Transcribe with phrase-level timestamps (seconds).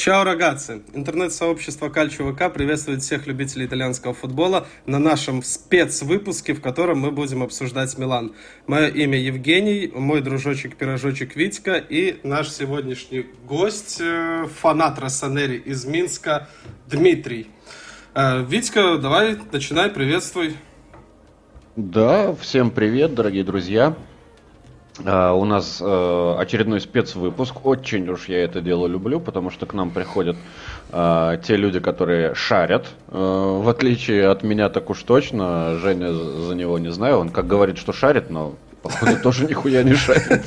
[0.00, 0.80] Чао, рогатцы!
[0.94, 7.42] Интернет-сообщество Кальчо ВК приветствует всех любителей итальянского футбола на нашем спецвыпуске, в котором мы будем
[7.42, 8.32] обсуждать Милан.
[8.66, 16.48] Мое имя Евгений, мой дружочек-пирожочек Витька и наш сегодняшний гость, э, фанат Рассанери из Минска,
[16.86, 17.48] Дмитрий.
[18.14, 20.56] Э, Витька, давай, начинай, приветствуй.
[21.76, 23.94] Да, всем привет, дорогие друзья.
[24.98, 27.64] Uh, у нас uh, очередной спецвыпуск.
[27.64, 30.36] Очень уж я это дело люблю, потому что к нам приходят
[30.90, 32.86] uh, те люди, которые шарят.
[33.08, 35.76] В отличие от меня так уж точно.
[35.76, 37.18] Женя за него не знаю.
[37.18, 40.42] Он как говорит, что шарит, но походу тоже нихуя не шарит.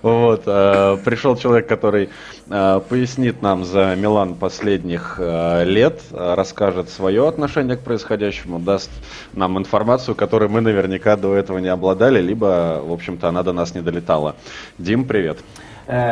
[0.00, 2.08] Вот, э, пришел человек, который
[2.48, 8.90] э, пояснит нам за Милан последних э, лет, расскажет свое отношение к происходящему, даст
[9.32, 13.74] нам информацию, которой мы наверняка до этого не обладали, либо, в общем-то, она до нас
[13.74, 14.36] не долетала.
[14.78, 15.38] Дим, привет.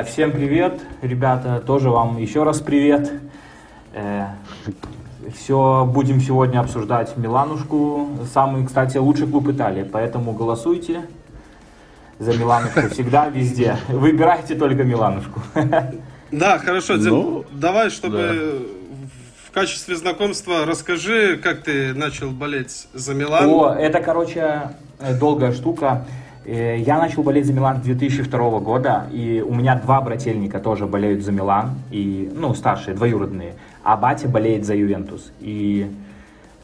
[0.06, 3.12] Всем привет, ребята, тоже вам еще раз привет.
[5.36, 11.02] Все будем сегодня обсуждать Миланушку, самый, кстати, лучший клуб Италии, поэтому голосуйте
[12.18, 13.76] за Миланушку всегда, везде.
[13.88, 15.40] Выбирайте только Миланушку.
[16.32, 19.08] Да, хорошо, Дим, ну, давай, чтобы да.
[19.46, 23.48] в качестве знакомства расскажи, как ты начал болеть за Милан.
[23.48, 24.72] О, это, короче,
[25.20, 26.04] долгая штука.
[26.44, 31.24] Э, я начал болеть за Милан 2002 года, и у меня два брательника тоже болеют
[31.24, 35.32] за Милан, и, ну, старшие, двоюродные, а батя болеет за Ювентус.
[35.40, 35.88] И,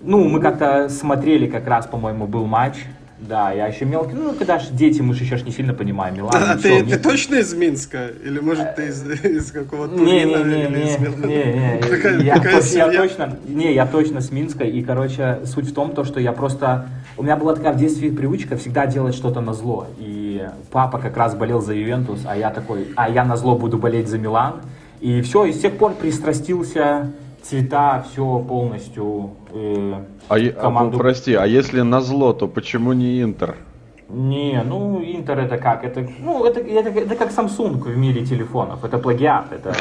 [0.00, 2.78] ну, мы как-то смотрели, как раз, по-моему, был матч,
[3.28, 4.14] да, я еще мелкий.
[4.14, 6.16] Ну, когда же дети, мы же еще не сильно понимаем.
[6.16, 8.08] Милан, а ты, все, ты точно из Минска?
[8.24, 12.76] Или, может, ты из, из какого-то не, не, не, не, из не, не, я, точно,
[12.76, 14.64] я точно, не, я точно с Минска.
[14.64, 16.88] И, короче, суть в том, то, что я просто...
[17.16, 19.86] У меня была такая в детстве привычка всегда делать что-то на зло.
[19.98, 23.78] И папа как раз болел за Ювентус, а я такой, а я на зло буду
[23.78, 24.62] болеть за Милан.
[25.00, 27.12] И все, и с тех пор пристрастился
[27.42, 29.94] цвета, все полностью э,
[30.28, 30.96] а, а команду.
[30.96, 33.56] А, прости, а если на зло, то почему не Интер?
[34.08, 35.84] Не, ну Интер это как?
[35.84, 38.84] Это, ну, это, это, это как Samsung в мире телефонов.
[38.84, 39.46] Это плагиат.
[39.52, 39.74] Это...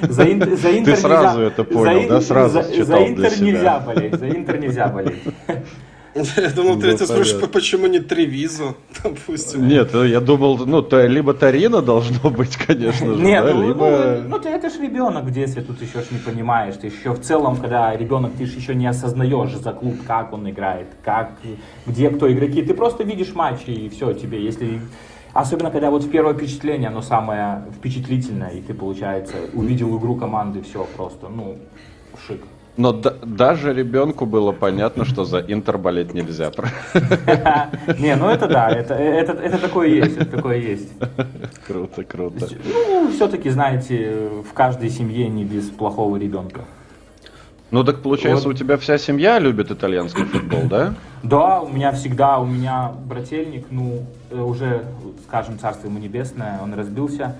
[0.02, 2.20] за, Интер, за Интер Ты сразу нельзя, это понял, за, да?
[2.20, 4.14] Сразу за, за Интер нельзя болеть.
[4.14, 5.22] За Интер нельзя болеть.
[6.14, 9.66] Я думал, ты это спрашиваешь, почему не Тревизу, допустим.
[9.66, 13.68] Нет, ну, я думал, ну, то, либо Тарина должно быть, конечно же, Нет, да, ну,
[13.68, 14.20] либо...
[14.22, 16.74] ну, ну, ты это ж ребенок в детстве, тут еще ж не понимаешь.
[16.76, 20.48] Ты еще в целом, когда ребенок, ты же еще не осознаешь за клуб, как он
[20.48, 21.32] играет, как,
[21.86, 22.62] где кто игроки.
[22.62, 24.80] Ты просто видишь матчи, и все, тебе, если...
[25.32, 30.86] Особенно, когда вот первое впечатление, оно самое впечатлительное, и ты, получается, увидел игру команды, все
[30.96, 31.58] просто, ну,
[32.28, 32.40] шик.
[32.76, 36.50] Но да, даже ребенку было понятно, что за Интер болеть нельзя.
[37.98, 40.88] Не, ну это да, это, это, это такое есть, это такое есть.
[41.66, 42.48] Круто, круто.
[42.64, 46.62] Ну, все-таки, знаете, в каждой семье не без плохого ребенка.
[47.70, 48.54] Ну так получается, вот.
[48.54, 50.94] у тебя вся семья любит итальянский футбол, да?
[51.22, 54.84] Да, у меня всегда, у меня брательник, ну, э, уже,
[55.26, 57.34] скажем, царство ему небесное, он разбился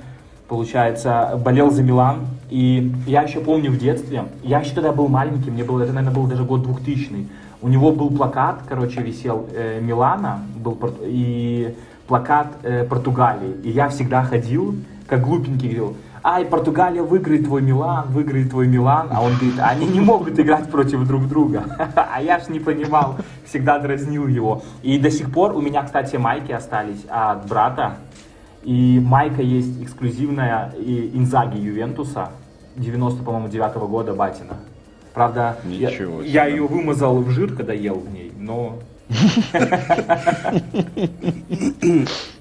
[0.49, 2.27] получается, болел за Милан.
[2.51, 6.15] И я еще помню в детстве, я еще тогда был маленький, мне было, это, наверное,
[6.15, 7.27] был даже год 2000
[7.63, 11.75] У него был плакат, короче, висел э, Милана, был, и
[12.07, 13.57] плакат э, Португалии.
[13.65, 14.77] И я всегда ходил,
[15.09, 19.09] как глупенький, говорил, ай, Португалия выиграет твой Милан, выиграет твой Милан.
[19.11, 21.65] А он говорит, они не могут играть против друг друга.
[22.15, 24.63] А я ж не понимал, всегда дразнил его.
[24.83, 27.97] И до сих пор у меня, кстати, майки остались от брата.
[28.65, 32.33] И майка есть эксклюзивная и Инзаги Ювентуса
[32.77, 34.57] 90, по-моему, 9 -го года Батина.
[35.13, 35.91] Правда, я,
[36.25, 38.81] я ее вымазал в жир, когда ел в ней, но...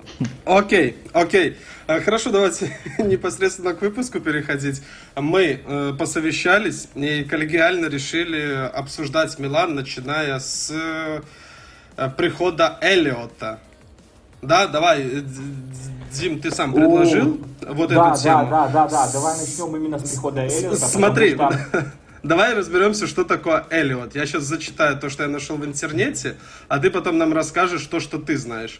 [0.45, 1.57] Окей, окей.
[1.87, 4.81] А, хорошо, давайте непосредственно к выпуску переходить.
[5.15, 13.59] Мы э, посовещались и коллегиально решили обсуждать Милан, начиная с э, прихода Эллиота.
[14.43, 15.21] Да, давай, э,
[16.11, 18.47] Дим, ты сам предложил О, вот да, эту тему.
[18.49, 20.75] Да, да, да, да, давай начнем именно с прихода Эллиота.
[20.75, 21.51] Смотри, что...
[22.23, 24.15] давай разберемся, что такое Эллиот.
[24.15, 26.35] Я сейчас зачитаю то, что я нашел в интернете,
[26.67, 28.79] а ты потом нам расскажешь то, что ты знаешь.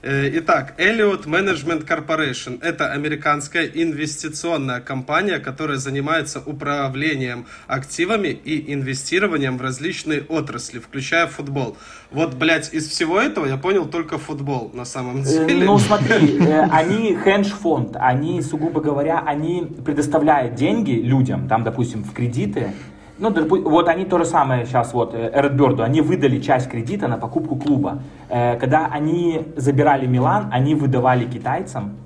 [0.00, 9.58] Э, итак, Elliott Management Corporation– это американская инвестиционная компания, которая занимается управлением активами и инвестированием
[9.58, 11.76] в различные отрасли, включая футбол.
[12.12, 15.64] Вот, блядь, из всего этого я понял только футбол на самом э, деле.
[15.64, 22.12] Ну, смотри, э, они хендж-фонд, они, сугубо говоря, они предоставляют деньги людям, там, допустим, в
[22.12, 22.72] кредиты,
[23.18, 27.56] ну, вот они то же самое сейчас, вот, Эредберду, они выдали часть кредита на покупку
[27.56, 28.02] клуба.
[28.28, 31.96] Э, когда они забирали Милан, они выдавали китайцам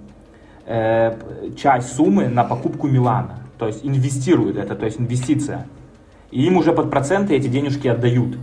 [0.66, 1.16] э,
[1.56, 3.40] часть суммы на покупку Милана.
[3.58, 5.66] то есть инвестируют это, то есть инвестиция.
[6.30, 8.38] И им уже под проценты эти денежки отдают.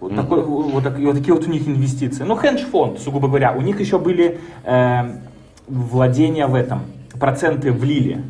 [0.00, 0.16] Вот, mm-hmm.
[0.16, 2.22] такой, вот, так, вот такие вот у них инвестиции.
[2.22, 3.52] Ну, хедж-фонд, сугубо говоря.
[3.52, 5.18] У них еще были э,
[5.66, 6.82] владения в этом,
[7.18, 8.22] проценты в Лиле.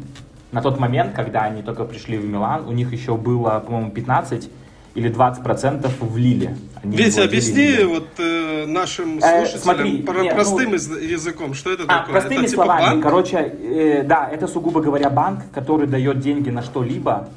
[0.50, 4.50] На тот момент, когда они только пришли в Милан, у них еще было, по-моему, 15
[4.94, 6.56] или 20 процентов в Лиле.
[6.82, 7.86] Они Витя, объясни Лиле.
[7.86, 12.12] вот э, нашим слушателям э, смотри, про, нет, простым ну, языком, что это а, такое?
[12.12, 13.02] Простыми это, типа словами, банк?
[13.02, 17.28] короче, э, да, это сугубо говоря банк, который дает деньги на что-либо,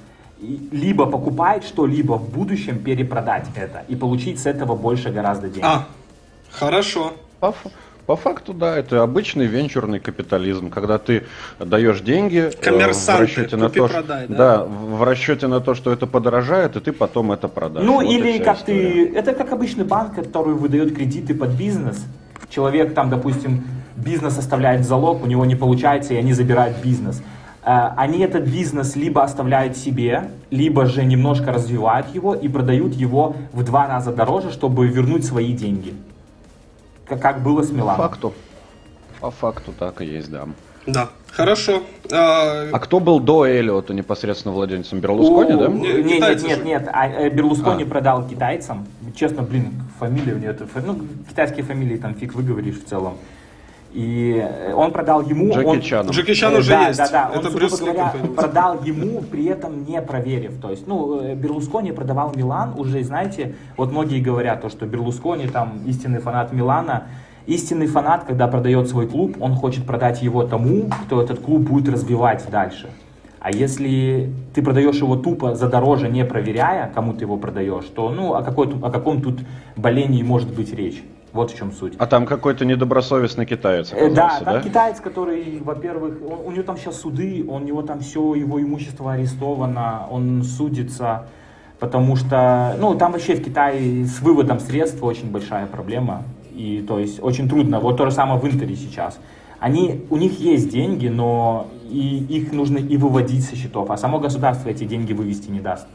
[0.72, 5.66] либо покупает что-либо в будущем, перепродать это и получить с этого больше гораздо денег.
[5.66, 5.88] А,
[6.50, 7.14] хорошо.
[8.06, 11.24] По, факту, да, это обычный венчурный капитализм, когда ты
[11.60, 14.36] даешь деньги э, в расчете на то, продай, да?
[14.36, 17.84] да, в расчете на то, что это подорожает, и ты потом это продашь.
[17.84, 19.06] Ну вот или как история.
[19.06, 22.04] ты, это как обычный банк, который выдает кредиты под бизнес.
[22.50, 23.64] Человек там, допустим,
[23.96, 27.22] бизнес оставляет залог, у него не получается, и они забирают бизнес.
[27.64, 33.36] Э, они этот бизнес либо оставляют себе, либо же немножко развивают его и продают его
[33.54, 35.94] в два раза дороже, чтобы вернуть свои деньги.
[37.18, 37.98] Как было с Миланом.
[37.98, 38.34] По факту.
[39.20, 40.48] По факту так и есть, да.
[40.88, 41.84] Да, хорошо.
[42.12, 45.00] А, а кто был до Эллиота непосредственно владельцем?
[45.00, 45.68] Берлускони, да?
[45.68, 46.90] Нет, нет, нет, нет.
[46.92, 47.86] А, э, Берлускони а.
[47.86, 48.88] продал китайцам.
[49.16, 50.54] Честно, блин, фамилия у него,
[50.84, 53.18] ну, китайские фамилии там фиг выговоришь в целом.
[53.94, 55.54] И он продал ему...
[55.54, 56.12] Джеки он, Чану.
[56.12, 56.98] Джеки Чан уже да, есть.
[56.98, 60.62] Да, да, Это он, Брюс говоря, продал ему, при этом не проверив.
[60.62, 65.48] То есть, ну, э, Берлускони продавал Милан уже, знаете, вот многие говорят, то, что Берлускони
[65.48, 67.04] там истинный фанат Милана.
[67.48, 71.92] Истинный фанат, когда продает свой клуб, он хочет продать его тому, кто этот клуб будет
[71.92, 72.90] развивать дальше.
[73.42, 78.12] А если ты продаешь его тупо за дороже, не проверяя, кому ты его продаешь, то
[78.12, 79.40] ну о, какой, о каком тут
[79.76, 81.04] болении может быть речь?
[81.34, 81.94] Вот в чем суть.
[81.98, 84.40] А там какой-то недобросовестный китаец э, да?
[84.44, 84.62] там да?
[84.62, 89.14] китаец, который, во-первых, он, у него там сейчас суды, у него там все его имущество
[89.14, 91.28] арестовано, он судится,
[91.80, 96.24] потому что, ну, там вообще в Китае с выводом средств очень большая проблема.
[96.54, 97.80] И то есть очень трудно.
[97.80, 99.18] Вот то же самое в Интере сейчас.
[99.60, 104.20] Они, у них есть деньги, но и их нужно и выводить со счетов, а само
[104.20, 105.88] государство эти деньги вывести не даст.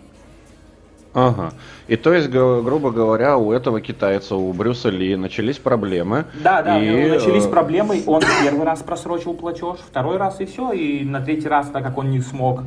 [1.16, 1.50] Ага.
[1.88, 6.26] И то есть, грубо говоря, у этого китайца, у Брюса Ли начались проблемы.
[6.44, 7.08] Да, да, и...
[7.08, 8.02] начались э, проблемы.
[8.06, 10.72] Он первый раз просрочил платеж, второй раз и все.
[10.72, 12.64] И на третий раз, так как он не смог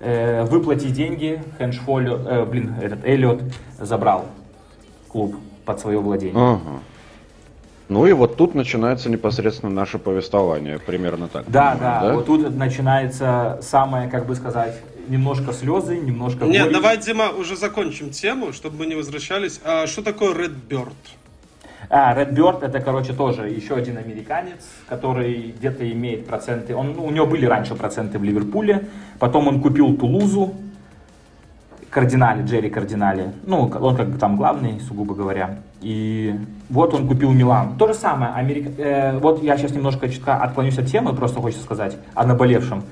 [0.00, 3.40] э, выплатить деньги, Хэншфоль, э, блин, этот Эллиот
[3.80, 4.26] забрал
[5.08, 6.36] клуб под свое владение.
[6.36, 6.80] Ага.
[7.88, 11.44] Ну и вот тут начинается непосредственно наше повествование, примерно так.
[11.46, 14.74] Да, понимаю, да, да, вот тут начинается самое, как бы сказать,
[15.08, 16.74] немножко слезы, немножко Нет, горечь.
[16.74, 19.60] давай, Дима, уже закончим тему, чтобы мы не возвращались.
[19.64, 20.94] А что такое Redbird?
[21.88, 26.74] А, Redbird это, короче, тоже еще один американец, который где-то имеет проценты.
[26.74, 28.88] Он, ну, у него были раньше проценты в Ливерпуле,
[29.18, 30.54] потом он купил Тулузу,
[31.90, 33.32] Кардинале, Джерри Кардинале.
[33.46, 35.60] Ну, он как бы там главный, сугубо говоря.
[35.80, 36.34] И
[36.68, 37.78] вот он купил Милан.
[37.78, 38.32] То же самое.
[38.32, 38.70] Америка...
[38.76, 42.84] Э, вот я сейчас немножко чутка отклонюсь от темы, просто хочется сказать о наболевшем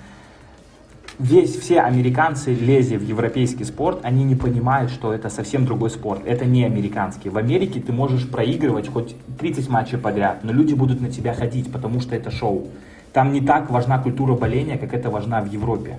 [1.19, 6.23] весь, все американцы, лезя в европейский спорт, они не понимают, что это совсем другой спорт.
[6.25, 7.29] Это не американский.
[7.29, 11.71] В Америке ты можешь проигрывать хоть 30 матчей подряд, но люди будут на тебя ходить,
[11.71, 12.69] потому что это шоу.
[13.13, 15.99] Там не так важна культура боления, как это важна в Европе.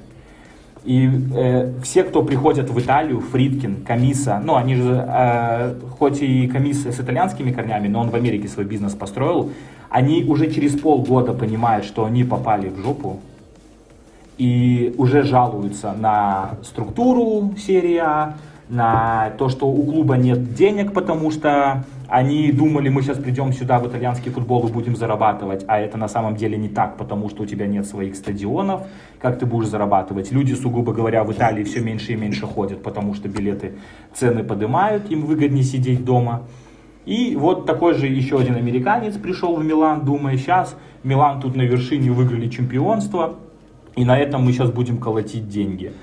[0.84, 6.48] И э, все, кто приходят в Италию, Фридкин, Камиса, ну, они же, э, хоть и
[6.48, 9.52] Камис с итальянскими корнями, но он в Америке свой бизнес построил,
[9.90, 13.20] они уже через полгода понимают, что они попали в жопу,
[14.38, 18.36] и уже жалуются на структуру серии А,
[18.70, 23.80] на то, что у клуба нет денег, потому что они думали, мы сейчас придем сюда
[23.80, 27.44] в итальянский футбол и будем зарабатывать, а это на самом деле не так, потому что
[27.44, 28.88] у тебя нет своих стадионов,
[29.20, 30.32] как ты будешь зарабатывать.
[30.32, 33.74] Люди, сугубо говоря, в Италии все меньше и меньше ходят, потому что билеты,
[34.14, 36.44] цены поднимают, им выгоднее сидеть дома.
[37.06, 41.62] И вот такой же еще один американец пришел в Милан, думая, сейчас Милан тут на
[41.62, 43.36] вершине выиграли чемпионство,
[43.96, 45.94] и на этом мы сейчас будем колотить деньги.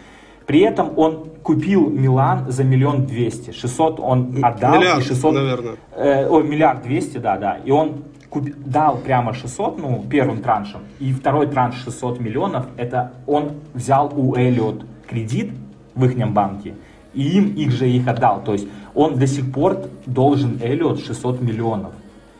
[0.46, 3.52] При этом он купил Милан за миллион двести.
[3.52, 4.78] 600 он отдал.
[4.78, 5.74] Миллиард, и 600, наверное.
[5.94, 7.58] Э, о, миллиард двести, да, да.
[7.64, 10.80] И он куп, дал прямо 600, ну, первым траншем.
[10.98, 15.52] И второй транш 600 миллионов, это он взял у Эллиот кредит
[15.94, 16.74] в их банке.
[17.14, 18.42] И им их же их отдал.
[18.42, 21.92] То есть он до сих пор должен Эллиот 600 миллионов.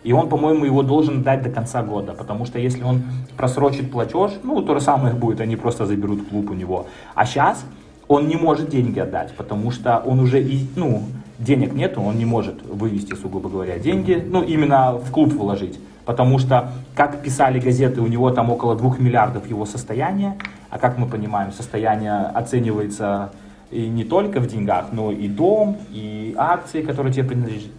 [0.04, 3.02] И он, по-моему, его должен дать до конца года, потому что если он
[3.36, 6.86] просрочит платеж, ну, то же самое будет, они просто заберут клуб у него.
[7.14, 7.64] А сейчас
[8.08, 11.02] он не может деньги отдать, потому что он уже, и, ну,
[11.38, 15.78] денег нету, он не может вывести, сугубо говоря, деньги, ну, именно в клуб вложить.
[16.04, 20.36] Потому что, как писали газеты, у него там около двух миллиардов его состояния,
[20.68, 23.30] а как мы понимаем, состояние оценивается
[23.72, 27.24] и не только в деньгах, но и дом, и акции, которые тебе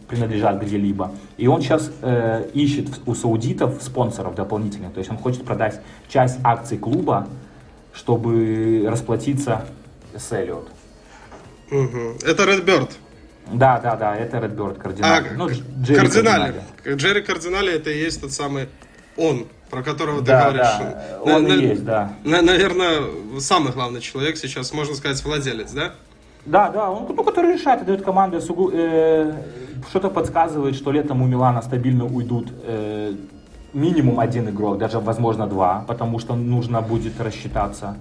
[0.08, 1.12] принадлежат где-либо.
[1.38, 4.94] И он сейчас э, ищет у саудитов спонсоров дополнительных.
[4.94, 7.28] То есть он хочет продать часть акций клуба,
[7.94, 9.66] чтобы расплатиться
[10.18, 10.68] с Эллиот.
[11.72, 12.18] Угу.
[12.26, 12.90] Это Redbird.
[13.52, 15.30] Да, да, да, это Redbird кардинально.
[15.30, 15.50] А, ну,
[15.82, 16.64] Джерри Кардинали.
[16.88, 18.68] Джерри Кардинали это и есть тот самый
[19.16, 20.94] он, про которого да, ты говоришь.
[21.26, 22.14] Да, он на, есть, да.
[22.24, 23.02] На, наверное,
[23.40, 25.94] самый главный человек сейчас, можно сказать, владелец, да?
[26.46, 29.34] Да, да, он, ну, который решает, дает команды, сугу, э,
[29.90, 33.14] что-то подсказывает, что летом у Милана стабильно уйдут э,
[33.74, 37.98] минимум один игрок, даже, возможно, два, потому что нужно будет рассчитаться.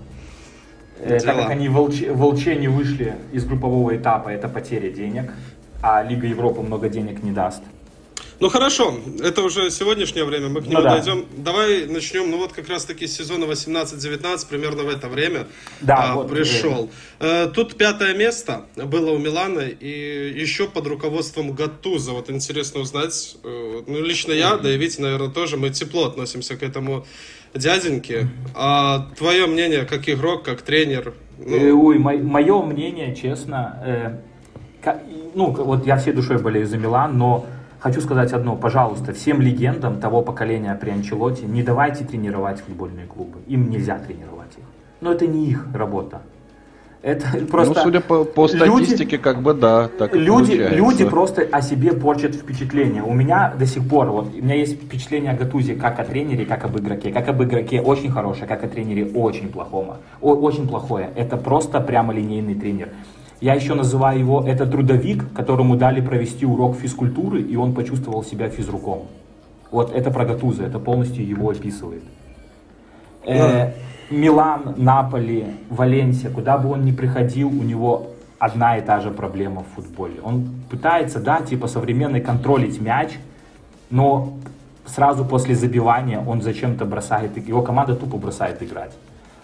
[0.98, 5.32] Э, так как они волч, волче не вышли из группового этапа, это потеря денег,
[5.80, 7.62] а Лига Европы много денег не даст.
[8.42, 10.96] Ну хорошо, это уже сегодняшнее время, мы к нему ну, да.
[10.96, 11.26] дойдем.
[11.36, 15.46] Давай начнем, ну вот как раз таки с сезона 18-19, примерно в это время
[15.80, 16.90] да, а, вот, пришел.
[17.20, 17.46] Время.
[17.50, 22.10] Тут пятое место было у Милана, и еще под руководством Гатуза.
[22.10, 26.56] Вот интересно узнать, э, ну лично я, да и Витя, наверное, тоже, мы тепло относимся
[26.56, 27.06] к этому
[27.54, 28.26] дяденьке.
[28.56, 31.14] А твое мнение, как игрок, как тренер?
[31.38, 31.56] Ну...
[31.56, 34.20] Э, ой, мое мнение, честно,
[34.84, 34.96] э,
[35.36, 37.46] ну вот я всей душой болею за Милан, но
[37.82, 43.40] Хочу сказать одно, пожалуйста, всем легендам того поколения при Анчелоте не давайте тренировать футбольные клубы.
[43.48, 44.64] Им нельзя тренировать их.
[45.00, 46.22] Но это не их работа.
[47.02, 47.74] Это просто...
[47.74, 51.92] Ну, судя по, по статистике, люди, как бы да, так люди, люди просто о себе
[51.92, 53.02] порчат впечатление.
[53.02, 56.46] У меня до сих пор, вот, у меня есть впечатление о Гатузе как о тренере,
[56.46, 57.10] как об игроке.
[57.10, 59.96] Как об игроке очень хорошее, как о тренере очень плохому.
[60.20, 61.10] О, очень плохое.
[61.16, 62.90] Это просто прямо линейный тренер.
[63.42, 68.48] Я еще называю его, это трудовик, которому дали провести урок физкультуры, и он почувствовал себя
[68.48, 69.08] физруком.
[69.72, 72.04] Вот это про Гатуза, это полностью его описывает.
[73.26, 73.72] Э,
[74.10, 79.64] Милан, Наполи, Валенсия, куда бы он ни приходил, у него одна и та же проблема
[79.64, 80.20] в футболе.
[80.22, 83.10] Он пытается, да, типа современный контролить мяч,
[83.90, 84.34] но
[84.86, 88.92] сразу после забивания он зачем-то бросает, его команда тупо бросает играть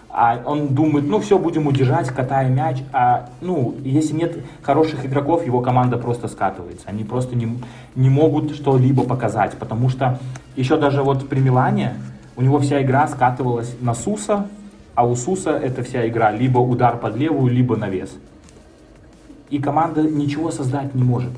[0.09, 5.45] а он думает, ну все, будем удержать, катая мяч, а ну, если нет хороших игроков,
[5.45, 7.59] его команда просто скатывается, они просто не,
[7.95, 10.19] не могут что-либо показать, потому что
[10.55, 11.93] еще даже вот при Милане
[12.35, 14.47] у него вся игра скатывалась на Суса,
[14.95, 18.09] а у Суса эта вся игра либо удар под левую, либо навес.
[19.49, 21.31] И команда ничего создать не может.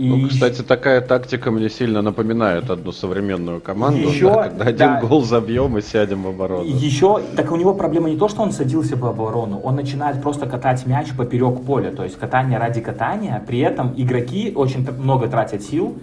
[0.00, 0.08] И...
[0.08, 3.98] Ну, кстати, такая тактика мне сильно напоминает одну современную команду.
[4.08, 6.64] Еще, да, когда да, один гол забьем и сядем в оборону.
[6.64, 10.46] Еще, так у него проблема не то, что он садился в оборону, он начинает просто
[10.46, 13.44] катать мяч поперек поля, то есть катание ради катания.
[13.46, 15.98] При этом игроки очень много тратят сил,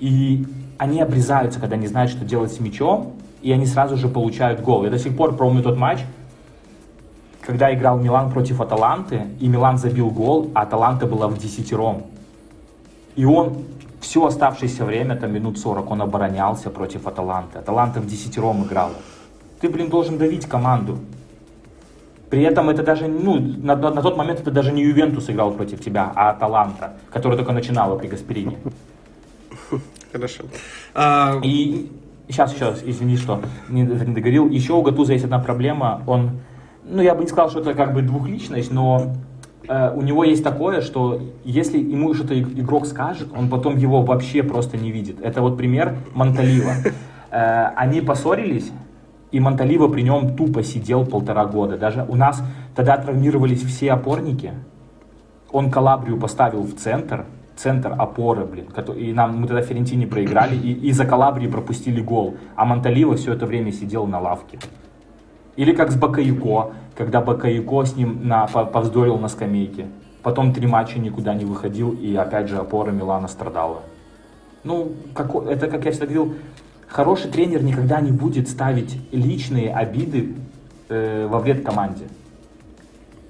[0.00, 0.46] и
[0.78, 4.84] они обрезаются, когда не знают, что делать с мячом, и они сразу же получают гол.
[4.84, 5.98] Я до сих пор помню тот матч,
[7.42, 12.04] когда играл Милан против Аталанты, и Милан забил гол, а Аталанта была в десятером.
[13.16, 13.64] И он
[14.00, 17.58] все оставшееся время, там минут 40, он оборонялся против Аталанты.
[17.58, 18.94] Аталанта в десятером играла.
[19.60, 20.98] Ты, блин, должен давить команду.
[22.30, 25.52] При этом это даже, ну, на, на, на тот момент это даже не Ювентус играл
[25.52, 28.58] против тебя, а Аталанта, которая только начинала при Гасперине.
[30.12, 30.44] Хорошо.
[30.94, 31.38] А...
[31.42, 31.92] И
[32.28, 34.48] сейчас, сейчас, извини, что не, не договорил.
[34.48, 36.02] Еще у Гатуза есть одна проблема.
[36.06, 36.40] Он,
[36.84, 39.14] ну, я бы не сказал, что это как бы двухличность, но
[39.68, 44.42] Э, у него есть такое, что если ему что-то игрок скажет, он потом его вообще
[44.42, 45.20] просто не видит.
[45.20, 46.72] Это вот пример Монталива.
[47.30, 48.70] Э, они поссорились,
[49.30, 51.78] и Монталива при нем тупо сидел полтора года.
[51.78, 52.42] Даже у нас
[52.74, 54.52] тогда травмировались все опорники.
[55.50, 57.24] Он Калабрию поставил в центр,
[57.56, 58.66] центр опоры, блин.
[58.96, 62.36] И нам мы тогда Ферентини проиграли, и из-за Калабрии пропустили гол.
[62.54, 64.58] А Монталива все это время сидел на лавке.
[65.56, 69.86] Или как с Бакаюко, когда Бакаюко с ним на, повздорил на скамейке.
[70.22, 73.82] Потом три матча никуда не выходил, и опять же опора Милана страдала.
[74.64, 76.34] Ну, как, это, как я всегда говорил,
[76.86, 80.34] хороший тренер никогда не будет ставить личные обиды
[80.88, 82.04] э, во вред команде.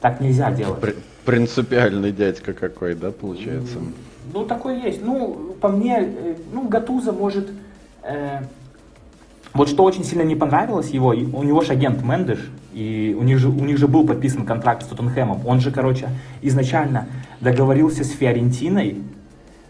[0.02, 0.80] Так нельзя делать.
[0.80, 3.78] При, принципиальный дядька какой, да, получается?
[4.34, 5.02] Ну, такой есть.
[5.02, 7.50] Ну, по мне, э, ну, Гатуза может...
[8.02, 8.42] Э,
[9.54, 13.38] вот что очень сильно не понравилось его, у него же агент Мендеш, и у них,
[13.38, 15.47] же, у них же был подписан контракт с Тоттенхэмом.
[15.47, 16.09] Он же, короче,
[16.40, 17.06] изначально
[17.40, 19.02] договорился с Фиорентиной,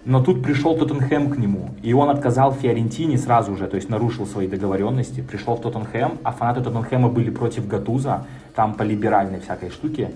[0.04, 4.26] но тут пришел Тоттенхэм к нему, и он отказал Фиорентине сразу же, то есть нарушил
[4.26, 9.70] свои договоренности, пришел в Тоттенхэм, а фанаты Тоттенхэма были против Гатуза, там по либеральной всякой
[9.70, 10.10] штуке,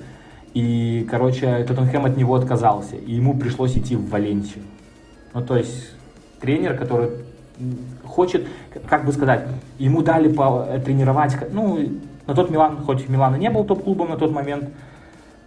[0.54, 4.64] и, короче, Тоттенхэм от него отказался, и ему пришлось идти в Валенсию.
[5.34, 5.90] Ну, то есть
[6.40, 7.10] тренер, который
[8.04, 8.46] хочет,
[8.88, 9.46] как бы сказать,
[9.78, 10.28] ему дали
[10.80, 11.78] тренировать, ну,
[12.26, 14.70] на тот Милан, хоть Милан и не был топ-клубом на тот момент,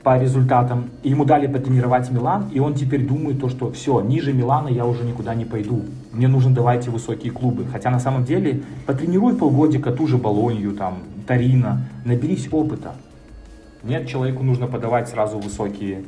[0.04, 0.90] по результатам.
[1.04, 5.04] Ему дали потренировать Милан, и он теперь думает то, что все, ниже Милана я уже
[5.04, 5.84] никуда не пойду.
[6.12, 7.66] Мне нужно давайте высокие клубы.
[7.72, 12.94] Хотя на самом деле потренируй полгодика ту же Болонью, там, Тарина, наберись опыта.
[13.84, 16.04] Нет, человеку нужно подавать сразу высокие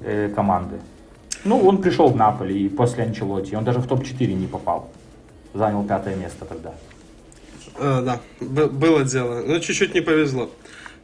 [0.00, 0.76] э, команды.
[1.44, 4.88] Ну, он пришел в Наполе и после Анчелотти, он даже в топ-4 не попал.
[5.54, 6.74] Занял пятое место тогда.
[7.76, 9.42] А, да, было дело.
[9.46, 10.50] Но чуть-чуть не повезло.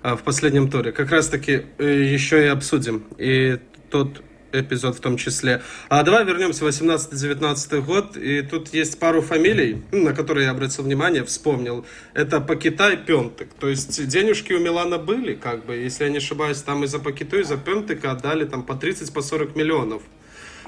[0.02, 0.92] А, в последнем туре.
[0.92, 3.04] Как раз таки э, еще и обсудим.
[3.18, 3.58] И
[3.90, 4.22] тот
[4.52, 5.62] эпизод в том числе.
[5.88, 8.16] А давай вернемся в 18-19 год.
[8.16, 11.84] И тут есть пару фамилий, ну, на которые я обратил внимание, вспомнил.
[12.14, 13.48] Это Пакита и Пентек.
[13.58, 16.98] То есть денежки у Милана были, как бы, если я не ошибаюсь, там и за
[16.98, 20.02] Пакиту, и за Пентека отдали там по 30-40 по 40 миллионов.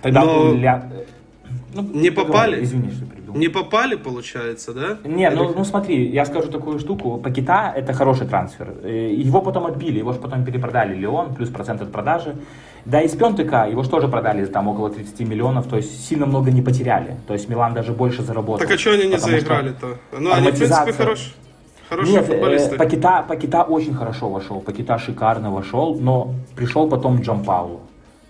[0.03, 0.55] Тогда Но...
[0.55, 0.91] Ля...
[1.75, 2.62] Ну, не попали?
[2.64, 3.35] Извини, что перебил.
[3.35, 4.99] Не попали, получается, да?
[5.05, 7.19] Не, ну, ну смотри, я скажу такую штуку.
[7.19, 8.75] Пакета это хороший трансфер.
[8.83, 12.35] Э, его потом отбили, его же потом перепродали Леон, плюс процент от продажи.
[12.85, 16.50] Да, из Пентека его же тоже продали там около 30 миллионов, то есть сильно много
[16.50, 17.17] не потеряли.
[17.26, 18.67] То есть Милан даже больше заработал.
[18.67, 19.99] Так а что они не заиграли-то?
[20.19, 21.33] Ну, они, в принципе, хорошие.
[21.88, 22.75] Хорошие Нет, футболисты.
[22.75, 27.81] Э, Пакета, Пакета очень хорошо вошел, Пакета шикарно вошел, но пришел потом Джон Паулу.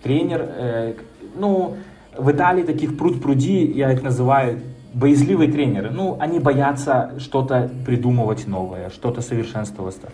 [0.01, 0.93] Тренер, э,
[1.35, 1.75] ну,
[2.19, 4.59] в Италии таких пруд-пруди, я их называю,
[4.93, 5.91] боязливые тренеры.
[5.91, 10.09] Ну, они боятся что-то придумывать новое, что-то совершенствоваться.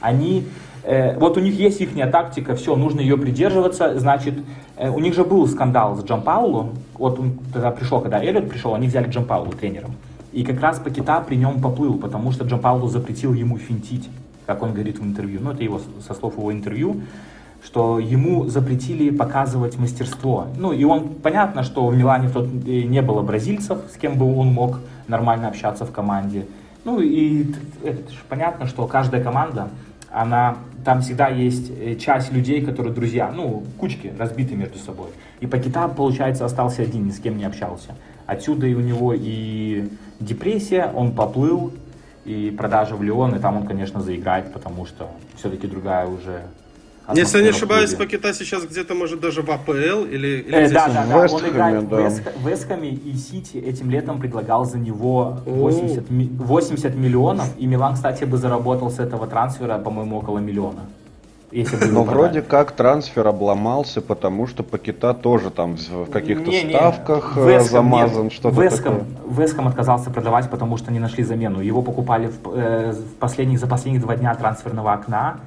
[0.00, 0.44] Они,
[0.84, 4.34] э, вот у них есть их тактика, все, нужно ее придерживаться, значит,
[4.76, 8.74] э, у них же был скандал с Джампаулу, вот он тогда пришел, когда Эллиот пришел,
[8.74, 9.94] они взяли Джампаулу тренером.
[10.32, 14.08] И как раз Пакета при нем поплыл, потому что Джампаулу запретил ему финтить,
[14.46, 15.40] как он говорит в интервью.
[15.42, 17.02] Ну, это его, со слов его интервью
[17.62, 20.46] что ему запретили показывать мастерство.
[20.56, 24.34] Ну, и он, понятно, что в Милане в тот не было бразильцев, с кем бы
[24.36, 26.46] он мог нормально общаться в команде.
[26.84, 27.52] Ну, и
[27.84, 29.68] это же понятно, что каждая команда,
[30.10, 35.08] она, там всегда есть э, часть людей, которые друзья, ну, кучки разбиты между собой.
[35.40, 37.94] И Пакета, получается, остался один, ни с кем не общался.
[38.26, 41.72] Отсюда и у него и депрессия, он поплыл,
[42.24, 46.42] и продажа в Леон, и там он, конечно, заиграет, потому что все-таки другая уже
[47.14, 50.44] если я не ошибаюсь, Пакета сейчас где-то, может, даже в АПЛ или...
[50.46, 52.10] или э, да, да, да, он играет да.
[52.36, 58.24] в Весками, и Сити этим летом предлагал за него 80, 80 миллионов, и Милан, кстати,
[58.24, 60.80] бы заработал с этого трансфера, по-моему, около миллиона.
[61.90, 66.74] Но вроде как трансфер обломался, потому что Пакета тоже там в каких-то не, не.
[66.74, 69.06] ставках э, Веском, замазан, что-то Веском, такое.
[69.36, 71.60] Веском отказался продавать, потому что не нашли замену.
[71.60, 75.40] Его покупали в, э, в последних, за последние два дня трансферного окна,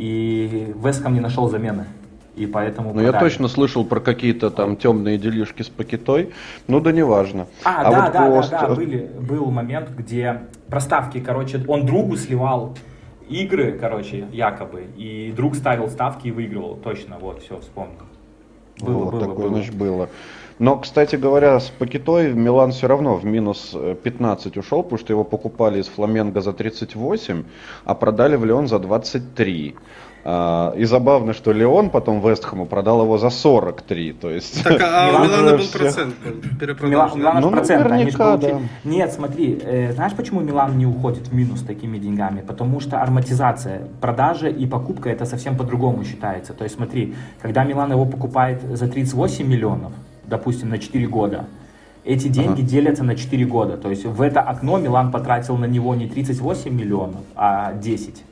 [0.00, 1.84] и Веском не нашел замены.
[2.34, 6.30] И поэтому ну, я точно слышал про какие-то там темные делишки с пакетой,
[6.68, 7.48] ну да неважно.
[7.64, 8.50] А, а да, вот да, пост...
[8.50, 12.78] да, да, были, был момент, где проставки, короче, он другу сливал
[13.28, 18.06] игры, короче, якобы, и друг ставил ставки и выигрывал, точно, вот, все, вспомнил.
[18.80, 19.48] Было, вот было, такое, было.
[19.50, 20.08] значит, было.
[20.60, 25.10] Но, кстати говоря, с Пакетой Милан все равно в минус 15 э, ушел, потому что
[25.14, 27.44] его покупали из Фламенго за 38,
[27.86, 29.74] а продали в Леон за 23.
[30.22, 34.62] А, и забавно, что Леон потом Вестхэму продал его за 43, то есть...
[34.62, 36.14] Так, а у Милана был процент
[36.60, 37.16] перепродажи.
[37.16, 38.60] Милана ну, процент, они да.
[38.84, 42.42] Нет, смотри, э, знаешь, почему Милан не уходит в минус такими деньгами?
[42.42, 46.52] Потому что арматизация, продажа и покупка это совсем по-другому считается.
[46.52, 49.92] То есть смотри, когда Милан его покупает за 38 миллионов,
[50.30, 51.44] допустим, на 4 года,
[52.04, 52.70] эти деньги ага.
[52.70, 53.76] делятся на 4 года.
[53.76, 58.24] То есть в это окно Милан потратил на него не 38 миллионов, а 10.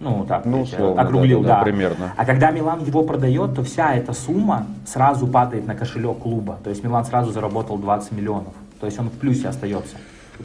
[0.00, 1.62] Ну, так, ну, условно, округлил, да, да, да.
[1.62, 2.12] Примерно.
[2.16, 6.58] А когда Милан его продает, то вся эта сумма сразу падает на кошелек клуба.
[6.62, 8.52] То есть Милан сразу заработал 20 миллионов.
[8.80, 9.96] То есть он в плюсе остается.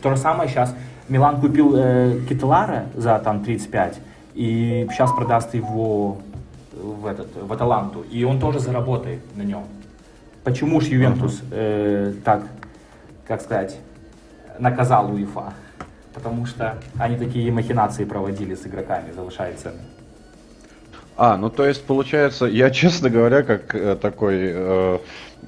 [0.01, 0.73] То же самое сейчас.
[1.09, 3.99] Милан купил э, Киталара за там 35
[4.35, 6.19] и сейчас продаст его
[6.81, 8.05] в, этот, в Аталанту.
[8.11, 9.63] И он тоже заработает на нем.
[10.43, 12.43] Почему же Ювентус э, так,
[13.27, 13.77] как сказать,
[14.57, 15.53] наказал УЕФА?
[16.13, 19.79] Потому что они такие махинации проводили с игроками, завышая цены.
[21.19, 24.97] А, ну то есть получается, я честно говоря, как э, такой э,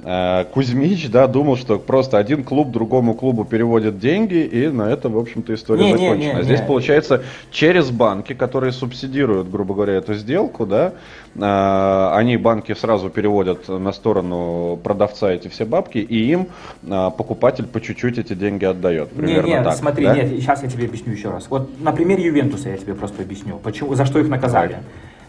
[0.04, 5.14] э, Кузьмич, да, думал, что просто один клуб другому клубу переводит деньги, и на этом,
[5.14, 6.16] в общем-то, история не, закончена.
[6.16, 10.92] Не, не, а здесь получается через банки, которые субсидируют, грубо говоря, эту сделку, да,
[11.36, 16.48] э, они банки сразу переводят на сторону продавца эти все бабки, и им
[16.84, 19.12] э, покупатель по чуть-чуть эти деньги отдает.
[19.12, 20.16] Примерно не, не, так, смотри, да?
[20.16, 21.48] нет, сейчас я тебе объясню еще раз.
[21.50, 24.74] Вот на примере Ювентуса я тебе просто объясню, почему, за что их наказали.
[24.74, 24.82] Так.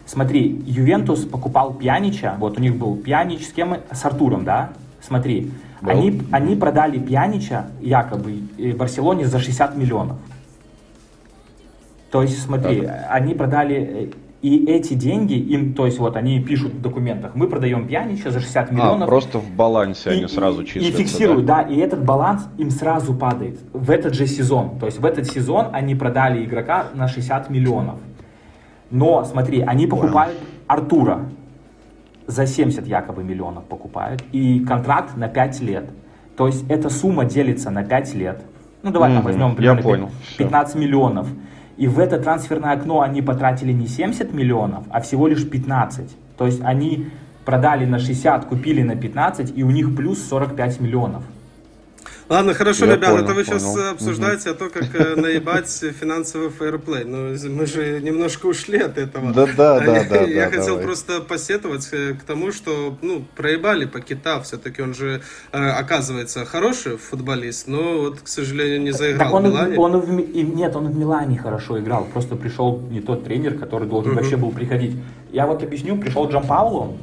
[0.05, 3.77] Смотри, Ювентус покупал Пьянича, вот у них был Пьянич с кем?
[3.91, 4.71] С Артуром, да?
[5.01, 10.17] Смотри, они, они продали Пьянича якобы э, Барселоне за 60 миллионов.
[12.11, 13.07] То есть, смотри, так.
[13.09, 14.11] они продали э,
[14.43, 18.41] и эти деньги им, то есть вот они пишут в документах, мы продаем Пьянича за
[18.41, 19.03] 60 а, миллионов.
[19.03, 20.89] А, просто в балансе и, они сразу числятся.
[20.89, 21.63] И фиксируют, да?
[21.63, 24.77] да, и этот баланс им сразу падает в этот же сезон.
[24.79, 27.99] То есть в этот сезон они продали игрока на 60 миллионов.
[28.93, 30.37] Но смотри, они покупают.
[30.67, 31.25] Артура
[32.27, 35.89] за 70 якобы миллионов покупают, и контракт на 5 лет.
[36.37, 38.43] То есть эта сумма делится на 5 лет.
[38.83, 39.15] Ну давай mm-hmm.
[39.15, 40.11] там возьмем примерно Я понял.
[40.37, 40.79] 15 Все.
[40.79, 41.27] миллионов.
[41.75, 46.15] И в это трансферное окно они потратили не 70 миллионов, а всего лишь 15.
[46.37, 47.07] То есть они
[47.45, 51.23] продали на 60, купили на 15, и у них плюс 45 миллионов.
[52.33, 53.59] Ладно, хорошо, Я ребят, понял, это вы понял.
[53.59, 54.57] сейчас обсуждаете угу.
[54.57, 57.03] то, как э, наебать финансовый фейерплей.
[57.03, 59.31] Но мы же немножко ушли от этого.
[59.31, 60.21] Да, да, да, да.
[60.23, 64.41] Я хотел просто посетовать э, к тому, что ну, проебали по кита.
[64.41, 69.43] Все-таки он же, э, оказывается, хороший футболист, но вот, к сожалению, не заиграл так он,
[69.43, 69.77] в Милане.
[69.77, 70.09] Он в,
[70.55, 72.05] нет, он в Милане хорошо играл.
[72.05, 74.95] Просто пришел не тот тренер, который должен вообще был приходить.
[75.31, 76.97] Я вот объясню, пришел Джан Пауло.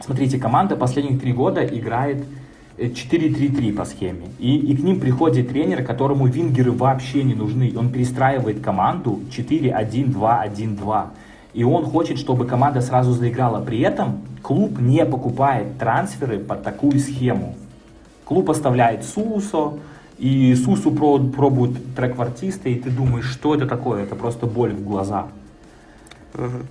[0.00, 2.24] Смотрите, команда последних три года играет
[2.86, 4.28] 4-3-3 по схеме.
[4.38, 7.72] И, и к ним приходит тренер, которому вингеры вообще не нужны.
[7.76, 11.06] Он перестраивает команду 4-1-2-1-2.
[11.52, 13.60] И он хочет, чтобы команда сразу заиграла.
[13.62, 17.56] При этом клуб не покупает трансферы под такую схему.
[18.24, 19.74] Клуб оставляет Сусо,
[20.18, 24.04] и Сусу пробует трек-артиста, и ты думаешь, что это такое?
[24.04, 25.26] Это просто боль в глаза.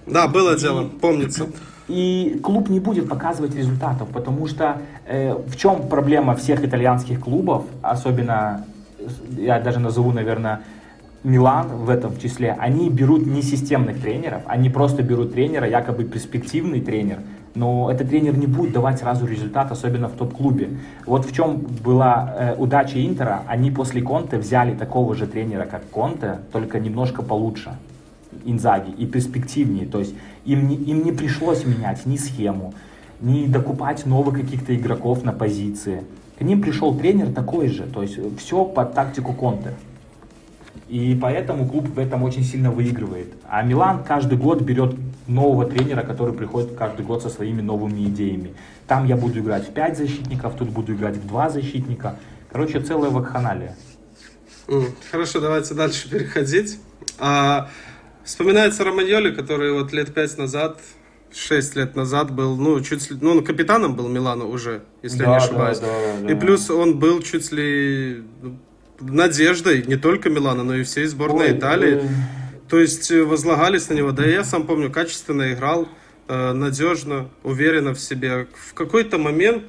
[0.06, 1.48] Да, было дело, помнится.
[1.90, 7.66] И клуб не будет показывать результатов, потому что э, в чем проблема всех итальянских клубов,
[7.82, 8.64] особенно,
[9.38, 10.62] я даже назову, наверное,
[11.24, 16.80] Милан в этом числе, они берут не системных тренеров, они просто берут тренера, якобы перспективный
[16.80, 17.20] тренер,
[17.56, 20.70] но этот тренер не будет давать сразу результат, особенно в топ-клубе.
[21.06, 25.90] Вот в чем была э, удача Интера, они после Конте взяли такого же тренера, как
[25.90, 27.72] Конте, только немножко получше.
[28.46, 29.88] Инзаги и перспективнее.
[29.88, 30.14] То есть
[30.46, 32.74] им не, им не пришлось менять ни схему,
[33.22, 36.04] ни докупать новых каких-то игроков на позиции.
[36.38, 39.74] К ним пришел тренер такой же, то есть все под тактику Конте.
[40.88, 43.34] И поэтому клуб в этом очень сильно выигрывает.
[43.48, 44.96] А Милан каждый год берет
[45.28, 48.54] нового тренера, который приходит каждый год со своими новыми идеями.
[48.88, 52.16] Там я буду играть в 5 защитников, тут буду играть в 2 защитника.
[52.52, 53.76] Короче, целая вакханалия.
[55.12, 56.80] Хорошо, давайте дальше переходить.
[57.20, 57.70] А,
[58.30, 60.80] Вспоминается Романьоли, который вот лет пять назад,
[61.34, 65.24] шесть лет назад был, ну, чуть ли, ну, он капитаном был Милана уже, если да,
[65.24, 65.80] я не ошибаюсь.
[65.80, 66.32] Да, да, да.
[66.32, 68.24] И плюс он был чуть ли
[69.00, 71.96] надеждой не только Милана, но и всей сборной Ой, Италии.
[71.96, 72.10] Ой.
[72.70, 74.12] То есть э, возлагались на него.
[74.12, 75.90] Да я сам помню, качественно играл,
[76.28, 78.46] э, надежно, уверенно в себе.
[78.54, 79.64] В какой-то момент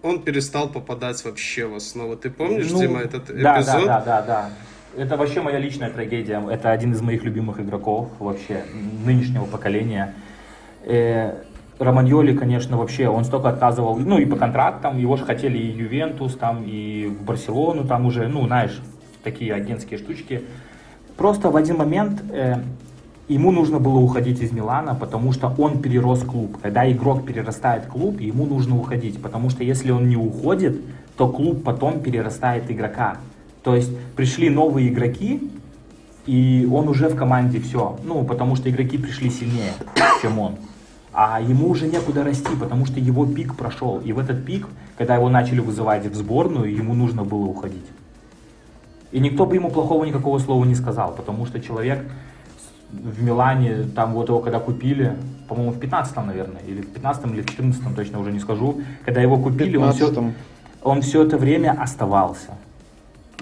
[0.00, 2.16] он перестал попадать вообще в основу.
[2.16, 3.84] Ты помнишь, ну, Дима, этот да, эпизод?
[3.84, 4.50] Да, да, да, да.
[4.96, 6.42] Это вообще моя личная трагедия.
[6.50, 8.64] Это один из моих любимых игроков вообще
[9.04, 10.14] нынешнего поколения.
[10.84, 11.34] Э,
[11.78, 16.36] Романьоли, конечно, вообще, он столько отказывал, ну и по контрактам, его же хотели и Ювентус,
[16.36, 18.80] там, и в Барселону, там уже, ну, знаешь,
[19.22, 20.44] такие агентские штучки.
[21.18, 22.62] Просто в один момент э,
[23.28, 26.56] ему нужно было уходить из Милана, потому что он перерос клуб.
[26.62, 30.80] Когда игрок перерастает клуб, ему нужно уходить, потому что если он не уходит,
[31.18, 33.18] то клуб потом перерастает игрока.
[33.66, 35.50] То есть пришли новые игроки,
[36.24, 37.98] и он уже в команде все.
[38.04, 39.72] Ну, потому что игроки пришли сильнее,
[40.22, 40.54] чем он.
[41.12, 43.98] А ему уже некуда расти, потому что его пик прошел.
[44.04, 47.84] И в этот пик, когда его начали вызывать в сборную, ему нужно было уходить.
[49.10, 52.04] И никто бы ему плохого никакого слова не сказал, потому что человек
[52.92, 55.16] в Милане, там вот его когда купили,
[55.48, 59.20] по-моему, в 15-м, наверное, или в 15-м, или в 14-м, точно уже не скажу, когда
[59.20, 60.32] его купили, он все,
[60.84, 62.52] он все это время оставался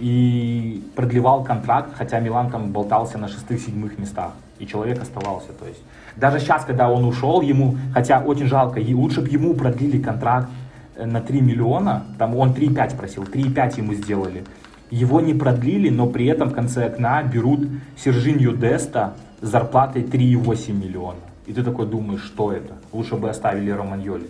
[0.01, 5.53] и продлевал контракт, хотя Милан там болтался на шестых-седьмых местах, и человек оставался.
[5.53, 5.81] То есть
[6.17, 10.49] даже сейчас, когда он ушел, ему, хотя очень жалко, и лучше бы ему продлили контракт
[10.97, 14.45] э, на 3 миллиона, там он 3,5 просил, 3,5 ему сделали.
[14.91, 20.73] Его не продлили, но при этом в конце окна берут Сержинью Деста с зарплатой 3,8
[20.73, 21.19] миллиона.
[21.47, 22.75] И ты такой думаешь, что это?
[22.93, 24.27] Лучше бы оставили Романьоли.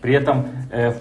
[0.00, 0.92] При этом э,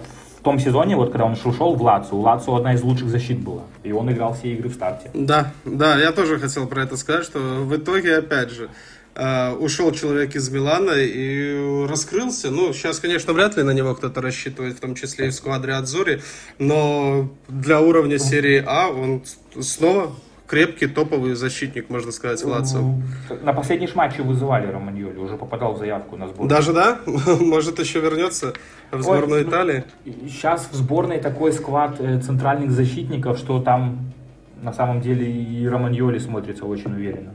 [0.44, 3.64] том сезоне, вот когда он ушел в Лацу, у Лацу одна из лучших защит была.
[3.84, 5.10] И он играл все игры в старте.
[5.14, 8.70] Да, да, я тоже хотел про это сказать, что в итоге, опять же,
[9.16, 12.50] Uh, ушел человек из Милана и раскрылся.
[12.50, 15.76] Ну, сейчас, конечно, вряд ли на него кто-то рассчитывает, в том числе и в сквадре
[15.76, 16.24] Адзори,
[16.58, 19.22] но для уровня серии А он
[19.62, 20.16] снова
[20.54, 22.96] крепкий топовый защитник, можно сказать, Лацио.
[23.42, 26.50] На последней же матче вызывали Романьоли, уже попадал в заявку на сборную.
[26.50, 27.00] Даже да?
[27.06, 28.54] Может еще вернется
[28.92, 29.84] в сборную Ой, ну, Италии?
[30.28, 34.14] Сейчас в сборной такой склад э, центральных защитников, что там
[34.62, 37.34] на самом деле и Романьоли смотрится очень уверенно.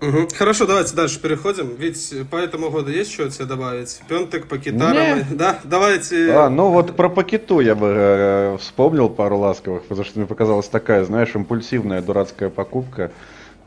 [0.00, 0.28] Угу.
[0.36, 1.74] Хорошо, давайте дальше переходим.
[1.76, 4.00] Ведь по этому году есть что тебе добавить?
[4.08, 5.24] Пентек, Пакетара?
[5.30, 6.32] Да, давайте.
[6.32, 10.68] А, ну вот про Пакету я бы э, вспомнил пару ласковых, потому что мне показалась
[10.68, 13.10] такая, знаешь, импульсивная дурацкая покупка.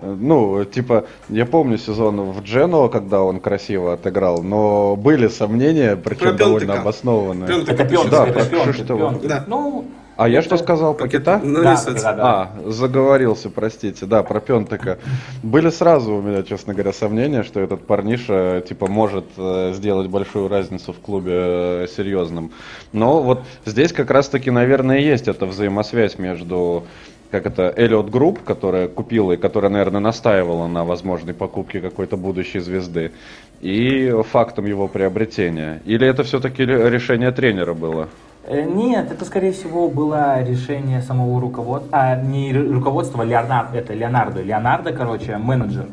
[0.02, 6.20] Ну, типа, я помню сезон в Джено, когда он красиво отыграл, но были сомнения, причем
[6.20, 7.48] про довольно обоснованные.
[7.48, 9.28] Пентек, это Пентек, да, это Пентек, Пентек.
[9.30, 9.46] Да.
[9.48, 9.86] Ну,
[10.16, 11.40] а я что сказал, про кита?
[11.44, 15.00] Ну, да, да, да, А, заговорился, простите, да, про Пентека.
[15.42, 20.50] Были сразу у меня, честно говоря, сомнения, что этот парниша, типа, может э, сделать большую
[20.50, 22.52] разницу в клубе э, серьезным.
[22.92, 26.84] Но вот здесь как раз-таки, наверное, есть эта взаимосвязь между
[27.32, 32.60] как это, Elliott Group, которая купила и которая, наверное, настаивала на возможной покупке какой-то будущей
[32.60, 33.12] звезды,
[33.60, 35.82] и фактом его приобретения.
[35.86, 38.08] Или это все-таки решение тренера было?
[38.46, 44.42] Э, нет, это, скорее всего, было решение самого руководства, а не руководства, Леонардо, это Леонардо.
[44.42, 45.88] Леонардо, короче, менеджер.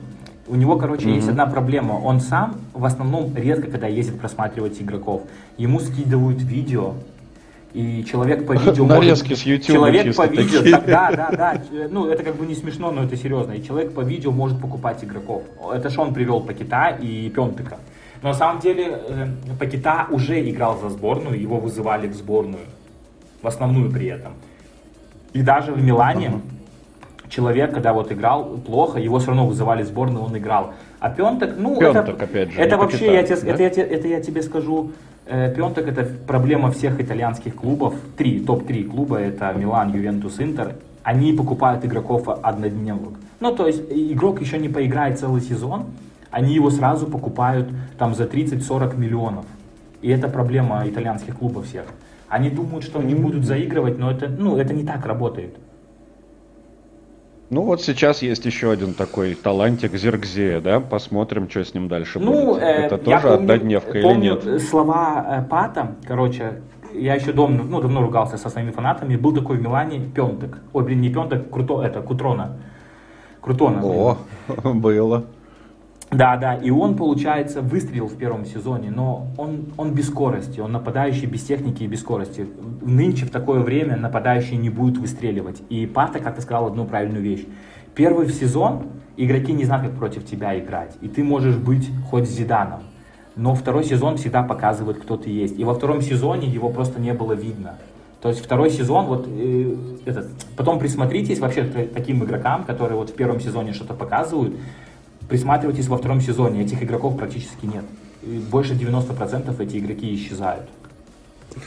[0.48, 1.14] У него, короче, mm-hmm.
[1.14, 1.92] есть одна проблема.
[1.92, 5.22] Он сам, в основном, редко, когда ездит просматривать игроков,
[5.58, 6.94] ему скидывают видео,
[7.72, 12.24] и человек по видео Нарезки с YouTube Человек по видео, да, да, да, ну это
[12.24, 13.52] как бы не смешно, но это серьезно.
[13.52, 15.44] И человек по видео может покупать игроков.
[15.72, 17.78] Это же он привел Пакета и Пентыка.
[18.22, 19.26] Но на самом деле э,
[19.58, 22.66] Пакета уже играл за сборную, его вызывали в сборную,
[23.42, 24.32] в основную при этом.
[25.32, 27.30] И даже в Милане uh-huh.
[27.30, 30.74] человек, когда вот играл плохо, его все равно вызывали в сборную, он играл.
[30.98, 33.64] А Пентек, ну, Пентек, это, опять же, это вообще, Пакета, я тебе, да?
[33.64, 34.90] это, это, это я тебе скажу,
[35.26, 37.94] э, Пентек это проблема всех итальянских клубов.
[38.18, 40.74] Три, топ-3 клуба, это Милан, Ювентус, Интер.
[41.02, 43.14] Они покупают игроков однодневок.
[43.40, 45.86] Ну, то есть игрок еще не поиграет целый сезон,
[46.30, 49.46] они его сразу покупают там за 30-40 миллионов.
[50.02, 51.84] И это проблема итальянских клубов всех.
[52.28, 55.56] Они думают, что они будут заигрывать, но это, ну, это не так работает.
[57.50, 60.78] Ну вот сейчас есть еще один такой талантик Зергзея, да?
[60.78, 62.62] Посмотрим, что с ним дальше ну, будет.
[62.62, 64.62] Э, это тоже помню, однодневка или нет?
[64.62, 66.62] слова э, Пата, короче,
[66.94, 69.16] я еще давно, ну, давно ругался со своими фанатами.
[69.16, 70.58] Был такой в Милане Пентек.
[70.72, 72.56] Ой, блин, не Пентек, Круто, это Кутрона.
[73.40, 73.84] Крутона.
[73.84, 74.18] О,
[74.64, 75.24] было.
[76.10, 80.72] Да, да, и он, получается, выстрелил в первом сезоне, но он, он без скорости, он
[80.72, 82.48] нападающий без техники и без скорости.
[82.82, 85.62] Нынче в такое время нападающие не будут выстреливать.
[85.68, 87.46] И Пата как-то сказал одну правильную вещь.
[87.94, 92.80] Первый сезон игроки не знают, как против тебя играть, и ты можешь быть хоть Зиданом.
[93.36, 95.58] Но второй сезон всегда показывает, кто ты есть.
[95.58, 97.76] И во втором сезоне его просто не было видно.
[98.20, 103.10] То есть второй сезон, вот э, этот, потом присмотритесь вообще к таким игрокам, которые вот
[103.10, 104.56] в первом сезоне что-то показывают,
[105.30, 107.84] присматривайтесь во втором сезоне, этих игроков практически нет.
[108.50, 110.68] Больше 90% эти игроки исчезают.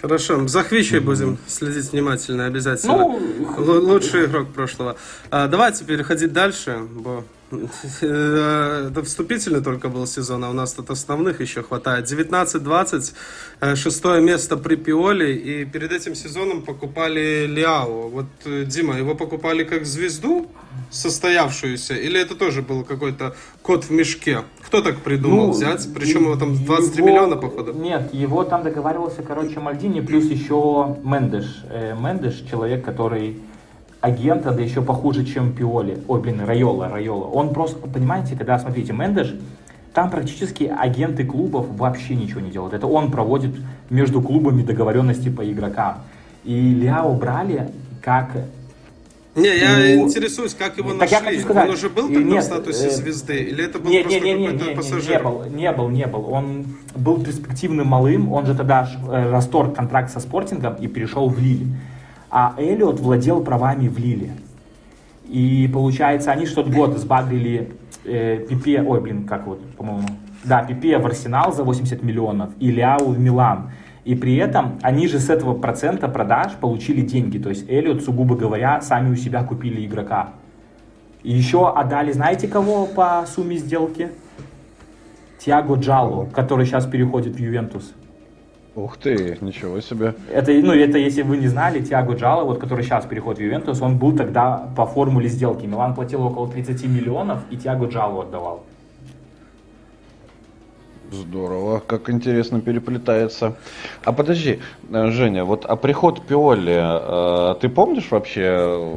[0.01, 2.93] Хорошо, за Хвичей будем следить внимательно обязательно.
[2.97, 3.19] Ну,
[3.57, 4.95] Л- лучший игрок прошлого.
[5.31, 7.23] А, давайте переходить дальше, бо
[8.01, 12.05] это вступительный только был сезон, а у нас тут основных еще хватает.
[12.05, 13.13] 19-20,
[13.61, 18.09] э, шестое место при Пиоле, и перед этим сезоном покупали Лиао.
[18.09, 20.47] Вот, э, Дима, его покупали как звезду
[20.91, 24.43] состоявшуюся, или это тоже был какой-то кот в мешке?
[24.61, 25.87] Кто так придумал ну, взять?
[25.93, 27.73] Причем его там 23 его, миллиона, походу.
[27.73, 31.63] Нет, его там договаривался, короче, Мальдини, плюс еще Мендеш.
[31.99, 33.39] Мендеш, человек, который
[34.03, 36.03] агента, да еще похуже, чем Пиоли.
[36.09, 37.23] Ой, блин, Райола, Райола.
[37.23, 39.33] Он просто, понимаете, когда, смотрите, Мендеш,
[39.93, 42.73] там практически агенты клубов вообще ничего не делают.
[42.73, 43.55] Это он проводит
[43.89, 45.99] между клубами договоренности по игрокам.
[46.43, 47.69] И Ляо брали
[48.01, 48.31] как
[49.35, 51.39] не, я ну, интересуюсь, как его так нашли.
[51.39, 53.37] сказать, он уже был тогда нет, в статусе э, звезды?
[53.37, 55.15] Или это был нет, просто нет, какой-то нет, пассажир?
[55.15, 56.29] Не был, не был, не был.
[56.29, 58.31] Он был перспективным малым.
[58.31, 61.65] Он же тогда э, расторг контракт со Спортингом и перешел в Лиль
[62.35, 64.31] а Эллиот владел правами в Лиле.
[65.29, 67.71] И получается, они что-то год сбагрили
[68.05, 70.07] э, Пипе, ой, блин, как вот, по-моему,
[70.43, 73.69] да, Пипе в Арсенал за 80 миллионов и Ляу в Милан.
[74.03, 77.37] И при этом они же с этого процента продаж получили деньги.
[77.37, 80.31] То есть Эллиот, сугубо говоря, сами у себя купили игрока.
[81.21, 84.09] И еще отдали, знаете кого по сумме сделки?
[85.37, 87.93] Тиаго Джалло, который сейчас переходит в Ювентус.
[88.75, 90.15] Ух ты, ничего себе.
[90.33, 93.81] Это, ну, это если вы не знали, Тиаго Джало, вот, который сейчас переходит в Ювентус,
[93.81, 95.67] он был тогда по формуле сделки.
[95.67, 98.63] Милан платил около 30 миллионов, и Тиаго Джало отдавал.
[101.13, 103.55] Здорово, как интересно переплетается.
[104.03, 108.93] А подожди, э, Женя, вот а приход Пиоли, э, ты помнишь вообще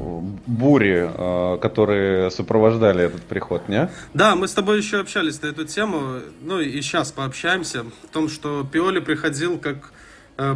[0.47, 3.91] бури, э, которые сопровождали этот приход, не?
[4.15, 8.29] Да, мы с тобой еще общались на эту тему, ну и сейчас пообщаемся, в том,
[8.29, 9.93] что Пиоли приходил как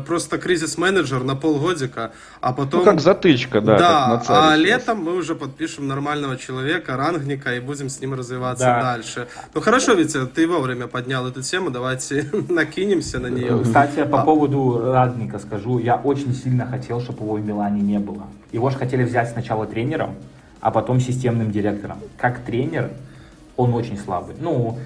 [0.07, 2.81] просто кризис-менеджер на полгодика, а потом...
[2.81, 3.79] Ну, как затычка, да.
[3.79, 8.83] Да, а летом мы уже подпишем нормального человека, рангника, и будем с ним развиваться да.
[8.83, 9.29] дальше.
[9.55, 13.61] Ну, хорошо, Витя, ты вовремя поднял эту тему, давайте накинемся на нее.
[13.63, 14.25] Кстати, по а...
[14.25, 18.27] поводу рангника скажу, я очень сильно хотел, чтобы его в Милане не было.
[18.53, 20.17] Его же хотели взять сначала тренером,
[20.61, 21.99] а потом системным директором.
[22.17, 22.91] Как тренер
[23.57, 24.35] он очень слабый.
[24.41, 24.79] Ну,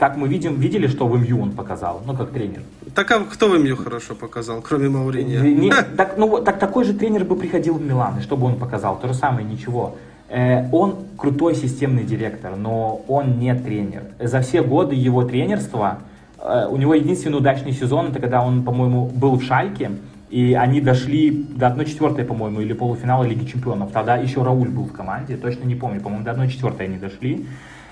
[0.00, 2.62] как мы видим, видели, что в МЮ он показал, ну, как тренер.
[2.94, 5.40] Так а кто в МЮ хорошо показал, кроме Мауриньо?
[5.40, 8.56] Не, так, ну, так такой же тренер бы приходил в Милан, и что бы он
[8.56, 8.98] показал?
[8.98, 9.96] То же самое, ничего.
[10.30, 14.04] Э, он крутой системный директор, но он не тренер.
[14.18, 15.98] За все годы его тренерства,
[16.38, 19.90] э, у него единственный удачный сезон, это когда он, по-моему, был в Шальке,
[20.30, 23.92] и они дошли до 1-4, по-моему, или полуфинала Лиги Чемпионов.
[23.92, 27.46] Тогда еще Рауль был в команде, точно не помню, по-моему, до 1-4 они дошли.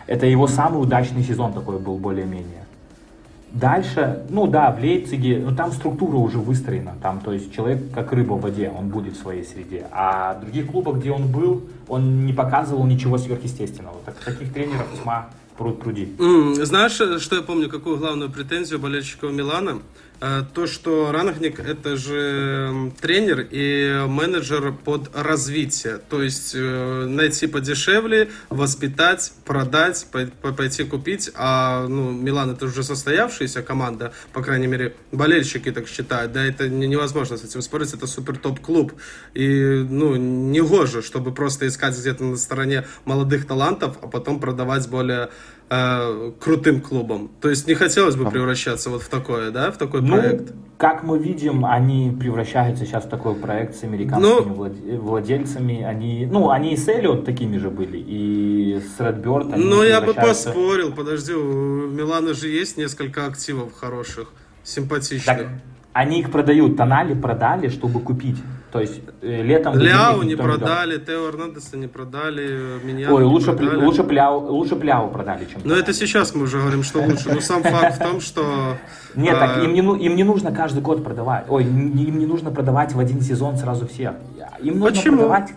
[0.09, 2.64] Это его самый удачный сезон такой был, более-менее.
[3.53, 8.12] Дальше, ну да, в Лейпциге, ну там структура уже выстроена, там, то есть человек как
[8.12, 9.87] рыба в воде, он будет в своей среде.
[9.90, 13.97] А в других клубах, где он был, он не показывал ничего сверхъестественного.
[14.05, 16.14] Так, таких тренеров тьма пруд пруди.
[16.18, 19.79] Mm, знаешь, что я помню, какую главную претензию болельщиков Милана?
[20.20, 25.98] Э, то, что Рангник это же тренер и менеджер под развитие.
[25.98, 30.07] То есть э, найти подешевле, воспитать, продать,
[30.57, 31.31] пойти купить.
[31.35, 36.33] А ну, Милан это уже состоявшаяся команда, по крайней мере, болельщики так считают.
[36.33, 38.94] Да, это невозможно с этим спорить, это супер топ-клуб.
[39.35, 44.88] И ну, не гоже, чтобы просто искать где-то на стороне молодых талантов, а потом продавать
[44.88, 45.31] более
[45.70, 47.31] э, крутым клубом.
[47.40, 50.52] То есть не хотелось бы превращаться вот в такое, да, в такой ну, проект.
[50.76, 55.83] Как мы видим, они превращаются сейчас в такой проект с американскими ну, владельцами.
[55.83, 59.57] Они, ну, они и с Эллиот такими же были, и с Redbird.
[59.57, 65.24] Ну, я бы поспорил, подожди, у Милана же есть несколько активов хороших, симпатичных.
[65.24, 65.46] Так,
[65.92, 68.37] они их продают, Тонали продали, чтобы купить.
[68.70, 69.78] То есть э, летом...
[69.78, 73.85] Ляу не продали, Тео Эрнандеса не продали, меня Ой, лучше, продали.
[73.85, 77.33] лучше, пляу, лучше Пляу продали, чем Но это сейчас мы уже говорим, что лучше.
[77.33, 78.76] Но сам факт в том, что...
[79.14, 81.46] Нет, так им не, им не нужно каждый год продавать.
[81.48, 84.14] Ой, им не нужно продавать в один сезон сразу всех.
[84.61, 85.16] Им нужно Почему?
[85.16, 85.50] продавать...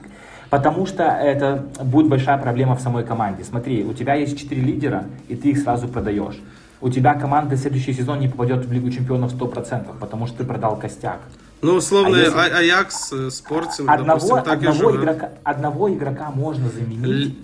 [0.49, 3.45] Потому что это будет большая проблема в самой команде.
[3.45, 6.35] Смотри, у тебя есть четыре лидера, и ты их сразу продаешь.
[6.81, 10.43] У тебя команда в следующий сезон не попадет в Лигу Чемпионов 100%, потому что ты
[10.43, 11.19] продал костяк.
[11.61, 12.37] Ну, условно, а если...
[12.37, 17.35] А- Аякс, э, Спортинг, одного, допустим, так одного, игрока, одного игрока можно заменить Л...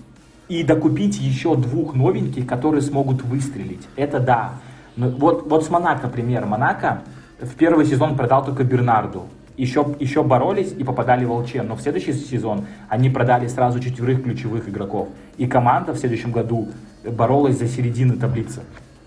[0.49, 3.87] и докупить еще двух новеньких, которые смогут выстрелить.
[3.95, 4.53] Это да.
[4.95, 6.45] Но вот, вот с Монако пример.
[6.45, 7.03] Монако
[7.39, 9.27] в первый сезон продал только Бернарду.
[9.55, 11.67] Еще, еще боролись и попадали в Волчен.
[11.67, 15.09] Но в следующий сезон они продали сразу четверых ключевых игроков.
[15.37, 16.69] И команда в следующем году
[17.03, 18.61] боролась за середину таблицы.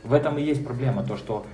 [0.05, 1.45] В этом и есть проблема, то что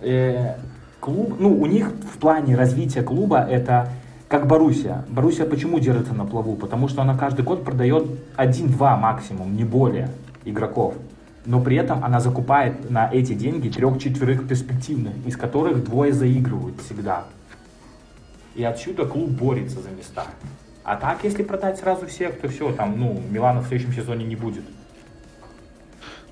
[0.00, 0.56] э,
[1.04, 3.90] клуб, ну, у них в плане развития клуба это
[4.26, 5.04] как Боруссия.
[5.10, 6.56] Боруссия почему держится на плаву?
[6.56, 10.08] Потому что она каждый год продает один-два максимум, не более
[10.46, 10.94] игроков.
[11.44, 17.24] Но при этом она закупает на эти деньги трех-четверых перспективных, из которых двое заигрывают всегда.
[18.54, 20.24] И отсюда клуб борется за места.
[20.84, 24.36] А так, если продать сразу всех, то все, там, ну, Милана в следующем сезоне не
[24.36, 24.64] будет.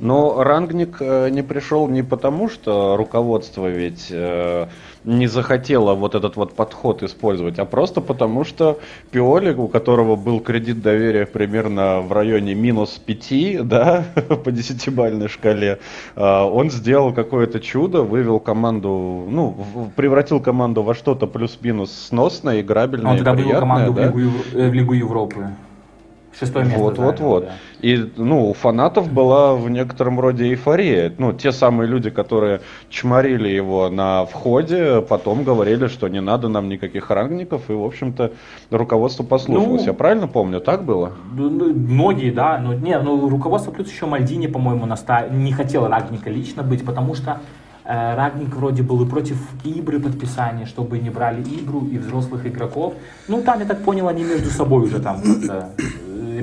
[0.02, 4.66] Но Рангник э, не пришел не потому, что руководство ведь э,
[5.04, 8.80] не захотело вот этот вот подход использовать, а просто потому, что
[9.12, 14.04] Пиоли, у которого был кредит доверия примерно в районе минус 5, да,
[14.44, 15.78] по десятибальной шкале,
[16.16, 19.56] э, он сделал какое-то чудо, вывел команду, ну,
[19.94, 24.10] превратил команду во что-то плюс-минус сносное, играбельное, Он тогда вывел команду да?
[24.10, 25.46] в, Лигу, в Лигу Европы.
[26.38, 26.80] Шестое место.
[26.80, 27.44] Вот, вот, вот.
[27.44, 27.52] Да.
[27.82, 31.12] И, ну, у фанатов была в некотором роде эйфория.
[31.18, 36.68] Ну, те самые люди, которые чморили его на входе, потом говорили, что не надо нам
[36.68, 38.32] никаких рангников, и, в общем-то,
[38.70, 39.82] руководство послушалось.
[39.82, 41.12] Ну, Я правильно помню, так было?
[41.32, 42.58] Ну, ну, многие, да.
[42.58, 45.28] Но, не, ну, руководство плюс еще Мальдини, по-моему, наста...
[45.28, 47.40] не хотел рангника лично быть, потому что
[47.84, 52.94] э, Рагник вроде был и против Ибры подписания, чтобы не брали Ибру и взрослых игроков.
[53.28, 55.20] Ну, там, я так понял, они между собой уже там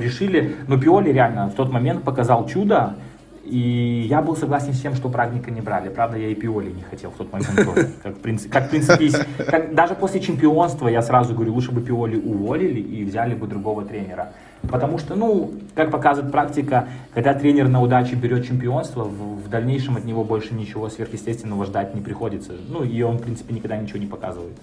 [0.00, 2.96] решили, но Пиоли реально в тот момент показал чудо,
[3.44, 5.88] и я был согласен с тем, что Прагника не брали.
[5.88, 7.90] Правда, я и Пиоли не хотел в тот момент тоже.
[8.02, 9.10] Как, в принципе, как, в принципе
[9.44, 13.84] как, даже после чемпионства я сразу говорю, лучше бы Пиоли уволили и взяли бы другого
[13.84, 14.32] тренера.
[14.68, 19.96] Потому что, ну, как показывает практика, когда тренер на удаче берет чемпионство, в, в дальнейшем
[19.96, 22.52] от него больше ничего сверхъестественного ждать не приходится.
[22.68, 24.56] Ну, и он, в принципе, никогда ничего не показывает.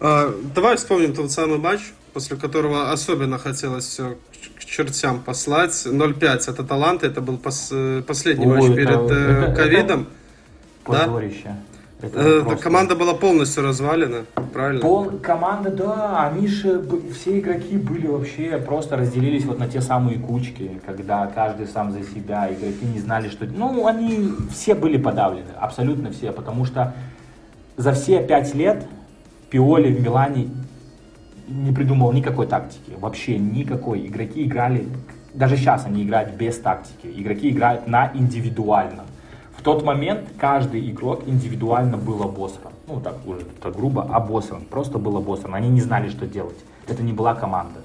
[0.00, 4.16] А, давай вспомним тот самый матч, после которого особенно хотелось все
[4.58, 5.72] к чертям послать.
[5.84, 10.06] 0-5 это таланты, это был пос, э, последний Ой, матч это, перед э, ковидом.
[10.86, 11.56] Это, да?
[12.00, 12.62] Это э, просто...
[12.62, 14.80] Команда была полностью развалена, правильно?
[14.80, 15.10] Пол...
[15.22, 20.80] Команда, да, они же, все игроки были вообще, просто разделились вот на те самые кучки,
[20.86, 23.46] когда каждый сам за себя, игроки не знали, что...
[23.46, 26.94] Ну, они все были подавлены, абсолютно все, потому что
[27.76, 28.86] за все пять лет
[29.50, 30.50] Пиоли в Милане
[31.48, 34.06] не придумал никакой тактики, вообще никакой.
[34.06, 34.86] Игроки играли,
[35.32, 39.06] даже сейчас они играют без тактики, игроки играют на индивидуальном
[39.64, 42.72] тот момент каждый игрок индивидуально был обосран.
[42.86, 44.60] Ну, так уже так грубо, обосран.
[44.66, 45.54] Просто был обосран.
[45.54, 46.58] Они не знали, что делать.
[46.86, 47.80] Это не была команда.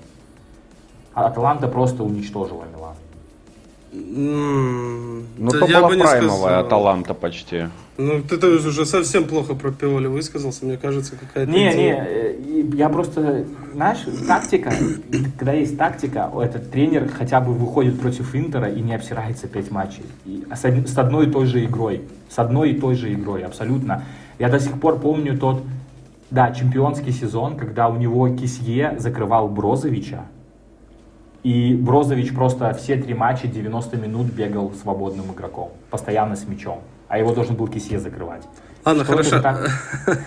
[1.13, 2.95] Аталанта просто уничтожила Милан.
[3.91, 7.65] Ну, это была праймовая Аталанта почти.
[7.97, 12.37] Ну, ты, ты уже совсем плохо про Пиоли высказался, мне кажется, какая-то Не, идея.
[12.37, 14.71] не, я просто, знаешь, тактика,
[15.37, 20.05] когда есть тактика, этот тренер хотя бы выходит против Интера и не обсирается пять матчей.
[20.25, 24.03] И с, с одной и той же игрой, с одной и той же игрой, абсолютно.
[24.37, 25.63] Я до сих пор помню тот,
[26.31, 30.25] да, чемпионский сезон, когда у него Кисье закрывал Брозовича,
[31.43, 37.17] и Брозович просто все три матча 90 минут бегал свободным игроком, постоянно с мячом а
[37.17, 38.43] его должен был Кисье закрывать.
[38.85, 39.41] Ладно, Что хорошо.
[39.41, 39.69] Так...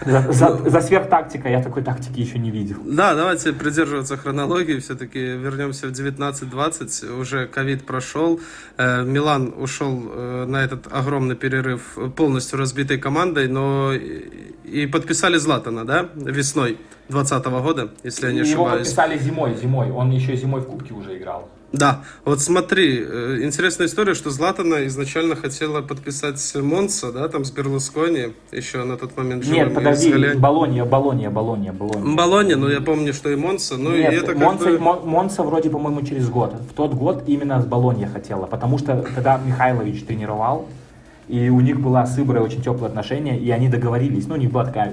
[0.05, 2.77] За, за, за сверхтактика я такой тактики еще не видел.
[2.85, 4.79] Да, давайте придерживаться хронологии.
[4.79, 7.21] Все-таки вернемся в 19-20.
[7.21, 8.41] Уже ковид прошел.
[8.77, 15.87] Э, Милан ушел э, на этот огромный перерыв полностью разбитой командой, но и подписали Златана,
[15.87, 16.79] да, весной
[17.09, 18.53] 2020 года, если я не ошибаюсь.
[18.59, 19.91] Его подписали зимой, зимой.
[19.91, 21.49] Он еще зимой в Кубке уже играл.
[21.73, 27.51] Да, вот смотри, э, интересная история, что Златана изначально хотела подписать Монса, да, там с
[27.51, 29.47] Берлускони, еще на тот момент.
[29.47, 32.15] Нет, подожди, Болонья, Болонья, Болонья, Болонья.
[32.15, 34.79] Болонья, ну я помню, что и Монса, ну Нет, и это Монса, бы...
[34.79, 36.53] Монса вроде, по-моему, через год.
[36.71, 40.69] В тот год именно с Болонья хотела, потому что тогда Михайлович тренировал,
[41.33, 44.67] и у них была с Иброй очень теплые отношения, и они договорились, ну, них была
[44.67, 44.93] такая,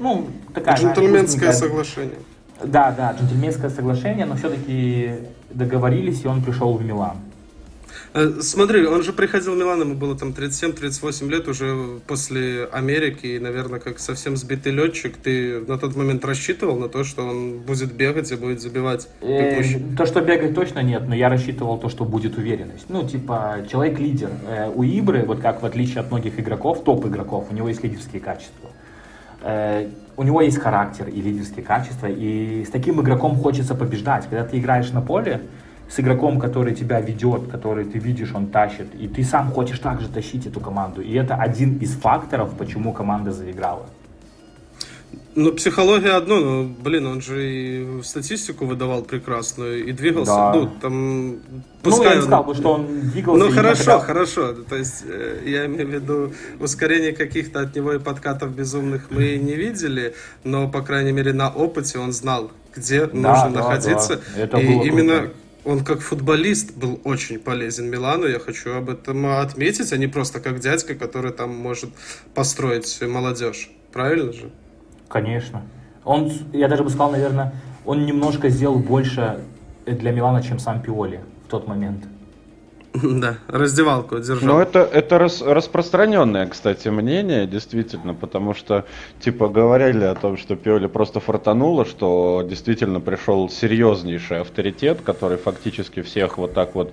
[0.00, 0.76] ну, такая...
[0.76, 2.18] Джентльменское соглашение.
[2.60, 5.12] Да, да, джентльменское соглашение, но все-таки
[5.50, 7.18] договорились, и он пришел в Милан.
[8.14, 13.26] Э, смотри, он же приходил в Милан, ему было там 37-38 лет уже после Америки,
[13.26, 15.16] и, наверное, как совсем сбитый летчик.
[15.16, 19.08] Ты на тот момент рассчитывал на то, что он будет бегать и будет забивать?
[19.20, 19.62] Э,
[19.96, 22.86] то, что бегать точно нет, но я рассчитывал то, что будет уверенность.
[22.88, 24.30] Ну, типа, человек-лидер.
[24.46, 28.20] Э, у Ибры, вот как в отличие от многих игроков, топ-игроков, у него есть лидерские
[28.20, 28.70] качества.
[30.16, 34.24] У него есть характер и лидерские качества, и с таким игроком хочется побеждать.
[34.24, 35.42] Когда ты играешь на поле
[35.88, 40.08] с игроком, который тебя ведет, который ты видишь, он тащит, и ты сам хочешь также
[40.08, 41.00] тащить эту команду.
[41.00, 43.86] И это один из факторов, почему команда заиграла.
[45.36, 50.52] Ну, психология одно, но, блин, он же и статистику выдавал прекрасную, и двигался, да.
[50.54, 51.30] ну, там...
[51.84, 53.44] Ну, я не сказал бы, что он двигался...
[53.44, 53.98] Ну, хорошо, когда...
[54.00, 59.10] хорошо, то есть, э, я имею в виду, ускорение каких-то от него и подкатов безумных
[59.10, 63.60] мы не видели, но, по крайней мере, на опыте он знал, где да, нужно да,
[63.60, 64.42] находиться, да.
[64.42, 65.18] Это и именно...
[65.18, 65.34] Круто.
[65.66, 70.38] Он как футболист был очень полезен Милану, я хочу об этом отметить, а не просто
[70.38, 71.90] как дядька, который там может
[72.34, 73.68] построить молодежь.
[73.92, 74.50] Правильно же?
[75.08, 75.62] Конечно.
[76.04, 77.52] Он, я даже бы сказал, наверное,
[77.84, 79.40] он немножко сделал больше
[79.86, 82.04] для Милана, чем сам Пиоли в тот момент.
[83.20, 84.56] Да, раздевалку держал.
[84.56, 88.84] Ну, это, это рас, распространенное, кстати, мнение, действительно, потому что,
[89.20, 96.02] типа, говорили о том, что Пиоли просто фартануло, что действительно пришел серьезнейший авторитет, который фактически
[96.02, 96.92] всех вот так вот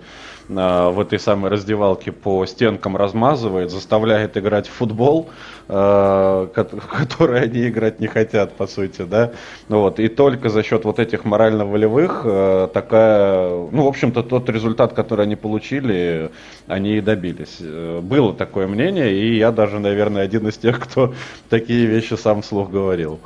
[0.49, 5.29] в этой самой раздевалке по стенкам размазывает, заставляет играть в футбол,
[5.67, 9.31] э, который они играть не хотят, по сути, да.
[9.69, 14.49] Ну, вот, и только за счет вот этих морально-волевых э, такая, ну, в общем-то, тот
[14.49, 16.31] результат, который они получили,
[16.67, 17.57] они и добились.
[17.61, 21.13] Э, было такое мнение, и я даже, наверное, один из тех, кто
[21.49, 23.19] такие вещи сам вслух говорил.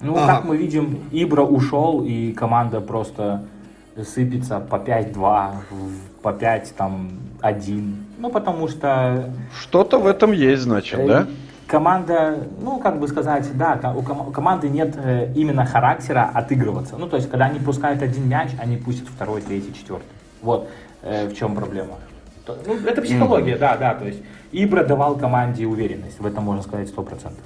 [0.00, 0.26] Ну, а.
[0.26, 3.44] как мы видим, Ибра ушел, и команда просто
[4.04, 5.54] сыпется по 5-2,
[6.22, 8.06] по 5 там 1.
[8.18, 9.30] Ну, потому что...
[9.60, 11.22] Что-то в этом есть, значит, да?
[11.22, 11.26] Э,
[11.66, 16.96] команда, ну, как бы сказать, да, у, ком- у команды нет э, именно характера отыгрываться.
[16.96, 20.06] Ну, то есть, когда они пускают один мяч, они пустят второй, третий, четвертый.
[20.42, 20.68] Вот
[21.02, 21.94] э, в чем проблема.
[22.46, 23.58] Ну, это психология, mm-hmm.
[23.58, 23.94] да, да.
[23.94, 24.18] То есть,
[24.52, 27.44] Ибра давал команде уверенность, в этом можно сказать сто процентов.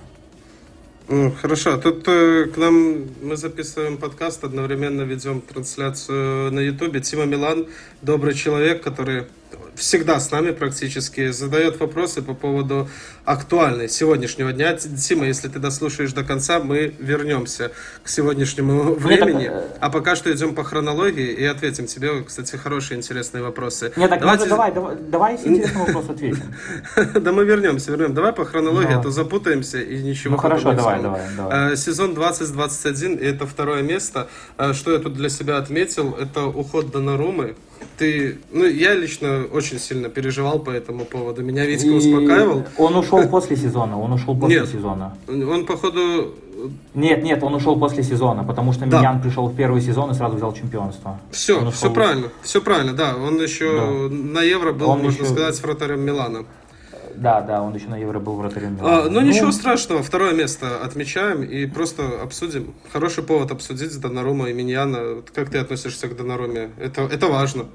[1.06, 1.76] Хорошо.
[1.76, 7.00] Тут э, к нам мы записываем подкаст, одновременно ведем трансляцию на Ютубе.
[7.00, 7.66] Тима Милан,
[8.00, 9.26] добрый человек, который
[9.74, 12.88] всегда с нами практически, задает вопросы по поводу
[13.24, 14.74] актуальной сегодняшнего дня.
[14.74, 19.46] Тима, если ты дослушаешь до конца, мы вернемся к сегодняшнему времени.
[19.46, 23.92] Так, а пока что идем по хронологии и ответим тебе, кстати, хорошие, интересные вопросы.
[23.96, 24.46] Нет, так Давайте...
[24.46, 26.54] давай, давай, давай с интересным вопросом ответим.
[27.24, 28.14] Да мы вернемся, вернем.
[28.14, 31.72] Давай по хронологии, а то запутаемся и ничего Ну хорошо, давай, давай, давай.
[31.72, 34.28] Э, сезон 20-21, и это второе место.
[34.58, 37.56] Э, что я тут для себя отметил, это уход Донарумы
[37.96, 41.42] ты, ну, я лично очень сильно переживал по этому поводу.
[41.42, 42.64] Меня Витька успокаивал.
[42.76, 45.16] Он ушел после сезона, он ушел после нет, сезона.
[45.28, 46.34] Он, походу...
[46.94, 48.98] Нет, нет, он ушел после сезона, потому что да.
[48.98, 51.20] Миньян пришел в первый сезон и сразу взял чемпионство.
[51.30, 53.16] Все, все правильно, все правильно, да.
[53.16, 54.14] Он еще да.
[54.14, 55.32] на Евро был, он можно еще...
[55.32, 56.44] сказать, с вратарем Милана.
[57.16, 58.78] Да, да, он еще на Евро был вратарем.
[58.80, 62.74] А, ну, ну, ничего страшного, второе место отмечаем и просто обсудим.
[62.92, 65.22] Хороший повод обсудить Донарума и Миньяна.
[65.34, 66.70] Как ты относишься к Донаруме?
[66.78, 67.66] Это, это важно.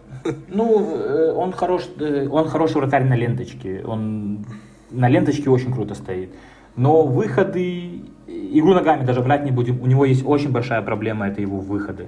[0.47, 3.83] Ну, э, он, хорош, э, он хороший вратарь на ленточке.
[3.85, 4.45] Он
[4.91, 6.29] на ленточке очень круто стоит.
[6.75, 9.81] Но выходы, игру ногами даже брать не будем.
[9.81, 12.07] У него есть очень большая проблема, это его выходы.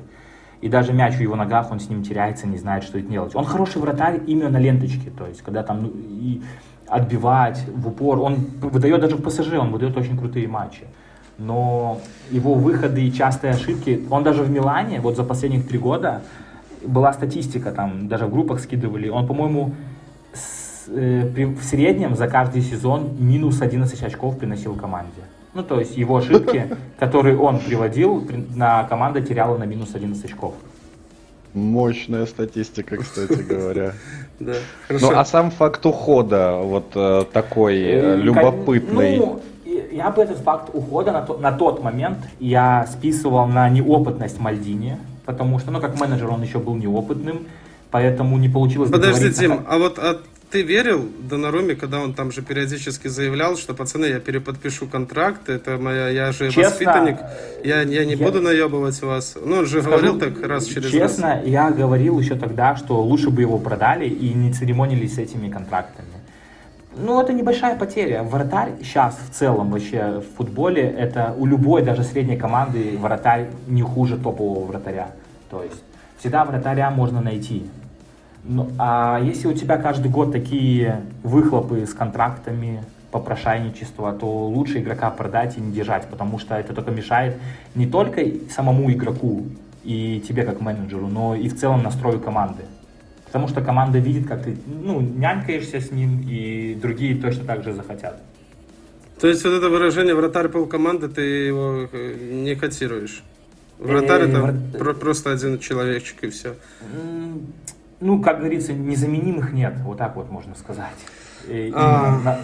[0.62, 3.36] И даже мяч в его ногах, он с ним теряется, не знает, что делать.
[3.36, 5.10] Он хороший вратарь именно на ленточке.
[5.10, 6.42] То есть, когда там ну, и
[6.92, 8.20] отбивать в упор.
[8.20, 10.84] Он выдает даже в ПСЖ, он выдает очень крутые матчи.
[11.38, 16.22] Но его выходы и частые ошибки, он даже в Милане, вот за последних три года,
[16.86, 19.74] была статистика, там даже в группах скидывали, он, по-моему,
[20.88, 25.22] э, в среднем за каждый сезон минус 11 очков приносил команде.
[25.54, 26.68] Ну, то есть его ошибки,
[27.00, 30.54] которые он приводил, на команда теряла на минус 11 очков.
[31.54, 33.93] Мощная статистика, кстати говоря.
[34.39, 34.54] Да,
[34.89, 39.18] Ну, а сам факт ухода вот э, такой э, любопытный.
[39.18, 39.41] Ну,
[39.91, 44.97] я бы этот факт ухода на, то, на тот момент я списывал на неопытность Мальдини,
[45.26, 47.45] потому что, ну, как менеджер он еще был неопытным,
[47.91, 50.22] поэтому не получилось Подожди, Дим, а вот от
[50.52, 55.78] ты верил Донаруме, когда он там же периодически заявлял, что, пацаны, я переподпишу контракт, это
[55.78, 57.18] моя, я же честно, воспитанник,
[57.64, 59.38] я, я не я, буду наебывать вас.
[59.43, 61.12] Ну, он же скажу, говорил так раз через честно, раз.
[61.12, 65.49] Честно, я говорил еще тогда, что лучше бы его продали и не церемонились с этими
[65.49, 66.10] контрактами.
[66.97, 68.22] Ну, это небольшая потеря.
[68.22, 73.82] Вратарь сейчас в целом вообще в футболе, это у любой даже средней команды вратарь не
[73.82, 75.12] хуже топового вратаря.
[75.49, 75.82] То есть
[76.20, 77.66] всегда вратаря можно найти.
[78.44, 85.10] Ну, а если у тебя каждый год такие выхлопы с контрактами, попрошайничество, то лучше игрока
[85.12, 87.38] продать и не держать, потому что это только мешает
[87.76, 89.46] не только самому игроку
[89.84, 92.64] и тебе как менеджеру, но и в целом настрою команды.
[93.26, 97.74] Потому что команда видит, как ты ну, нянькаешься с ним, и другие точно так же
[97.74, 98.22] захотят.
[99.20, 103.24] То есть вот это выражение «вратарь полкоманды» ты его э, не котируешь?
[103.78, 106.56] Вратарь это э, просто один человечек и все
[108.02, 110.88] ну, как говорится, незаменимых нет, вот так вот можно сказать.
[111.47, 112.39] И, а...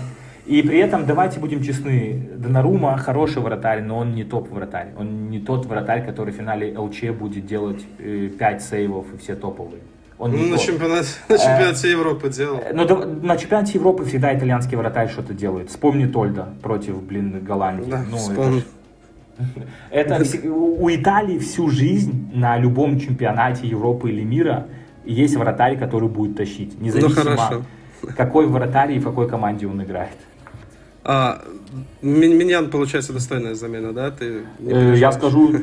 [0.45, 4.93] и при этом, давайте будем честны, Донарума хороший вратарь, но он не топ-вратарь.
[4.97, 9.36] Он не тот вратарь, который в финале ЛЧ будет делать э, 5 сейвов и все
[9.36, 9.82] топовые.
[10.20, 12.62] Он ну, на, чемпионате, на чемпионате э, Европы делал.
[12.74, 15.70] Ну, да, на чемпионате Европы всегда итальянский вратарь что-то делает.
[15.70, 17.89] Вспомни Тольда против, блин, Голландии.
[17.89, 18.64] Да, ну, вспомню.
[19.91, 24.66] Это, это у Италии всю жизнь на любом чемпионате Европы или мира
[25.14, 26.80] есть вратарь, который будет тащить.
[26.82, 30.18] Независимо, ну, какой вратарь и в какой команде он играет.
[31.03, 31.41] А,
[32.01, 34.12] Миньян, получается, достойная замена, да?
[34.12, 35.58] Ты э, я скажу, э,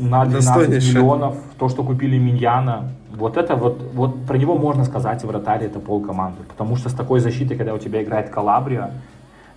[0.00, 5.24] на 12 миллионов, то, что купили Миньяна, вот это вот, вот про него можно сказать,
[5.24, 6.42] вратарь это пол команды.
[6.48, 8.92] Потому что с такой защитой, когда у тебя играет Калабрия,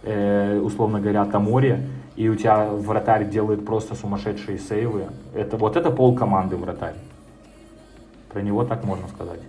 [0.03, 1.83] э, условно говоря, Тамори,
[2.15, 6.95] и у тебя вратарь делает просто сумасшедшие сейвы, это, вот это пол команды вратарь.
[8.37, 9.39] Про него так можно сказать.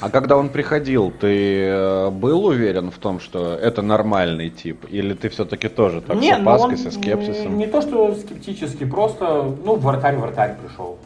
[0.00, 4.86] А когда он приходил, ты э, был уверен в том, что это нормальный тип?
[4.88, 7.58] Или ты все-таки тоже так не, с ну опаской, со скепсисом?
[7.58, 10.96] Не то, что скептически, просто, ну, вратарь-вратарь пришел.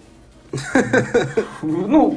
[1.62, 2.16] Ну,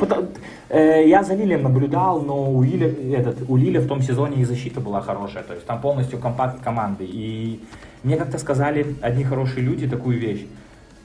[0.69, 4.45] э, я за Лилем наблюдал, но у Лиля, этот, у Лиля в том сезоне и
[4.45, 7.05] защита была хорошая, то есть там полностью компакт команды.
[7.09, 7.59] И
[8.03, 10.45] мне как-то сказали одни хорошие люди такую вещь.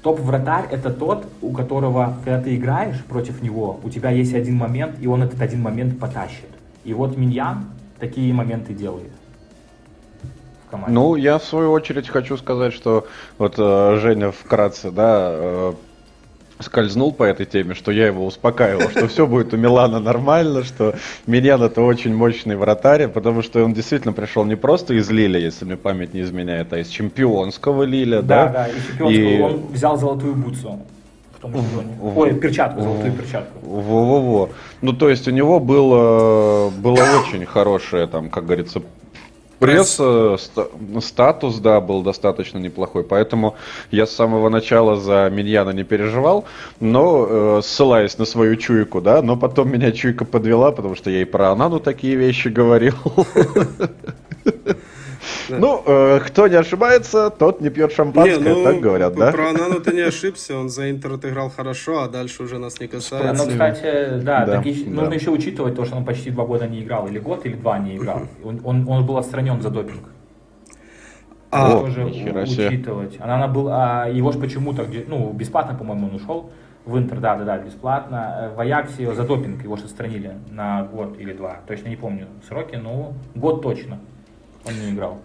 [0.03, 4.97] Топ-вратарь это тот, у которого, когда ты играешь против него, у тебя есть один момент,
[5.01, 6.49] и он этот один момент потащит.
[6.85, 7.65] И вот Миньян
[7.99, 9.11] такие моменты делает.
[10.87, 13.07] Ну, я в свою очередь хочу сказать, что
[13.39, 15.73] вот э, Женя вкратце, да, э,
[16.61, 20.95] скользнул по этой теме, что я его успокаивал, что все будет у Милана нормально, что
[21.27, 25.65] Миньян это очень мощный вратарь, потому что он действительно пришел не просто из Лиля, если
[25.65, 28.53] мне память не изменяет, а из чемпионского Лиля, Да, да?
[28.53, 29.11] да, и чемпионского.
[29.11, 30.81] И- Он взял золотую бутсу
[31.37, 31.97] в том сезоне.
[32.03, 33.59] Ой, перчатку, золотую перчатку.
[33.63, 34.51] Во-во-во.
[34.83, 38.83] Ну, то есть у него было, было очень хорошее, там, как говорится,
[39.59, 40.69] пресс, э, ста-
[41.01, 43.05] статус, да, был достаточно неплохой.
[43.05, 43.57] Поэтому
[43.91, 46.45] я с самого начала за Миньяна не переживал,
[46.81, 51.23] но э, ссылаясь на свою чуйку, да, но потом меня чуйка подвела, потому что я
[51.23, 52.95] и про Анану такие вещи говорил.
[55.49, 59.33] Ну, э, кто не ошибается, тот не пьет шампанское, Не, ну, так говорят, да?
[59.33, 62.87] Про Анану ты не ошибся, он за Интер отыграл хорошо, а дальше уже нас не
[62.87, 63.47] Ну, касается.
[63.49, 64.91] кстати, да, Да, такие- да.
[64.91, 67.79] нужно еще учитывать то, что он почти два года не играл, или год, или два
[67.79, 68.23] не играл.
[68.45, 70.05] Он, он, он был отстранен за допинг.
[71.51, 73.17] А, О, тоже учитывать.
[73.21, 76.51] Она, она был, а его же почему-то, где, ну, бесплатно, по-моему, он ушел.
[76.85, 78.51] В Интер, да, да, да, бесплатно.
[78.53, 81.59] Э, В Аяксе за допинг его же отстранили на год или два.
[81.67, 83.99] Точно не помню сроки, но год точно
[84.65, 85.21] он не играл.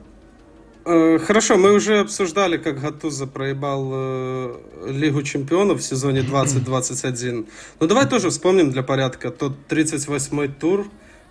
[0.85, 4.55] Э, Хорошо, мы уже обсуждали, как Гатуза проебал э,
[4.87, 7.45] Лигу Чемпионов в сезоне 2021.
[7.79, 10.85] Ну давай тоже вспомним для порядка тот 38-й тур,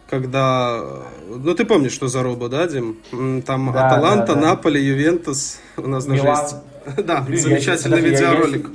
[0.08, 1.02] когда...
[1.28, 2.98] Ну ты помнишь, что за робо, да, Дим?
[3.46, 4.40] Там Да, Аталанта, да, да.
[4.48, 5.58] Наполи, Ювентус.
[5.76, 6.42] У нас даже Милан.
[6.42, 7.06] есть...
[7.06, 8.70] Да, Блин, замечательный я- видеоролик.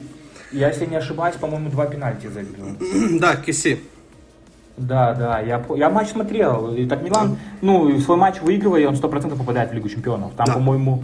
[0.52, 2.78] Я, если не ошибаюсь, по-моему, два пенальти забил.
[3.20, 3.80] Да, Киси.
[4.78, 6.74] Да, да, я, я матч смотрел.
[6.76, 10.34] И так Милан, ну, свой матч выигрывая, и он 100% попадает в Лигу Чемпионов.
[10.38, 10.54] Там, Да.
[10.54, 11.04] по-моему...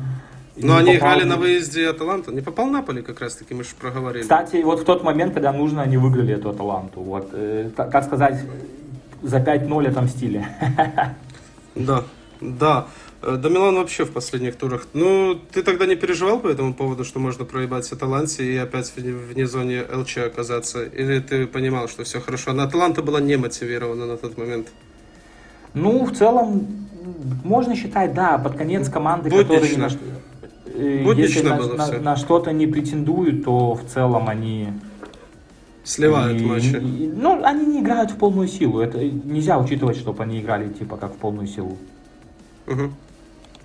[0.56, 2.32] Но они попал- играли на выезде Аталанта.
[2.32, 4.22] Не попал Наполи, как раз таки, мы же проговорили.
[4.22, 7.02] Кстати, вот в тот момент, когда нужно, они выиграли эту Аталанту.
[7.02, 8.40] Вот, э, как сказать,
[9.24, 10.46] за 5-0 отомстили.
[11.76, 12.04] Да,
[12.40, 12.86] да.
[13.24, 14.88] Э, Да Милан вообще в последних турах.
[14.94, 19.48] Ну, ты тогда не переживал по этому поводу, что можно проебать Аталанте и опять вне,
[19.48, 20.84] зоне ЛЧ оказаться?
[20.84, 22.54] Или ты понимал, что все хорошо?
[22.54, 24.68] Но Аталанта была не мотивирована на тот момент.
[25.74, 26.68] Ну, в целом,
[27.44, 29.90] можно считать, да, под конец команды, которые ни Буднично.
[29.90, 30.00] что-
[30.76, 34.70] э, Буднично если на, было на- на что-то не претендуют, то в целом они...
[35.86, 36.76] Сливают и- матчи.
[36.78, 38.80] и- ну, они не играют в полную силу.
[38.80, 41.78] Это нельзя учитывать, чтобы они играли типа как в полную силу.
[42.68, 42.94] Мгм.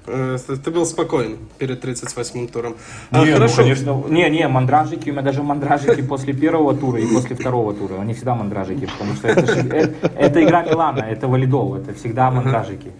[0.09, 2.77] Э, Ты был спокоен перед 38-м туром.
[3.11, 3.57] А, не, ну, хорошо.
[3.63, 4.03] конечно.
[4.09, 8.01] Не, не, мандражики, у меня даже мандражики после первого тура и после второго тура.
[8.01, 12.31] Они всегда мандражики, потому что это, же- э- это игра Милана, это валидол, это всегда
[12.31, 12.91] мандражики.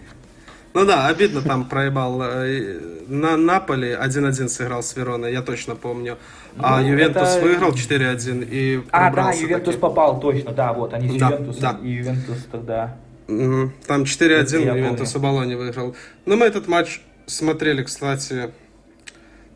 [0.75, 2.21] Ну да, обидно там проебал.
[2.21, 6.17] э, На Наполе 1-1 сыграл с Вероной, я точно помню.
[6.59, 9.81] А Ну, Ювентус это- выиграл 4-1 и А, да, Ювентус таки.
[9.81, 11.79] попал, точно, да, вот, они с Да, Ювентусом, да.
[11.83, 12.95] и Ювентус тогда...
[13.29, 13.73] Мгм.
[13.85, 15.95] Там 4-1 Это я Ювентус у Болони выиграл.
[16.25, 18.51] Но мы этот матч смотрели, кстати,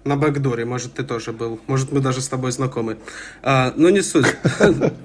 [0.03, 0.65] на бэкдоре.
[0.65, 1.59] Может, ты тоже был.
[1.67, 2.97] Может, мы даже с тобой знакомы.
[3.41, 4.35] А, но не суть.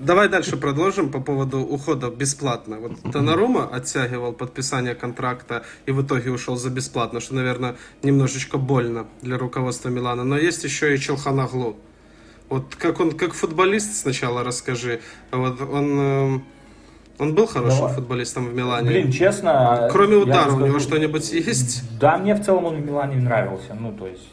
[0.01, 2.79] Давай дальше продолжим по поводу ухода бесплатно.
[2.79, 9.07] Вот Донарума оттягивал подписание контракта и в итоге ушел за бесплатно, что, наверное, немножечко больно
[9.23, 10.25] для руководства Милана.
[10.25, 11.77] Но есть еще и Челханаглу.
[12.49, 15.01] Вот как он, как футболист сначала расскажи.
[15.31, 16.45] Вот он, эм,
[17.19, 17.95] он был хорошим Давай.
[17.95, 18.89] футболистом в Милане?
[18.89, 19.89] Блин, честно...
[19.91, 21.83] Кроме удара, у скажу, него что-нибудь есть?
[21.99, 24.29] Да, мне в целом он в Милане нравился, ну, то есть...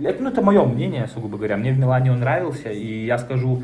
[0.00, 1.56] Это, ну, это мое мнение, сугубо говоря.
[1.56, 3.62] Мне в Милане он нравился, и я скажу...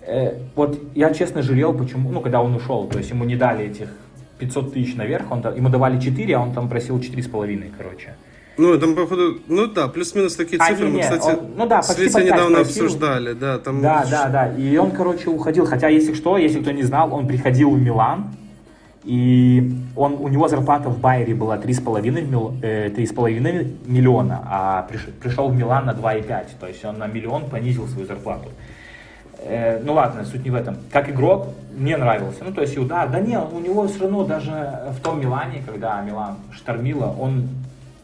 [0.00, 2.10] э, вот я честно жалел, почему...
[2.10, 3.90] Ну, когда он ушел, то есть ему не дали этих
[4.38, 8.14] 500 тысяч наверх, он, ему давали 4, а он там просил 4,5, короче.
[8.58, 10.86] Ну, там, походу, ну да, плюс-минус такие А, цифры.
[10.86, 12.84] Мы, не-не, кстати, он- ну да, с Витей недавно просил.
[12.84, 13.82] обсуждали, да, там...
[13.82, 14.52] Да, да, да.
[14.56, 15.66] И он, короче, уходил.
[15.66, 18.24] Хотя, если что, если кто не знал, он приходил в Милан.
[19.04, 25.12] И он, у него зарплата в Байере была 3,5, мил, э, 3,5 миллиона, а приш-
[25.22, 26.56] пришел в Милан на 2,5.
[26.58, 28.48] То есть он на миллион понизил свою зарплату.
[29.44, 30.76] Э, ну ладно, суть не в этом.
[30.90, 32.38] Как игрок мне нравился.
[32.42, 33.08] Ну, то есть, удар.
[33.08, 34.50] Да нет, у него все равно даже
[34.98, 37.48] в том Милане, когда Милан штормило, он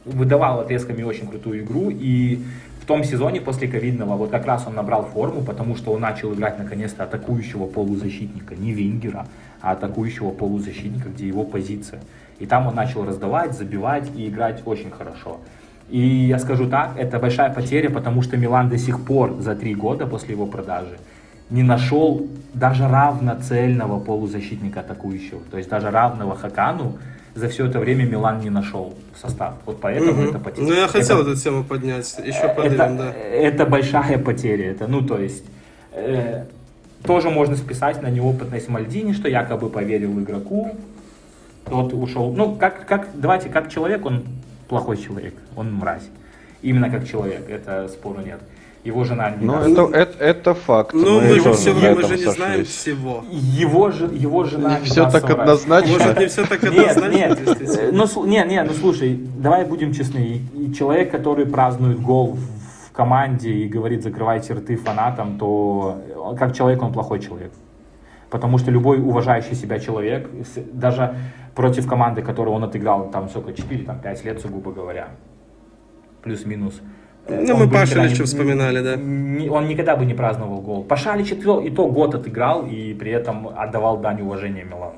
[0.05, 1.91] выдавал отрезками очень крутую игру.
[1.91, 2.43] И
[2.81, 6.33] в том сезоне после ковидного вот как раз он набрал форму, потому что он начал
[6.35, 9.27] играть наконец-то атакующего полузащитника, не вингера,
[9.61, 12.01] а атакующего полузащитника, где его позиция.
[12.39, 15.39] И там он начал раздавать, забивать и играть очень хорошо.
[15.89, 19.75] И я скажу так, это большая потеря, потому что Милан до сих пор за три
[19.75, 20.99] года после его продажи
[21.51, 25.43] не нашел даже равноцельного полузащитника атакующего.
[25.51, 26.99] То есть даже равного Хакану
[27.35, 29.55] за все это время Милан не нашел состав.
[29.67, 30.29] Вот поэтому Мгм.
[30.31, 30.67] это потеря.
[30.67, 33.13] Ну, я хотел Это- эту тему поднять, еще это, поднимем, да.
[33.15, 34.71] это большая потеря.
[34.73, 35.45] Это, ну, то есть,
[35.93, 36.45] э,
[37.05, 40.77] тоже можно списать на неопытность Мальдини, что якобы поверил игроку,
[41.69, 42.33] тот ушел.
[42.35, 44.25] Ну, как, как, давайте, как человек, он
[44.69, 46.09] плохой человек, он мразь.
[46.63, 48.41] Именно как человек, это спору нет.
[48.85, 50.93] Его жена не Ну, это, это, это факт.
[50.93, 52.69] Ну, мы, же, тоже все, на мы же не знаем сошлись.
[52.69, 53.25] всего.
[53.31, 55.93] Его, же, его жена Не все так однозначно.
[55.93, 57.81] Может, не все так Нет, однозначно, нет, действительно.
[57.89, 60.41] э, ну, слу- не, не, ну слушай, давай будем честны.
[60.77, 66.83] Человек, который празднует гол в- команде и говорит, закрывайте рты фанатам, то он- как человек
[66.83, 67.53] он плохой человек.
[68.31, 70.29] Потому что любой уважающий себя человек,
[70.73, 71.15] даже
[71.55, 75.11] против команды, которую он отыграл, там, сколько, 4, там, 5 лет, сугубо говоря,
[76.23, 76.81] плюс-минус.
[77.27, 78.97] Э, Ну, мы Пашалича вспоминали, да.
[78.97, 80.85] не- он никогда бы не праздновал гол.
[80.85, 84.95] Пашалич и то, и то год отыграл и при этом отдавал дань уважения Милану.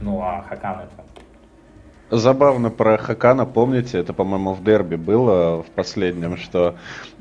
[0.00, 1.04] Ну, а Хакан это...
[2.10, 6.74] Забавно про Хакана, помните, это, по-моему, в дерби было в последнем, что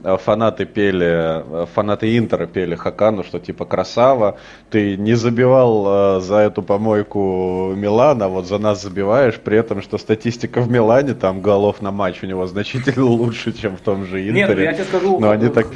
[0.03, 4.37] э, фанаты пели, э, фанаты Интера пели Хакану, что типа красава,
[4.71, 9.99] ты не забивал э, за эту помойку Милана, вот за нас забиваешь, при этом, что
[9.99, 14.27] статистика в Милане, там голов на матч у него значительно лучше, чем в том же
[14.27, 14.47] Интере.
[14.47, 15.67] Нет, ну я тебе скажу, Но они так...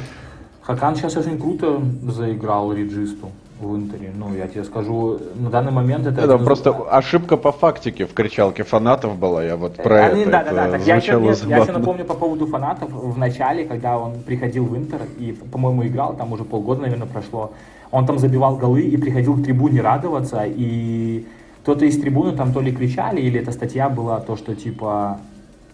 [0.62, 3.30] Хакан сейчас очень круто заиграл Риджисту
[3.60, 4.12] в Интере.
[4.14, 6.20] Ну, я тебе скажу, на данный момент это...
[6.20, 10.22] Это один из- просто ошибка по фактике в кричалке фанатов была, я вот про Они-
[10.22, 12.90] это, да, да, да, так я еще, нет, я еще напомню по поводу фанатов.
[12.90, 17.52] В начале, когда он приходил в Интер и, по-моему, играл, там уже полгода, наверное, прошло,
[17.90, 21.26] он там забивал голы и приходил к трибуне радоваться, и
[21.62, 25.20] кто-то из трибуны там то ли кричали, или эта статья была то, что типа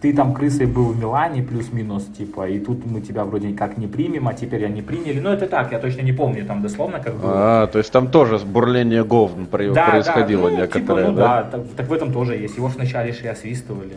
[0.00, 3.86] ты там крысой был в Милане, плюс-минус, типа, и тут мы тебя вроде никак не
[3.86, 5.20] примем, а теперь они приняли.
[5.20, 7.32] Ну, это так, я точно не помню там дословно, как было.
[7.34, 11.42] А, то есть там тоже бурление говн при- происходило да, ну, некоторое, типа, ну да?
[11.42, 12.56] да, так, так в этом тоже есть.
[12.56, 13.96] Его вначале шли освистывали,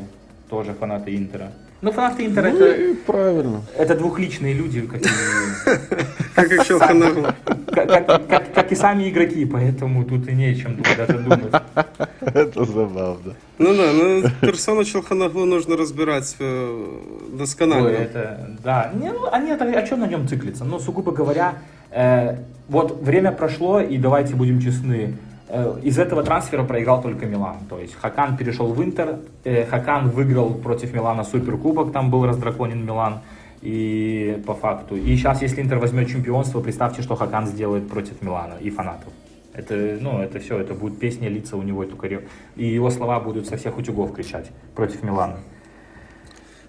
[0.49, 1.51] тоже фанаты Интера.
[1.83, 3.61] Ну, фанаты Интера Ну это, правильно.
[3.77, 5.01] это двухличные люди, как
[6.33, 6.57] Как и
[8.55, 11.53] как, и сами игроки, поэтому тут и не о чем даже думать.
[12.21, 13.35] Это забавно.
[13.57, 16.85] Ну да, ну персону Челханагу нужно разбирать э,
[17.33, 17.89] досконально.
[17.89, 18.91] Ой, это, да.
[18.93, 20.63] Не, ну, нет, о чем на нем циклиться?
[20.63, 21.55] Ну, сугубо говоря,
[21.91, 22.37] э,
[22.69, 25.17] вот время прошло, и давайте будем честны,
[25.83, 27.57] из этого трансфера проиграл только Милан.
[27.69, 32.85] То есть Хакан перешел в Интер, э, Хакан выиграл против Милана суперкубок, там был раздраконен
[32.85, 33.19] Милан.
[33.61, 34.97] И по факту.
[34.97, 39.13] И сейчас, если Интер возьмет чемпионство, представьте, что Хакан сделает против Милана и фанатов.
[39.53, 42.23] Это, ну, это все, это будет песня лица у него эту карьеру.
[42.57, 45.37] И его слова будут со всех утюгов кричать против Милана.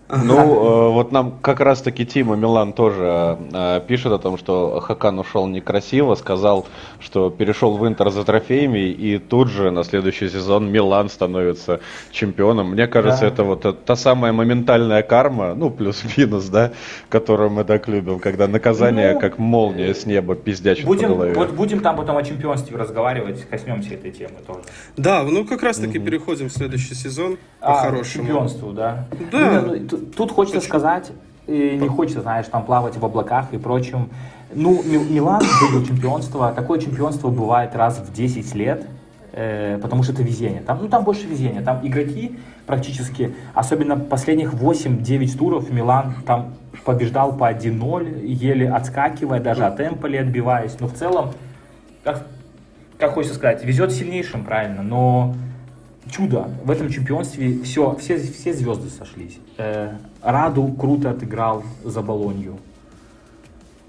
[0.08, 5.18] Ну, э, вот нам как раз-таки Тима Милан тоже э, пишет о том, что Хакан
[5.18, 6.66] ушел некрасиво, сказал,
[7.00, 11.80] что перешел в Интер за трофеями, и тут же на следующий сезон Милан становится
[12.12, 12.72] чемпионом.
[12.72, 13.26] Мне кажется, Да.
[13.28, 16.72] это вот та- самая моментальная карма, ну, плюс-минус, да,
[17.08, 21.32] которую мы так любим, когда наказание Ну, как молния с неба пиздячит по Будем, голове.
[21.34, 24.60] вот будем там потом о чемпионстве разговаривать, коснемся этой темы тоже.
[24.98, 28.26] Да, ну как раз таки переходим в следующий сезон А, к по-хорошему.
[28.26, 29.06] чемпионству, да.
[29.32, 29.62] Да.
[29.66, 31.10] Ну, ну, тут, хочется сказать,
[31.46, 34.08] и не хочется, знаешь, там плавать в облаках и прочем.
[34.54, 36.52] Ну, Ми- Милан выиграл чемпионство.
[36.52, 38.86] Такое чемпионство бывает раз в 10 лет,
[39.32, 40.60] э, потому что это везение.
[40.62, 41.60] Там, ну, там больше везения.
[41.62, 49.64] Там игроки практически, особенно последних 8-9 туров, Милан там побеждал по 1-0, еле отскакивая, даже
[49.64, 50.76] от Эмполи отбиваясь.
[50.80, 51.32] Но в целом,
[52.04, 52.26] как,
[52.98, 55.34] как хочется сказать, везет сильнейшим, правильно, но
[56.10, 56.48] чудо.
[56.64, 59.38] В этом чемпионстве все, все, все звезды сошлись.
[59.58, 62.58] Э, Раду круто отыграл за Болонью.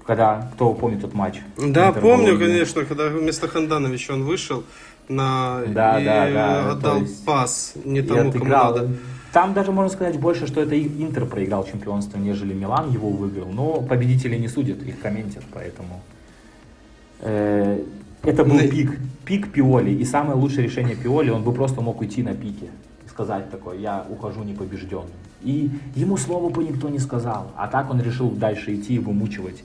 [0.06, 1.40] Когда, кто помнит тот матч?
[1.56, 4.62] Да, помню, конечно, когда вместо Хандановича он вышел
[5.08, 8.74] на Да, и да, да, отдал есть- пас не тому, кому отыграл.
[8.76, 8.88] надо.
[9.32, 13.48] Там даже можно сказать больше, что это Интер проиграл чемпионство, нежели Милан его выиграл.
[13.52, 16.00] Но победители не судят, их комментят, поэтому...
[17.20, 17.80] э,
[18.26, 19.90] это был Ну, пик, пик Пиоли.
[19.90, 22.66] И самое лучшее решение Пиоли, он бы просто мог уйти на пике
[23.04, 25.10] и сказать такое, я ухожу непобежденным.
[25.42, 27.52] И ему слова бы никто не сказал.
[27.56, 29.62] А так он решил дальше идти и вымучивать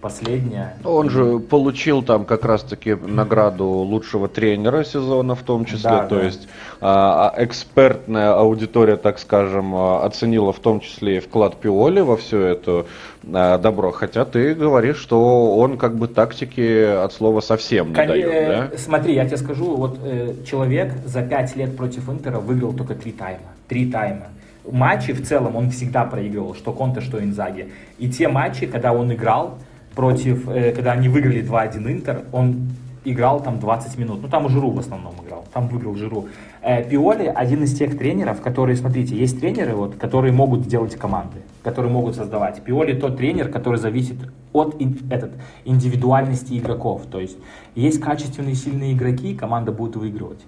[0.00, 0.74] последнее.
[0.84, 6.16] Он же получил там как раз-таки награду лучшего тренера сезона в том числе, Да, то
[6.16, 6.22] да.
[6.24, 6.48] есть
[6.80, 12.16] а, а, экспертная аудитория, так скажем, а, оценила в том числе и вклад Пиоли во
[12.16, 12.86] все это
[13.32, 18.06] а, добро, хотя ты говоришь, что он как бы тактики от слова совсем не Кон-
[18.08, 18.78] дает, э, да?
[18.78, 23.12] Смотри, я тебе скажу, вот э, человек за 5 лет против Интера выиграл только 3
[23.12, 23.40] тайма.
[23.68, 24.26] 3 тайма.
[24.70, 27.72] Матчи в целом он всегда проигрывал, что Конте, что Инзаги.
[27.98, 29.54] И те матчи, когда он играл
[29.98, 32.68] против, э, когда они выиграли 2-1 Интер, он
[33.04, 34.22] играл там 20 минут.
[34.22, 35.44] Ну, там Жиру в основном играл.
[35.52, 36.26] Там выиграл Жиру.
[36.62, 41.38] Э, Пиоли один из тех тренеров, которые, смотрите, есть тренеры, вот, которые могут делать команды,
[41.64, 42.62] которые могут создавать.
[42.62, 44.18] Пиоли тот тренер, который зависит
[44.52, 45.32] от ин- этот,
[45.64, 47.02] индивидуальности игроков.
[47.10, 47.38] То есть
[47.74, 50.40] есть качественные, сильные игроки, команда будет выигрывать.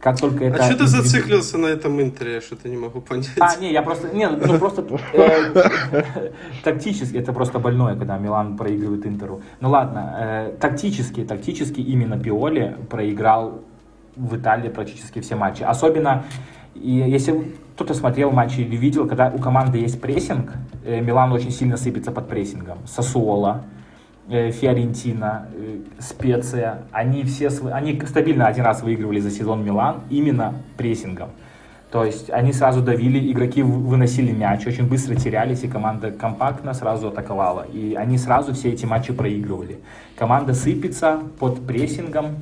[0.00, 0.62] Как только это...
[0.62, 2.34] А что ты зациклился на этом интере?
[2.34, 3.30] Я что-то не могу понять.
[3.40, 4.14] А, не, я просто...
[4.14, 4.84] Не, ну просто...
[5.12, 6.30] Э,
[6.64, 9.42] тактически, это просто больное, когда Милан проигрывает Интеру.
[9.60, 13.62] Ну ладно, э, тактически, тактически именно Пиоли проиграл
[14.14, 15.62] в Италии практически все матчи.
[15.62, 16.24] Особенно,
[16.74, 20.52] и если кто-то смотрел матчи или видел, когда у команды есть прессинг,
[20.84, 22.78] э, Милан очень сильно сыпется под прессингом.
[22.86, 23.64] Сосуола,
[24.28, 31.30] Фиорентина, э, Специя, они все они стабильно один раз выигрывали за сезон Милан именно прессингом.
[31.90, 37.08] То есть они сразу давили, игроки выносили мяч, очень быстро терялись, и команда компактно сразу
[37.08, 37.66] атаковала.
[37.72, 39.78] И они сразу все эти матчи проигрывали.
[40.14, 42.36] Команда сыпется под прессингом,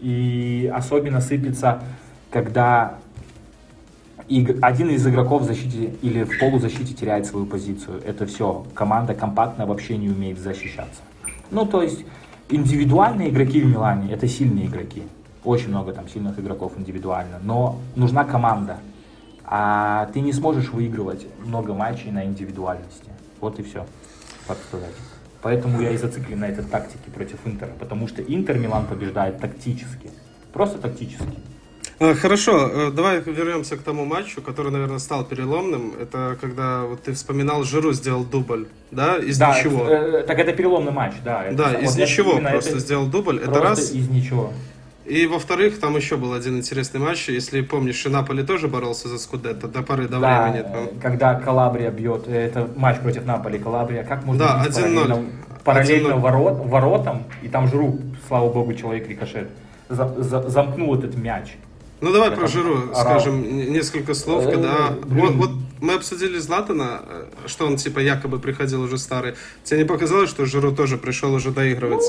[0.00, 1.80] и особенно сыпется,
[2.30, 2.98] когда
[4.28, 8.00] один из игроков в защите или в полузащите теряет свою позицию.
[8.04, 8.64] Это все.
[8.74, 11.00] Команда компактно вообще не умеет защищаться.
[11.50, 12.04] Ну, то есть,
[12.48, 15.02] индивидуальные игроки в Милане– это сильные игроки.
[15.44, 17.38] Очень много там сильных игроков индивидуально.
[17.42, 18.78] Но нужна команда.
[19.44, 23.10] А ты не сможешь выигрывать много матчей на индивидуальности.
[23.40, 23.86] Вот и все,
[24.48, 24.94] так сказать.
[25.42, 27.72] Поэтому я и зациклен на этой тактике против Интера.
[27.78, 30.10] Потому что Интер Милан побеждает тактически.
[30.52, 31.38] Просто тактически.
[31.98, 35.94] А, хорошо, э, давай вернемся к тому матчу, который, наверное, стал переломным.
[35.98, 39.88] Это когда вот ты вспоминал, Жиру сделал дубль, да, из да, ничего.
[39.88, 41.44] Это, так это переломный матч, да.
[41.44, 43.38] Это, да, из вот ничего просто это, сделал дубль.
[43.38, 43.92] Это раз.
[43.92, 44.52] из ничего.
[45.06, 47.28] И во-вторых, там еще был один интересный матч.
[47.28, 50.62] Если помнишь, и Наполи тоже боролся за Скудетто до поры до да, времени.
[50.62, 51.00] Там.
[51.00, 55.24] когда Калабрия бьет, это матч против Наполи, Калабрия, как можно да, параллельно,
[55.64, 59.48] параллельно ворот, воротам, и там Жру, слава богу, человек рикошет,
[59.88, 61.56] за, за, замкнул этот мяч.
[62.00, 63.42] Ну давай про Жиру скажем
[63.72, 68.82] несколько слов, э, когда вот, вот мы обсудили Златана, э, что он типа якобы приходил
[68.82, 69.34] уже старый.
[69.64, 72.04] Тебе не показалось, что Жиру тоже пришел уже доигрывать?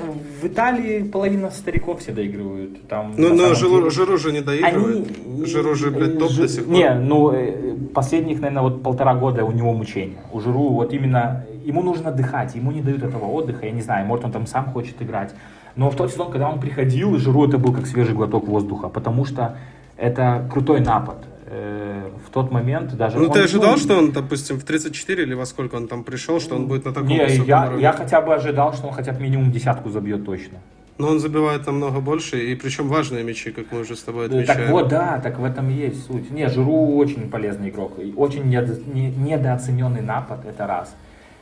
[0.00, 2.88] Ну, в Италии половина стариков все доигрывают.
[2.88, 3.90] Там, ну, но Жиру, деле...
[3.90, 5.08] Жиру же не доигрывает.
[5.24, 5.44] Они...
[5.44, 6.36] Жиру же, блядь, топ Ж...
[6.36, 6.74] до сих пор.
[6.74, 10.16] Не, ну, э, последних, наверное, вот полтора года у него мучения.
[10.32, 14.06] У Жиру вот именно, ему нужно отдыхать, ему не дают этого отдыха, я не знаю,
[14.06, 15.34] может он там сам хочет играть.
[15.76, 19.24] Но в тот сезон, когда он приходил, Жиру это был как свежий глоток воздуха, потому
[19.24, 19.56] что
[19.96, 21.24] это крутой напад.
[21.46, 23.18] Э, в тот момент даже...
[23.18, 26.04] Ну, он, ты ожидал, ну, что он, допустим, в 34 или во сколько он там
[26.04, 27.82] пришел, что он будет на таком не, я, уровне?
[27.82, 30.58] я хотя бы ожидал, что он хотя бы минимум десятку забьет точно.
[30.98, 34.60] Но он забивает намного больше, и причем важные мячи, как мы уже с тобой отмечаем.
[34.60, 36.30] Так вот, да, так в этом есть суть.
[36.30, 40.94] Не, Жиру очень полезный игрок, очень не, недооцененный напад, это раз.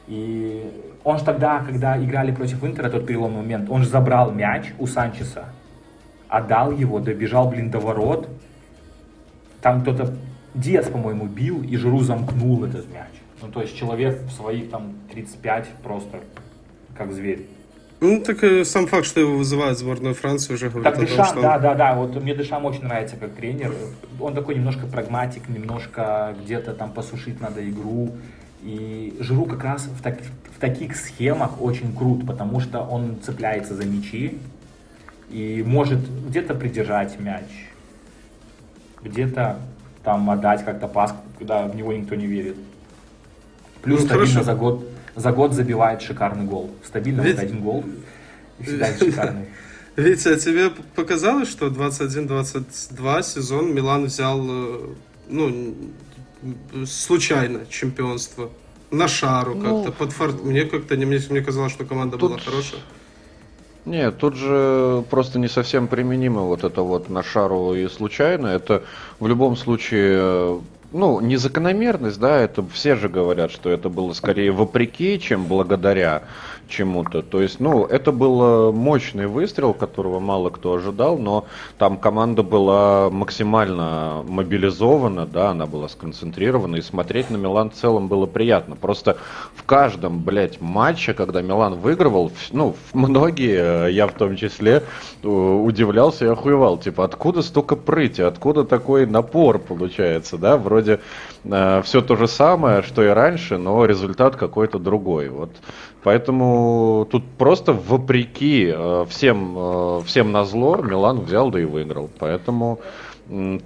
[0.08, 0.70] И
[1.04, 4.86] он же тогда, когда играли против Интера, тот переломный момент, он же забрал мяч у
[4.86, 5.46] Санчеса,
[6.28, 8.28] отдал его, добежал, блин, до ворот.
[9.60, 10.14] Там кто-то,
[10.54, 13.10] Диас, по-моему, бил, и Жиру замкнул этот мяч.
[13.42, 16.18] Ну, то есть человек в своих там 35 просто
[16.96, 17.46] как зверь.
[18.00, 21.16] Ну, так и сам факт, что его вызывают в сборную Франции, уже говорит так, о
[21.16, 21.42] том, что...
[21.42, 23.72] Да, да, да, вот мне Дешам очень нравится как тренер.
[24.20, 28.12] Он такой немножко прагматик, немножко где-то там посушить надо игру.
[28.62, 30.18] И Жиру как раз в, так,
[30.56, 34.38] в таких схемах очень крут, потому что он цепляется за мячи
[35.30, 37.44] и может где-то придержать мяч,
[39.02, 39.60] где-то
[40.02, 42.56] там отдать как-то пас, когда в него никто не верит.
[43.82, 46.70] Плюс ну, стабильно за год, за год забивает шикарный гол.
[46.84, 47.36] Стабильно Ведь...
[47.36, 47.84] вот один гол
[48.58, 49.46] и всегда шикарный.
[49.96, 54.78] Витя, а тебе показалось, что 21-22 сезон Милан взял, э,
[55.28, 55.74] ну,
[56.86, 58.50] случайно чемпионство.
[58.90, 60.42] На шару ну, как-то, под форт.
[60.42, 62.30] Мне как-то не мне, мне казалось, что команда тут...
[62.30, 62.80] была хорошая.
[63.84, 68.46] Нет, тут же просто не совсем применимо вот это вот на шару и случайно.
[68.46, 68.84] Это
[69.20, 70.60] в любом случае
[70.92, 76.22] ну, незакономерность, да, это все же говорят, что это было скорее вопреки, чем благодаря
[76.68, 77.22] чему-то.
[77.22, 81.46] То есть, ну, это был мощный выстрел, которого мало кто ожидал, но
[81.78, 88.08] там команда была максимально мобилизована, да, она была сконцентрирована, и смотреть на Милан в целом
[88.08, 88.76] было приятно.
[88.76, 89.16] Просто
[89.54, 94.82] в каждом, блядь, матче, когда Милан выигрывал, ну, многие, я в том числе,
[95.22, 96.78] удивлялся и охуевал.
[96.78, 101.00] Типа, откуда столько прыти, откуда такой напор получается, да, вроде
[101.44, 105.28] э, все то же самое, что и раньше, но результат какой-то другой.
[105.28, 105.50] Вот
[106.04, 112.08] Поэтому тут просто вопреки э, всем, э, всем на зло Милан взял да и выиграл.
[112.18, 112.80] Поэтому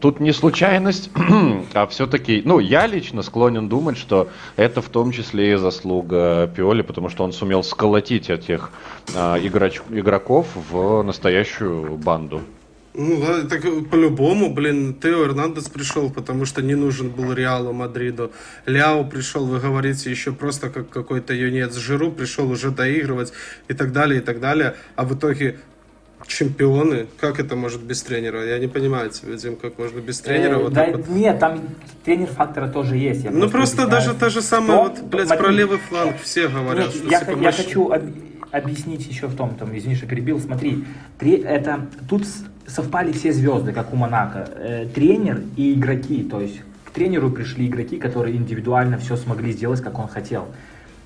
[0.01, 1.11] тут не случайность,
[1.74, 6.83] а все-таки, ну, я лично склонен думать, что это в том числе и заслуга Пиоли,
[6.83, 8.72] потому что он сумел сколотить этих
[9.14, 12.41] э, игроч, игроков в настоящую банду.
[12.95, 18.32] Ну да, так по-любому, блин, Тео Эрнандес пришел, потому что не нужен был Реалу Мадриду.
[18.66, 21.74] Ляо пришел, вы говорите, еще просто как какой-то юнец.
[21.74, 23.32] Жиру пришел уже доигрывать
[23.68, 24.74] и так далее, и так далее.
[24.95, 25.57] А в итоге
[26.26, 27.07] чемпионы.
[27.18, 28.45] Как это может без тренера?
[28.47, 31.09] Я не понимаю тебя, Дим, как можно без тренера Э, вот да, вот.
[31.09, 31.61] Нет, там
[32.05, 33.24] тренер фактора тоже есть.
[33.28, 34.07] Ну просто объясняю.
[34.09, 35.45] даже та же самая, вот, блядь, Смотри.
[35.45, 38.03] про левый фланг все говорят, Нет, что я, типа, я хочу об-
[38.51, 40.38] объяснить еще в том, там, извини, что перебил.
[40.40, 40.84] Смотри,
[41.18, 42.24] тре- это тут
[42.67, 44.49] совпали все звезды, как у Монако.
[44.57, 49.81] Э, тренер и игроки, то есть к тренеру пришли игроки, которые индивидуально все смогли сделать,
[49.81, 50.47] как он хотел.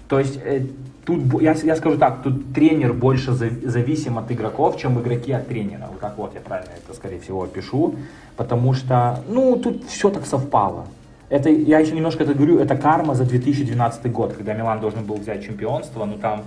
[0.09, 0.67] То есть э,
[1.05, 5.49] тут, я, я скажу так, тут тренер больше за- зависим от игроков, чем игроки от
[5.49, 5.89] тренера.
[5.91, 7.97] Вот так вот я правильно это, скорее всего, опишу.
[8.37, 10.87] Потому что, ну, тут все так совпало.
[11.29, 15.17] Это, я еще немножко это говорю, это карма за 2012 год, когда Милан должен был
[15.17, 16.43] взять чемпионство, но там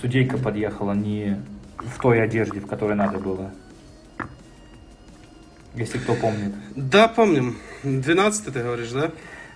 [0.00, 1.36] судейка подъехала не
[1.78, 3.50] в той одежде, в которой надо было.
[5.76, 6.52] Если кто помнит.
[6.74, 7.56] Да, помним.
[7.82, 9.10] 12 ты говоришь, да?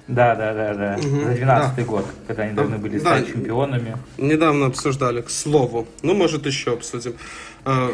[0.06, 0.96] Да, да, да, да.
[0.98, 3.16] Мгм, За 12 год, когда они должны были Да.
[3.16, 3.96] стать чемпионами.
[4.18, 5.86] Недавно обсуждали, к слову.
[6.02, 7.14] Ну, может, еще обсудим.
[7.64, 7.90] А,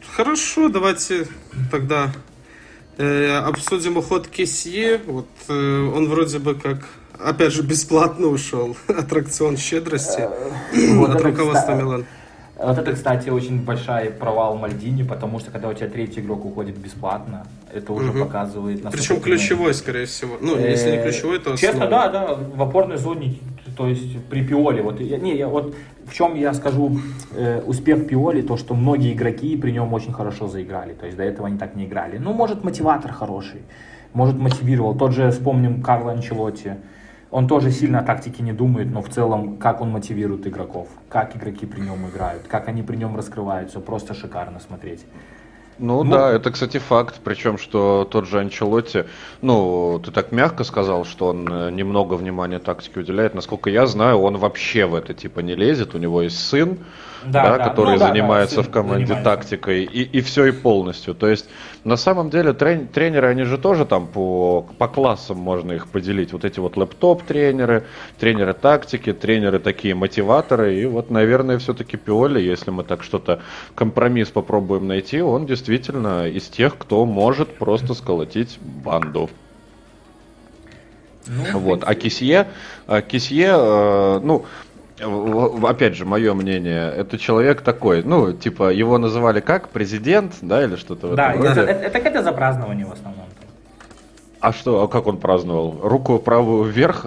[0.16, 1.26] Хорошо, давайте
[1.70, 2.10] тогда
[2.96, 5.00] э, обсудим уход Кесье.
[5.06, 6.78] Вот э, он вроде бы как,
[7.22, 8.76] опять же, бесплатно ушел.
[8.88, 10.26] Аттракцион щедрости
[10.94, 12.06] Вот от руководства кста- Милан.
[12.58, 16.76] Вот это, кстати, очень большой провал Мальдини, потому что когда у тебя третий игрок уходит
[16.76, 18.24] бесплатно, это уже Мгм.
[18.24, 18.82] показывает...
[18.90, 20.38] Причем ключевой, скорее всего.
[20.40, 23.36] Ну, если не Э, ключевой, то Честно, да, да, в опорной зоне,
[23.76, 24.82] то есть при Пиоле.
[24.82, 26.98] Вот, не, я, вот в чем я скажу
[27.36, 30.94] э, успех Пиоли, то что многие игроки при нем очень хорошо заиграли.
[30.94, 32.18] То есть до этого они так не играли.
[32.18, 33.62] Ну, может, мотиватор хороший,
[34.14, 34.96] может, мотивировал.
[34.96, 36.76] Тот же, вспомним, Карло Анчелотти.
[37.30, 41.36] Он тоже сильно о тактике не думает, но в целом, как он мотивирует игроков, как
[41.36, 45.04] игроки при нем играют, как они при нем раскрываются, просто шикарно смотреть.
[45.78, 47.20] Ну, Ну- да, это, кстати, факт.
[47.22, 49.04] Причем, что тот же Анчелотти,
[49.42, 53.34] ну, ты так мягко сказал, что он э, немного внимания тактике уделяет.
[53.34, 55.94] Насколько я знаю, он вообще в это типа не лезет.
[55.94, 56.78] У него есть сын,
[57.24, 57.64] Да, да, да.
[57.68, 59.30] который Ну, да, да, занимается сын в команде занимается.
[59.36, 61.14] тактикой, и, и все и полностью.
[61.14, 61.48] То есть,
[61.84, 66.32] на самом деле, трен- тренеры, они же тоже там по, по классам можно их поделить.
[66.32, 67.84] Вот эти вот лэптоп-тренеры,
[68.18, 70.76] тренеры тактики, тренеры такие мотиваторы.
[70.76, 73.40] И вот, наверное, все-таки Пиоли, если мы так что-то,
[73.74, 79.28] компромисс попробуем найти, он действительно из тех, кто может просто сколотить банду.
[81.26, 81.82] Ну, Вот.
[81.84, 82.48] А Кисье,
[82.86, 84.46] а Кисье, э, ну,
[85.00, 89.68] опять же, мое мнение, это человек такой, ну, типа, его называли как?
[89.68, 91.72] Президент, да, или что-то в Да, этом это, роде?
[91.72, 93.24] это, это, это за празднование в основном.
[94.40, 95.80] А что, а как он праздновал?
[95.82, 97.06] Руку правую вверх?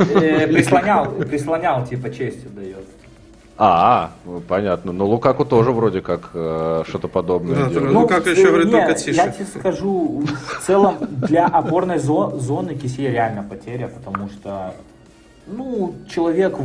[0.00, 2.84] Э, прислонял, прислонял, типа, честь дает.
[3.56, 4.92] А, ну, понятно.
[4.92, 7.92] Но Лукаку тоже вроде как э, что-то подобное Да, делает.
[7.92, 9.16] Ну, как еще э, говорит, не, только тише.
[9.16, 10.24] Я тебе скажу,
[10.58, 14.74] в целом для опорной зо- зоны Кисье реально потеря, потому что,
[15.46, 16.56] ну, человек,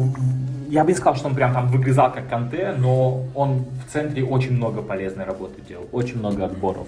[0.70, 4.24] я бы не сказал, что он прям там выгрызал как Канте, но он в центре
[4.24, 6.88] очень много полезной работы делал, очень много отборов.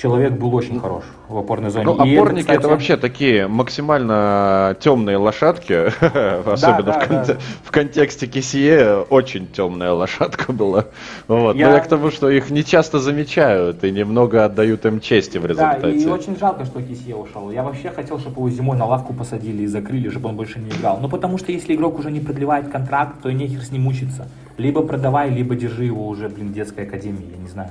[0.00, 1.84] Человек был очень хорош в опорной зоне.
[1.84, 5.72] Ну, И это, опорники это, кстати, вообще такие максимально темные лошадки,
[6.50, 7.38] особенно да, в, конте- да.
[7.64, 10.86] в контексте Кисие очень темная лошадка была.
[11.28, 11.54] Вот.
[11.56, 15.36] Я- Но я к тому, что их не часто замечают и немного отдают им чести
[15.36, 15.90] в Да, результате.
[15.98, 17.50] и очень жалко, что Кисье ушел.
[17.50, 20.70] Я вообще хотел, чтобы его зимой на лавку посадили и закрыли, чтобы он больше не
[20.70, 20.98] играл.
[21.02, 24.28] Ну, потому что если игрок уже не продлевает контракт, то нехер с ним мучиться.
[24.56, 27.70] Либо продавай, либо держи его уже, блин, в детской академии, я не знаю.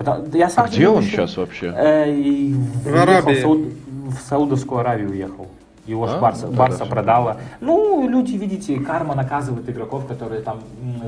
[0.00, 1.72] Да я сам А где он еще- сейчас вообще?
[1.76, 3.42] Э, и В Арабии.
[3.42, 5.46] Сауд- в Саудовскую Аравию уехал.
[5.86, 7.36] Его ж А, Барса, ну, Барса всё продала.
[7.60, 10.60] Ну, люди, видите, карма наказывает игроков, которые там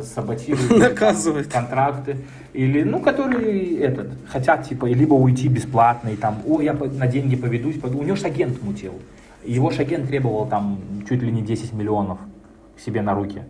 [0.02, 1.46] саботируют Наказывает.
[1.48, 2.16] контракты.
[2.52, 7.06] Или, ну, которые этот, хотят, типа, и либо уйти бесплатно, и там, о, я на
[7.06, 7.78] деньги поведусь.
[7.80, 7.98] пойду».
[7.98, 8.92] У него ж агент мутил.
[9.44, 10.78] Его ж агент требовал там
[11.08, 12.18] чуть ли не 10 миллионов
[12.84, 13.42] себе на руки.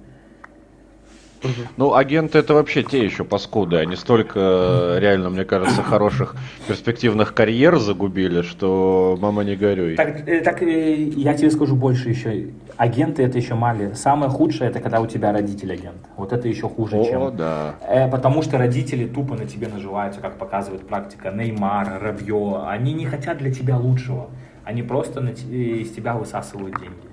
[1.77, 3.77] Ну, агенты это вообще те еще паскуды.
[3.77, 6.37] Они столько, э, реально, мне кажется, хороших
[6.69, 9.97] перспективных карьер загубили, что мама не горюй.
[9.97, 12.51] Так, э, так э, я тебе скажу больше еще.
[12.77, 13.93] Агенты это еще мали.
[13.95, 15.99] Самое худшее это когда у тебя родитель агент.
[16.17, 17.37] Вот это еще хуже, О, чем.
[17.37, 17.75] да.
[17.83, 21.31] Э, потому что родители тупо на тебе наживаются, как показывает практика.
[21.31, 22.65] Неймар, Рабье.
[22.67, 24.31] Они не хотят для тебя лучшего.
[24.65, 27.12] Они просто на из тебя высасывают деньги.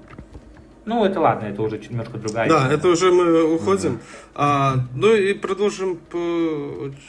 [0.90, 2.74] Ну, это ладно, это уже немножко другая Да, тема.
[2.74, 4.00] это уже мы уходим.
[4.34, 6.18] А, ну и продолжим по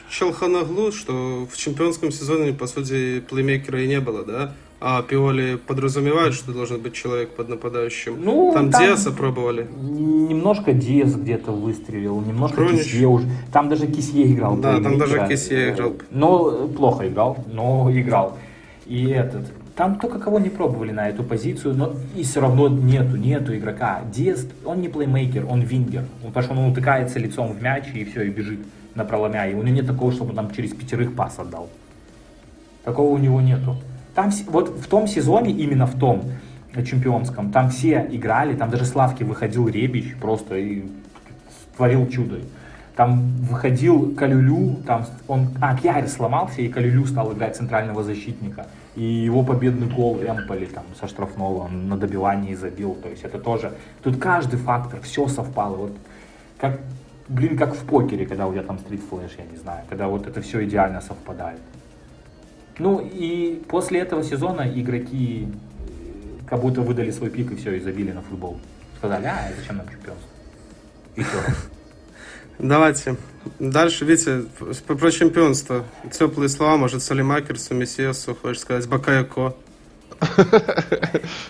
[0.07, 4.53] Челханаглу, что в чемпионском сезоне, по сути, плеймейкера и не было, да?
[4.79, 8.23] А Пиоли подразумевает, что должен быть человек под нападающим.
[8.23, 9.67] Ну, там, там- Диаса пробовали.
[9.81, 12.83] Немножко Диас где-то выстрелил, немножко Кронич.
[12.83, 13.25] Кисье уже.
[13.51, 14.57] Там даже Кисье играл.
[14.57, 15.93] Да, там даже Кисье играл.
[16.11, 18.37] Но э, плохо играл, но играл.
[18.85, 19.51] И этот.
[19.75, 24.01] Там только кого не пробовали на эту позицию, но и все равно нету, нету игрока.
[24.13, 26.03] Диас, он не плеймейкер, он вингер.
[26.23, 28.59] Он, потому что он утыкается лицом в мяч и все, и бежит.
[28.95, 29.47] на проломя.
[29.47, 31.69] И у него нет такого, чтобы он там через пятерых пас отдал.
[32.83, 33.77] Такого у него нету.
[34.13, 36.23] Там вот в том сезоне, именно в том
[36.85, 40.83] чемпионском, там все играли, там даже Славки выходил Ребич просто и
[41.75, 42.39] творил чудо.
[42.95, 48.67] Там выходил Калюлю, там он, а, Кьяри сломался, и Калюлю стал играть центрального защитника.
[48.95, 52.95] И его победный гол Эмполи там со штрафного он на добивании забил.
[52.95, 53.73] То есть это тоже,
[54.03, 55.75] тут каждый фактор, все совпало.
[55.75, 55.93] Вот
[56.57, 56.79] как,
[57.29, 60.27] блин, как в покере, когда у тебя там стрит флеш, я не знаю, когда вот
[60.27, 61.61] это все идеально совпадает.
[62.79, 67.79] Ну и после этого сезона игроки э, как будто выдали свой пик и все, и
[67.79, 68.59] забили на футбол.
[68.97, 70.27] Сказали, а, зачем нам чемпионство?
[71.15, 71.37] И все.
[72.61, 73.15] Давайте.
[73.59, 74.43] Дальше, видите,
[74.85, 75.83] про чемпионство.
[76.11, 79.55] Теплые слова, может, Салимакерсу, Мессиасу, хочешь сказать, Бакаяко.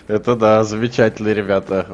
[0.08, 1.86] Это да, замечательные ребята.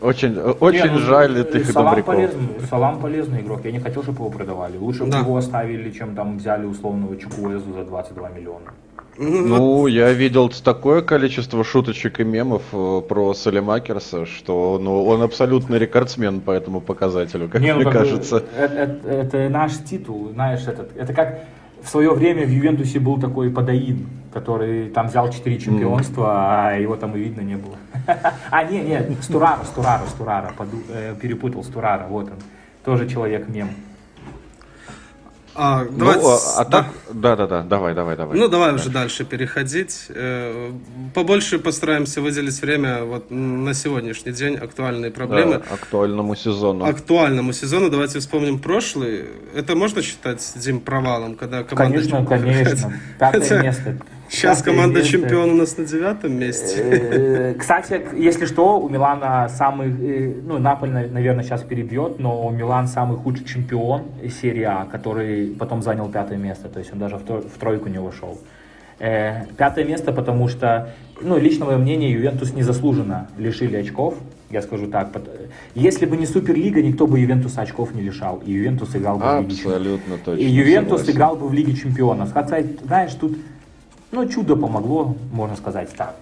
[0.00, 2.30] Очень, очень ну, жаль этих добряков.
[2.70, 3.60] Салам полезный игрок.
[3.64, 4.78] Я не хотел, чтобы его продавали.
[4.78, 8.72] Лучше бы его оставили, чем там взяли условного Чукуэзу за 22 миллиона.
[9.16, 15.76] Ну, я видел такое количество шуточек и мемов э, про Салемакерса, что ну, он абсолютно
[15.76, 18.44] рекордсмен по этому показателю, как Не, ну, мне кажется.
[18.58, 21.44] Это, это, это наш титул, знаешь, этот, это как
[21.84, 26.32] в свое время в Ювентусе был такой Падаин, который там взял 4 чемпионства, mm.
[26.34, 27.76] а его там и видно не было.
[28.50, 30.52] А, не, не, Стурара, Стурара, Стурара,
[30.88, 32.38] э, перепутал Стурара, вот он,
[32.84, 33.68] тоже человек-мем.
[35.56, 38.36] А, ну, давайте, ну, а так, да, да, да, давай, давай, давай.
[38.36, 38.84] Ну, давай дальше.
[38.84, 40.06] уже дальше переходить.
[40.08, 40.72] Э,
[41.14, 45.58] побольше постараемся выделить время вот на сегодняшний день актуальные проблемы.
[45.58, 46.84] Да, актуальному сезону.
[46.84, 47.88] Актуальному сезону.
[47.88, 49.26] Давайте вспомним прошлый.
[49.54, 51.98] Это можно считать, Дим, провалом, когда команда...
[51.98, 52.92] Конечно, конечно.
[53.18, 53.98] Пятое место.
[54.28, 56.82] Сейчас команда чемпион у нас на девятом месте.
[56.82, 62.88] Э, кстати, если что, у Милана самый, э, ну, Наполь, наверное, сейчас перебьет, но Милан
[62.88, 67.58] самый худший чемпион серии А, который потом занял пятое место, то есть он даже в
[67.58, 68.38] тройку не вошел.
[68.98, 74.14] Э, пятое место, потому что, ну, лично мое мнение, Ювентус незаслуженно лишили очков,
[74.50, 75.08] я скажу так.
[75.74, 79.46] Если бы не Суперлига, никто бы Ювентуса очков не лишал, и Ювентус играл бы Абсолютно
[79.46, 80.42] в Лиге Абсолютно точно.
[80.42, 81.16] И Ювентус согласен.
[81.16, 82.32] играл бы в Лиге Чемпионов.
[82.32, 83.36] Хотя, знаешь, тут
[84.14, 86.16] ну, чудо помогло, можно сказать так.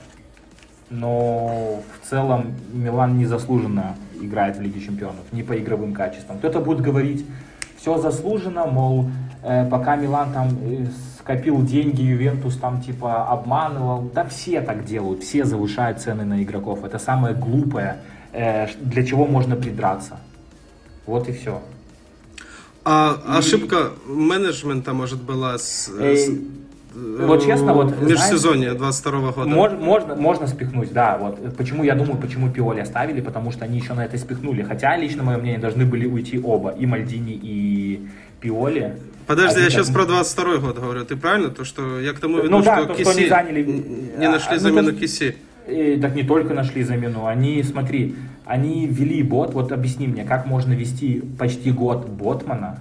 [0.91, 6.39] Но в целом Милан незаслуженно играет в Лиге Чемпионов, не по игровым качествам.
[6.39, 7.25] Кто-то будет говорить,
[7.77, 9.11] все заслуженно, мол,
[9.43, 10.87] э, пока Милан там э,
[11.19, 14.11] скопил деньги, Ювентус там типа обманывал.
[14.15, 16.85] Да все так делают, все завышают цены на игроков.
[16.85, 17.99] Это самое глупое,
[18.33, 20.19] э, для чего можно придраться.
[21.07, 21.61] Вот и все.
[22.85, 23.39] А и...
[23.39, 25.89] ошибка менеджмента, может, была с...
[25.99, 26.31] Э, с
[26.95, 27.91] вот честно, вот...
[27.91, 29.49] В межсезонье 22 года.
[29.49, 31.17] Мож, можно, можно спихнуть, да.
[31.19, 31.57] Вот.
[31.57, 34.63] Почему, я думаю, почему Пиоли оставили, потому что они еще на это спихнули.
[34.63, 38.07] Хотя, лично мое мнение, должны были уйти оба, и Мальдини, и
[38.41, 38.97] Пиоли.
[39.27, 41.05] Подожди, Один я сейчас про 22 год говорю.
[41.05, 41.51] Ты правильно?
[41.51, 43.11] То, что я к тому веду, ну, да, что то, Киси...
[43.11, 43.63] Что они заняли...
[44.19, 45.37] Не нашли а, замену ну, Киси.
[45.69, 50.45] И, так не только нашли замену, они, смотри, они ввели бот, вот объясни мне, как
[50.45, 52.81] можно вести почти год ботмана,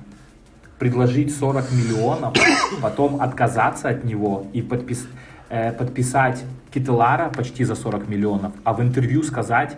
[0.82, 2.34] предложить 40 миллионов,
[2.82, 5.08] потом отказаться от него и подпис,
[5.50, 9.78] э, подписать Кителара почти за 40 миллионов, а в интервью сказать,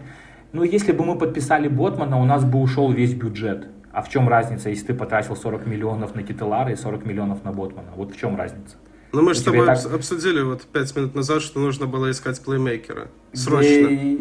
[0.54, 3.68] ну если бы мы подписали Ботмана, у нас бы ушел весь бюджет.
[3.92, 7.52] А в чем разница, если ты потратил 40 миллионов на Кителара и 40 миллионов на
[7.52, 7.90] Ботмана?
[7.98, 8.78] Вот в чем разница?
[9.12, 9.94] Ну, мы же с тобой так...
[9.94, 13.10] обсудили вот пять минут назад, что нужно было искать плеймейкера.
[13.34, 13.90] Срочно.
[13.90, 14.16] И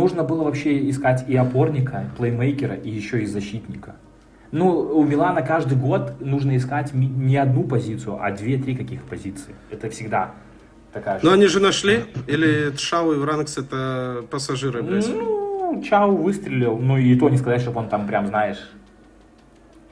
[0.00, 3.96] нужно было вообще искать и опорника, и плеймейкера, и еще и защитника.
[4.52, 9.54] Ну, у Милана каждый год нужно искать не одну позицию, а две-три каких позиции.
[9.70, 10.32] Это всегда
[10.92, 12.04] такая Но они же нашли?
[12.26, 15.08] Или Тшау и Вранкс это пассажиры, блядь?
[15.08, 16.78] Ну, Чау выстрелил.
[16.78, 18.70] Ну, и то не сказать, чтобы он там прям, знаешь,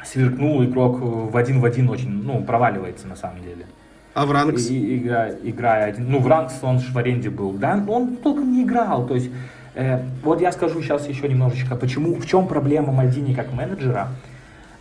[0.04, 3.66] сверкнул, игрок в один в один очень, ну, проваливается на самом деле.
[4.14, 4.68] А Вранкс?
[4.70, 6.08] И, играя, играя один.
[6.08, 7.84] Ну, Вранкс, он же в аренде был, да?
[7.88, 9.30] Он толком не играл, то есть...
[9.76, 14.10] Э, вот я скажу сейчас еще немножечко, почему, в чем проблема Мальдини как менеджера–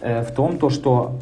[0.03, 1.19] в том, то, что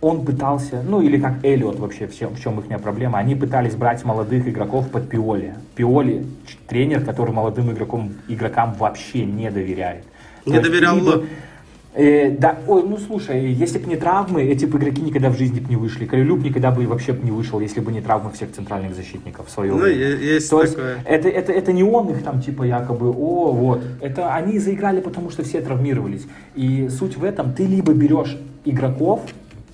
[0.00, 3.74] он пытался, ну или как Эллиот вообще, в чем, в чем их проблема, они пытались
[3.74, 5.54] брать молодых игроков под Пиоли.
[5.74, 6.26] Пиоли
[6.66, 10.04] тренер, который молодым игрокам, игрокам вообще не доверяет.
[10.44, 11.24] Не доверял либо,
[11.96, 15.60] э, да, ой, ну слушай, если бы не травмы, эти бы игроки никогда в жизни
[15.60, 16.06] бы не вышли.
[16.06, 19.50] Калилюб никогда бы вообще бы не вышел, если бы не травмы всех центральных защитников в
[19.50, 20.16] свое ну, время.
[20.16, 20.94] Есть То такое.
[20.94, 23.82] есть это, это, это не он их там типа якобы, о, вот.
[24.00, 26.26] Это они заиграли, потому что все травмировались.
[26.54, 29.20] И суть в этом, ты либо берешь игроков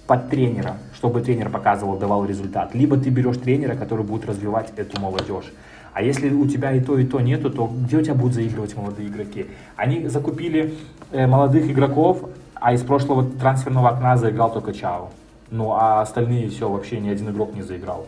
[0.06, 5.00] под тренера, чтобы тренер показывал, давал результат, либо ты берешь тренера, который будет развивать эту
[5.00, 5.52] молодежь.
[5.92, 8.74] А если у тебя и то, и то нету, то где у тебя будут заигрывать
[8.76, 9.46] молодые игроки?
[9.76, 10.74] Они закупили
[11.10, 15.10] э, молодых игроков, А из прошлого трансферного окна заиграл только Чао.
[15.50, 18.06] Ну, а остальные все, вообще ни один игрок не заиграл.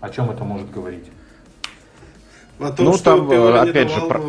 [0.00, 1.06] О чем это может говорить?
[2.60, 4.20] О том, ну, что там, опять давал, же, про...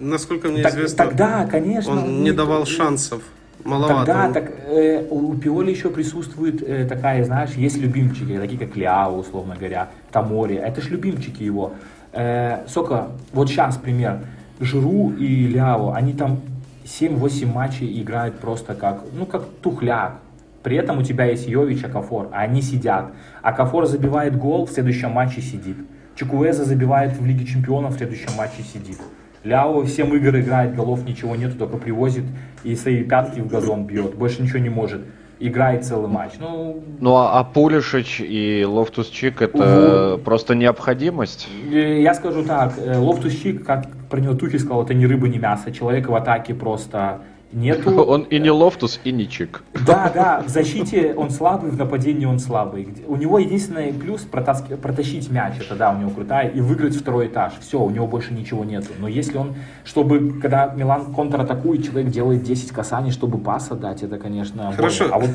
[0.00, 3.22] насколько мне так, известно, тогда, конечно, он не давал шансов.
[3.64, 4.04] Маловато.
[4.04, 9.18] Тогда так, э, у Пиоли еще присутствует э, такая, знаешь, есть любимчики, такие как Ляо,
[9.18, 10.56] условно говоря, Тамори.
[10.56, 11.72] Это ж любимчики его.
[12.12, 14.20] Э, сколько, вот сейчас пример.
[14.60, 16.40] Жиру и Ляо, они там
[16.84, 20.18] 7-8 матчей играют просто как, ну, как тухляк.
[20.62, 23.12] При этом у тебя есть Йович, Окафор, а они сидят.
[23.42, 25.76] Окафор забивает гол, в следующем матче сидит.
[26.14, 28.98] Чуквезе забивает в Лиге Чемпионов, в следующем матче сидит.
[29.44, 32.24] Ляо семь игр играет, голов ничего нету, только привозит
[32.64, 34.14] и свои пятки в газон бьет.
[34.14, 35.02] Больше ничего не может.
[35.38, 36.32] Играет целый матч.
[36.38, 40.22] Ну, ну а, а Пулишич и Лофтус Чик это угу.
[40.22, 41.48] просто необходимость?
[41.68, 45.38] Я скажу так, э, Лофтус Чик, как про него Тухель сказал, это ни рыба, ни
[45.38, 45.72] мясо.
[45.72, 47.20] Человек в атаке просто
[47.54, 48.02] Нету...
[48.06, 49.62] Он и не Лофтус, и не Чик.
[49.86, 52.88] Да, да, в защите он слабый, в нападении он слабый.
[53.06, 54.74] У него единственный плюс протаски...
[54.74, 57.52] протащить мяч, это да, у него крутая, и выиграть второй этаж.
[57.60, 58.88] Все, у него больше ничего нету.
[58.98, 59.54] Но если он,
[59.84, 65.08] чтобы, когда Милан контратакует, человек делает 10 касаний, чтобы пас отдать, это, конечно, Хорошо.
[65.12, 65.30] А вот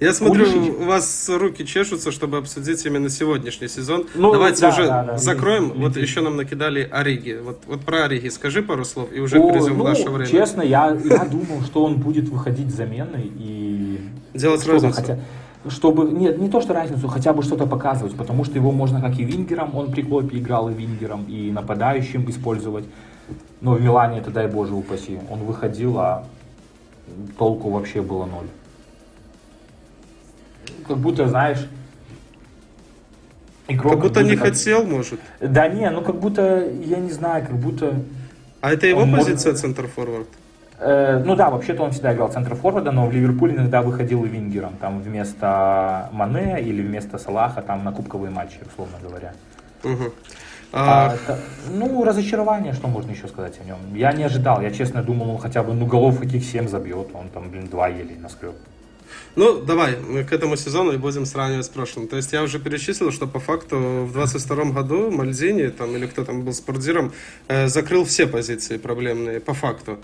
[0.00, 0.74] Я смотрю, Пулишич...
[0.80, 4.06] у вас руки чешутся, чтобы обсудить именно сегодняшний сезон.
[4.14, 5.68] Ну, Давайте да, уже да, да, закроем.
[5.68, 5.78] Летит.
[5.78, 7.38] Вот еще нам накидали Ориги.
[7.42, 10.30] Вот, вот про Ориги скажи пару слов, и уже О, перейдем ну, в наше время.
[10.30, 14.00] Честно, я, я думал, думал, что он будет выходить заменой и...
[14.34, 14.94] Делать разницу.
[14.94, 15.18] Хотя,
[15.68, 19.18] чтобы, нет, не то что разницу, хотя бы что-то показывать, потому что его можно как
[19.18, 22.84] и вингером, он при Клопе играл и вингером, и нападающим использовать.
[23.60, 26.26] Но в Милане это, дай боже упаси, он выходил, а
[27.38, 28.46] толку вообще было ноль.
[30.86, 31.68] Как будто, знаешь,
[33.68, 33.92] игрок...
[33.92, 34.48] Как будто как не как...
[34.48, 35.20] хотел, может?
[35.40, 38.02] Да не, ну как будто, я не знаю, как будто...
[38.60, 39.58] А это его позиция, может...
[39.58, 40.28] центр-форвард?
[40.84, 44.28] Э, ну да, вообще-то он всегда играл центр форварда, но в Ливерпуле иногда выходил и
[44.28, 49.32] вингером, там вместо Мане или вместо Салаха, там на кубковые матчи, условно говоря.
[49.84, 50.12] Угу.
[50.72, 51.16] А...
[51.28, 51.38] А,
[51.70, 53.78] ну, разочарование, что можно еще сказать о нем.
[53.94, 57.28] Я не ожидал, я честно думал, он хотя бы, ну, голов каких 7 забьет, он
[57.28, 58.54] там, блин, два еле наскреб.
[59.36, 62.08] Ну, давай, мы к этому сезону и будем сравнивать с прошлым.
[62.08, 63.76] То есть я уже перечислил, что по факту
[64.06, 67.12] в 22 году Мальдини, там, или кто там был спортзиром,
[67.48, 69.98] э, закрыл все позиции проблемные, по факту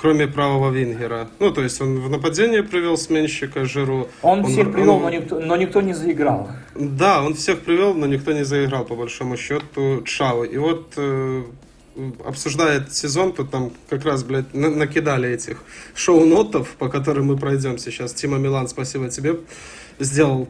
[0.00, 1.28] кроме правого вингера.
[1.38, 4.08] Ну, то есть он в нападении привел сменщика Жиру.
[4.22, 5.02] Он, он всех привел, он...
[5.02, 6.48] но, никто, но никто не заиграл.
[6.74, 10.44] Да, он всех привел, но никто не заиграл, по большому счету, Чао.
[10.44, 11.42] И вот э,
[12.24, 15.62] обсуждая этот сезон, то там как раз, блядь, на накидали этих
[15.94, 18.14] шоу-нотов, по которым мы пройдем сейчас.
[18.14, 19.36] Тима Милан, спасибо тебе,
[19.98, 20.48] сделал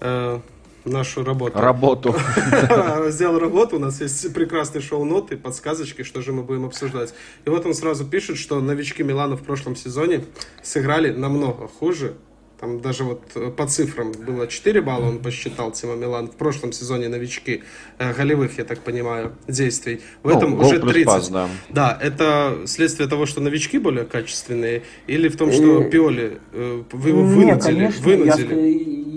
[0.00, 0.40] э,
[0.84, 1.58] нашу работу.
[1.58, 2.14] Работу.
[3.08, 7.14] Сделал работу, у нас есть прекрасные шоу-ноты, подсказочки, что же мы будем обсуждать.
[7.44, 10.24] И вот он сразу пишет, что новички Милана в прошлом сезоне
[10.62, 12.14] сыграли намного хуже,
[12.60, 16.26] там даже вот э, по цифрам было 4 балла, он посчитал Тима Милан.
[16.26, 17.62] В прошлом сезоне новички
[17.98, 20.00] э, голевых, я так понимаю, действий.
[20.24, 21.06] В ну, этом уже 30.
[21.06, 21.48] Пас, да.
[21.70, 25.90] да, это следствие того, что новички более качественные, или в том, что и...
[25.90, 27.46] Пиоли э, вы его вынудили?
[27.46, 28.54] Нет, конечно, вынудили?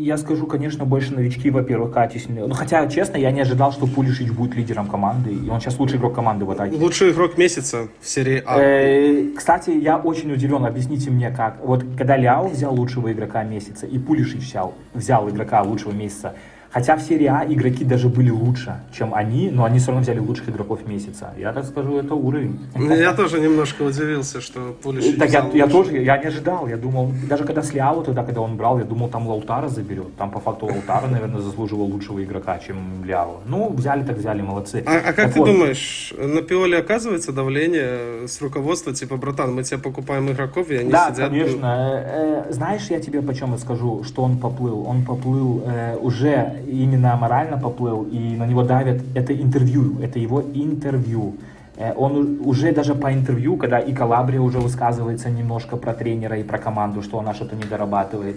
[0.02, 2.46] Я, я скажу, конечно, больше новички, во-первых, качественные.
[2.46, 5.98] Ну, хотя, честно, я не ожидал, что Пулишич будет лидером команды, и он сейчас лучший
[5.98, 6.76] игрок команды в атаке.
[6.76, 8.60] Лучший игрок месяца в серии А.
[8.60, 11.58] Э, кстати, я очень удивлен, объясните мне как.
[11.64, 16.36] Вот когда Ляо взял лучшего игрока месяца, и Пулишич взял, взял игрока лучшего месяца,
[16.72, 20.20] Хотя в серии А игроки даже были лучше, чем они, но они все равно взяли
[20.20, 21.34] лучших игроков месяца.
[21.38, 22.60] Я так скажу, это уровень.
[22.76, 26.68] Ну, я тоже немножко удивился, что Пулишич Так я, я тоже, я не ожидал.
[26.68, 30.16] Я думал, даже когда с Ляо, тогда, когда он брал, я думал, там Лаутара заберет.
[30.18, 33.42] Там по факту Лаутара, наверное, заслуживал лучшего игрока, чем Ляо.
[33.46, 34.84] Ну, взяли так взяли, молодцы.
[34.86, 35.48] А, а как так ты вот.
[35.48, 40.92] думаешь, на Пиоле оказывается давление с руководства, типа, братан, мы тебе покупаем игроков, и они
[40.92, 41.18] да, сидят...
[41.18, 41.66] Да, конечно.
[41.66, 44.88] Э, э, знаешь, я тебе почему скажу, что он поплыл?
[44.88, 50.42] Он поплыл э, уже именно морально поплыл, и на него давят, это интервью, это его
[50.42, 51.36] интервью.
[51.78, 56.44] Э, он уже даже по интервью, когда и Калабрия уже высказывается немножко про тренера и
[56.44, 58.36] про команду, что она что-то не дорабатывает,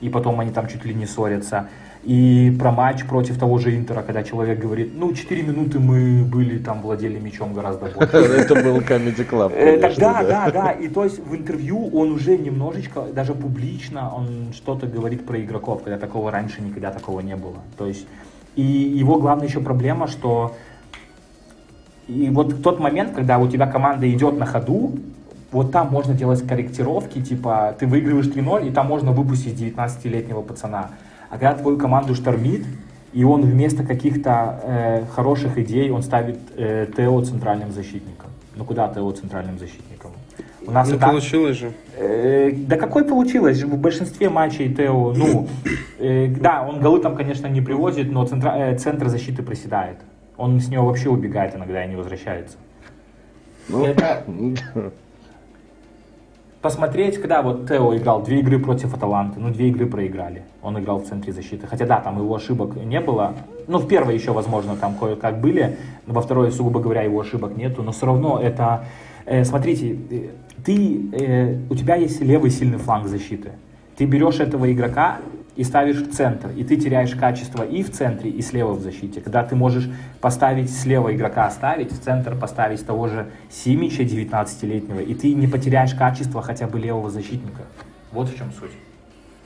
[0.00, 1.68] и потом они там чуть ли не ссорятся.
[2.06, 6.58] И про матч против того же Интера, когда человек говорит, ну, 4 минуты мы были
[6.58, 8.16] там, владели мячом гораздо больше.
[8.16, 10.70] Это был Comedy Club, э, Да, да, да.
[10.70, 15.82] И то есть в интервью он уже немножечко, даже публично, он что-то говорит про игроков,
[15.82, 17.56] когда такого раньше никогда такого не было.
[17.76, 18.06] То есть
[18.54, 20.54] и его главная еще проблема, что
[22.06, 24.96] и вот в тот момент, когда у тебя команда идет на ходу,
[25.50, 30.90] вот там можно делать корректировки, типа ты выигрываешь 3-0, и там можно выпустить 19-летнего пацана.
[31.30, 32.64] А когда твою команду штормит,
[33.12, 38.30] и он вместо каких-то э, хороших идей, он ставит э, Тео центральным защитником.
[38.54, 40.12] Ну куда Тео центральным защитником?
[40.66, 41.72] У нас Ну, и так- получилось же.
[41.96, 43.62] Э, да какой получилось?
[43.62, 45.48] В большинстве матчей Тео, ну,
[45.98, 49.96] э, да, он голы там, конечно, не привозит, но центра- э, центр защиты проседает.
[50.36, 52.56] Он с него вообще убегает иногда и не возвращается.
[53.68, 54.24] Ну, Это-
[56.66, 60.42] Посмотреть, когда вот Тео играл две игры против Аталанты, ну, две игры проиграли.
[60.62, 61.64] Он играл в центре защиты.
[61.68, 63.34] Хотя, да, там его ошибок не было.
[63.68, 65.76] Ну, в первой еще, возможно, там кое-как были.
[66.08, 67.84] Во второй, сугубо говоря, его ошибок нету.
[67.84, 68.84] Но все равно это...
[69.26, 70.30] э, смотрите, э,
[70.64, 73.52] ты, э, у тебя есть левый сильный фланг защиты.
[73.96, 75.18] Ты берешь этого игрока
[75.56, 79.20] и ставишь в центр, и ты теряешь качество и в центре, и слева в защите.
[79.20, 79.88] Когда ты можешь
[80.20, 85.94] поставить слева игрока, оставить, в центр поставить того же Симича 19-летнего, и ты не потеряешь
[85.94, 87.62] качество хотя бы левого защитника.
[88.12, 88.72] Вот в чем суть.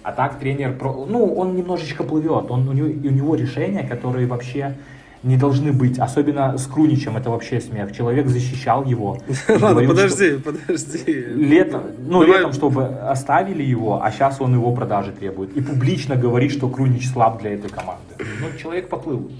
[0.03, 4.75] А так тренер, ну, он немножечко плывет, он, у, него, у него решения, которые вообще
[5.23, 7.95] не должны быть, особенно с Круничем, это вообще смех.
[7.95, 9.19] Человек защищал его.
[9.49, 11.13] Ладно, говорил, что- подожди, подожди.
[11.35, 15.57] Летом, ну, Давай- летом, чтобы оставили его, а сейчас он его продажи требует.
[15.57, 18.03] И публично говорит, что Крунич слаб для этой команды.
[18.19, 19.31] Ну, человек поплыл.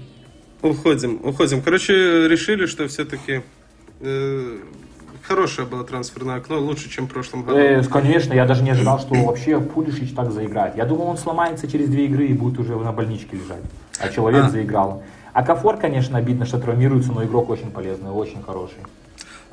[0.61, 1.61] Уходим, уходим.
[1.63, 3.41] Короче, решили, что все-таки
[5.23, 7.57] хорошее было трансферное окно, лучше, чем в прошлом году.
[7.57, 10.75] Э, конечно, я даже не ожидал, что вообще Пулишич так заиграет.
[10.75, 13.61] Я думал, он сломается через две игры и будет уже на больничке лежать.
[13.99, 14.49] А человек А.
[14.49, 15.03] заиграл.
[15.33, 18.79] А Кафор, конечно, обидно, что травмируется, но игрок очень полезный, очень хороший.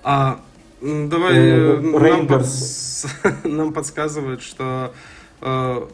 [0.02, 0.40] А
[0.80, 3.06] давай Э, э, нам, Рейндерс.
[3.24, 4.92] подс- нам подсказывают, что
[5.40, 5.86] э,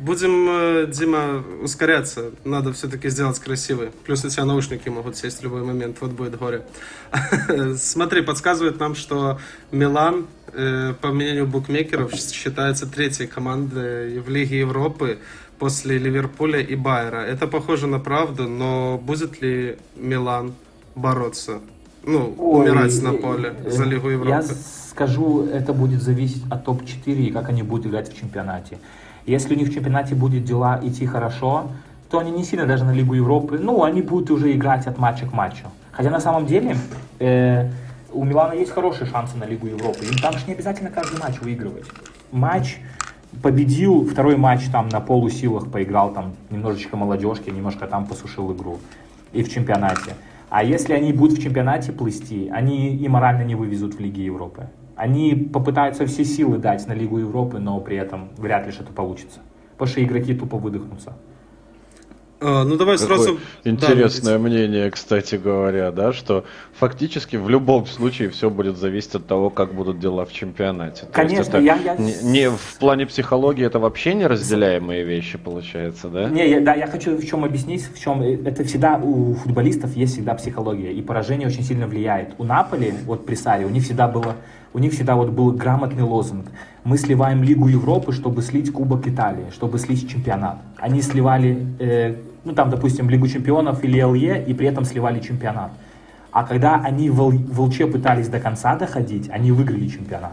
[0.00, 2.30] будем, э, Дима, ускоряться.
[2.44, 3.90] Надо все-таки сделать красивый.
[4.04, 5.98] Плюс у тебя наушники могут сесть в любой момент.
[6.00, 6.62] Вот будет горе.
[7.76, 9.38] Смотри, подсказывает нам, что
[9.72, 15.18] Милан, э, по мнению букмекеров, считается третьей командой в Лиге Европы
[15.58, 17.18] после Ливерпуля и Байера.
[17.18, 20.52] Это похоже на правду, но будет ли Милан
[20.94, 21.60] бороться?
[22.04, 24.30] Ну, Ой, умирать на э, поле э, за Лигу Европы.
[24.30, 28.78] Я скажу, это будет зависеть от топ-4 и как они будут играть в чемпионате.
[29.26, 31.70] Если у них в чемпионате будет дела идти хорошо,
[32.10, 35.26] то они не сильно даже на Лигу Европы, ну, они будут уже играть от матча
[35.26, 35.66] к матчу.
[35.92, 36.76] Хотя на самом деле
[37.18, 37.68] э,
[38.12, 40.04] у Милана есть хорошие шансы на Лигу Европы.
[40.04, 41.84] Им там же не обязательно каждый матч выигрывать.
[42.32, 42.78] Матч
[43.42, 48.78] победил, второй матч там на полусилах поиграл, там немножечко молодежки, немножко там посушил игру.
[49.32, 50.14] И в чемпионате.
[50.50, 54.68] А если они будут в чемпионате плысти, они и морально не вывезут в Лиге Европы.
[54.96, 59.40] Они попытаются все силы дать на Лигу Европы, но при этом вряд ли что-то получится.
[59.72, 61.12] Потому что игроки тупо выдохнутся.
[62.40, 63.38] А, ну давай Какое сразу...
[63.64, 69.50] интересное мнение, кстати говоря, да, что фактически в любом случае все будет зависеть от того,
[69.50, 71.06] как будут дела в чемпионате.
[71.12, 76.28] Конечно, я- я- Не, не в плане психологии это вообще неразделяемые вещи получается, да?
[76.28, 79.96] Не, я, да, я хочу в чем объяснить, в чем э, это всегда у футболистов
[79.96, 82.34] есть всегда психология, и поражение очень сильно влияет.
[82.38, 84.36] У Наполи, вот при Саре, у них всегда было,
[84.72, 86.46] у них всегда вот был грамотный лозунг.
[86.88, 90.56] Мы сливаем Лигу Европы, чтобы слить Кубок Италии, чтобы слить чемпионат.
[90.78, 95.70] Они сливали, э, ну там, допустим, Лигу чемпионов или ЛЕ, и при этом сливали чемпионат.
[96.32, 100.32] А когда они в, в ЛЧ пытались до конца доходить, они выиграли чемпионат.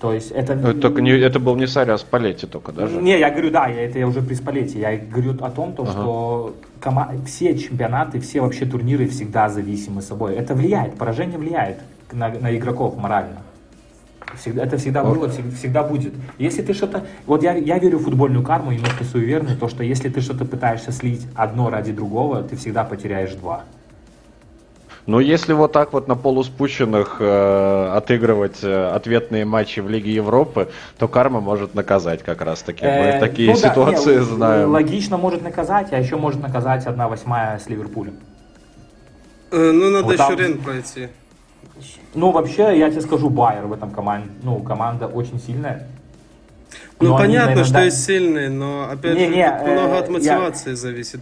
[0.00, 0.56] То есть это...
[0.56, 3.00] Ну, это Только не, это был не Сари, а Спалетти только даже.
[3.00, 4.80] Не, я говорю, да, я, это я уже при Спалете.
[4.80, 5.92] Я говорю о том, то, Ага.
[5.92, 10.34] что кома- все чемпионаты, все вообще турниры всегда зависимы собой.
[10.34, 11.78] Это влияет, поражение влияет
[12.10, 13.42] на, на игроков морально.
[14.36, 15.16] Всегда, это всегда Ок.
[15.16, 16.12] было, всегда, всегда будет.
[16.38, 17.04] Если ты что-то...
[17.26, 20.92] Вот я, я верю в футбольную карму, немножко суеверный, то, что если ты что-то пытаешься
[20.92, 23.64] слить одно ради другого, ты всегда потеряешь два.
[25.06, 30.68] Но если вот так вот на полуспущенных э, отыгрывать э, ответные матчи в Лиге Европы,
[30.98, 32.84] то карма может наказать как раз таки.
[32.84, 34.70] Мы Э, такие ну да, ситуации не, знаем.
[34.70, 38.16] Логично может наказать, а еще может наказать одна восьмая с Ливерпулем.
[39.50, 41.08] Э, ну, надо Вот еще там- Рен пройти.
[42.14, 45.86] Ну, вообще, я тебе скажу, Байер в этом команде, ну, команда очень сильная.
[47.00, 49.68] Ну, Но они, понятно, наверное, что да- есть сильные, но, опять Не, же, не, тут
[49.68, 51.20] много э, от я- мотивации зависит.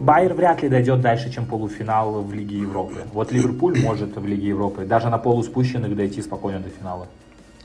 [0.00, 3.02] Байер вряд ли дойдет дальше, чем полуфинал в Лиге Европы.
[3.12, 7.06] Вот Ливерпуль может в Лиге Европы даже на полуспущенных дойти спокойно до финала.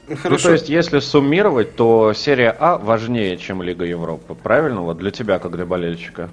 [0.10, 0.48] Ну, Хорошо.
[0.49, 4.36] то есть, если суммировать, то серия А важнее, чем Лига Европы.
[4.36, 4.82] Правильно?
[4.82, 6.30] Вот для тебя, как для болельщика.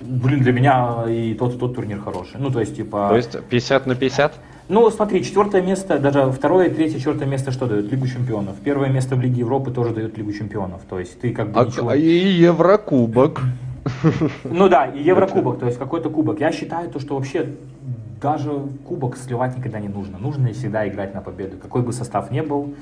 [0.00, 2.36] Блин, для меня и тот, и тот турнир хороший.
[2.38, 3.08] Ну, то есть, типа...
[3.10, 4.34] То есть 50 на 50?
[4.68, 7.90] Ну, смотри, четвертое место, даже второе, третье, четвертое место что дает?
[7.92, 8.56] Лигу чемпионов.
[8.64, 10.80] Первое место в Лиге Европы тоже дает Лигу чемпионов.
[10.88, 11.90] То есть ты как бы А, ничего...
[11.90, 13.42] а и Еврокубок.
[14.44, 16.40] Ну да, и Еврокубок, то есть какой-то кубок.
[16.40, 17.50] Я считаю, то, что вообще
[18.22, 18.50] даже
[18.88, 20.16] кубок сливать никогда не нужно.
[20.18, 22.74] Нужно всегда играть на победу, какой бы состав ни был.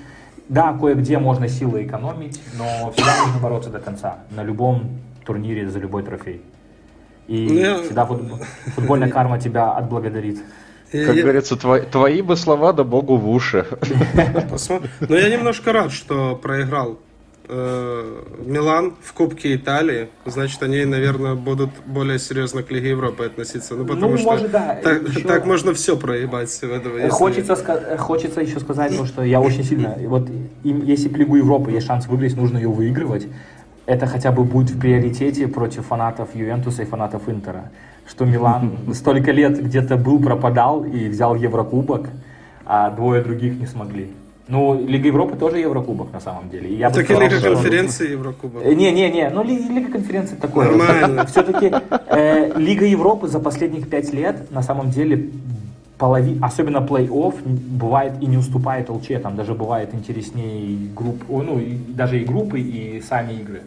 [0.49, 4.19] Да, кое-где можно силы экономить, но всегда нужно бороться до конца.
[4.31, 4.83] На любом
[5.25, 6.43] турнире за любой трофей.
[7.27, 8.39] И Ну, всегда футбол-
[8.77, 10.41] футбольная карма тебя отблагодарит.
[10.93, 11.23] Как я...
[11.23, 13.67] говорится, твои, твои бы слова да богу в уши.
[15.01, 16.99] Но я немножко рад, что проиграл
[17.49, 23.75] э, Милан в Кубке Италии, значит, они, наверное, будут более серьезно к Лиге Европы относиться.
[23.75, 24.79] Ну, потому ну, что может, да.
[24.83, 25.21] так, еще...
[25.21, 26.99] так можно все проебать в этого.
[26.99, 27.11] Если...
[27.11, 29.97] Хочется, ска- хочется еще сказать, то, что я очень сильно...
[30.07, 30.29] Вот
[30.63, 33.27] им, если в Лигу Европы есть шанс выиграть, нужно ее выигрывать.
[33.87, 37.71] Это хотя бы будет в приоритете против фанатов Ювентуса и фанатов Интера.
[38.07, 42.09] Что Милан столько лет где-то был, пропадал и взял Еврокубок,
[42.65, 44.11] а двое других не смогли.
[44.49, 46.69] Ну, Лига Европы тоже Еврокубок на самом деле.
[46.69, 48.65] И я так и Лига конференции Еврокубок.
[48.65, 50.67] Не-не-не, ну Лига конференции такое.
[50.67, 51.27] Нормально.
[51.31, 51.73] Все-таки
[52.09, 55.31] э, Лига Европы за последних пять лет на самом деле
[55.97, 56.39] полови...
[56.43, 62.21] особенно плей-офф бывает и не уступает ЛЧ, там даже бывает интереснее групп, ну и даже
[62.21, 63.63] и группы, и сами игры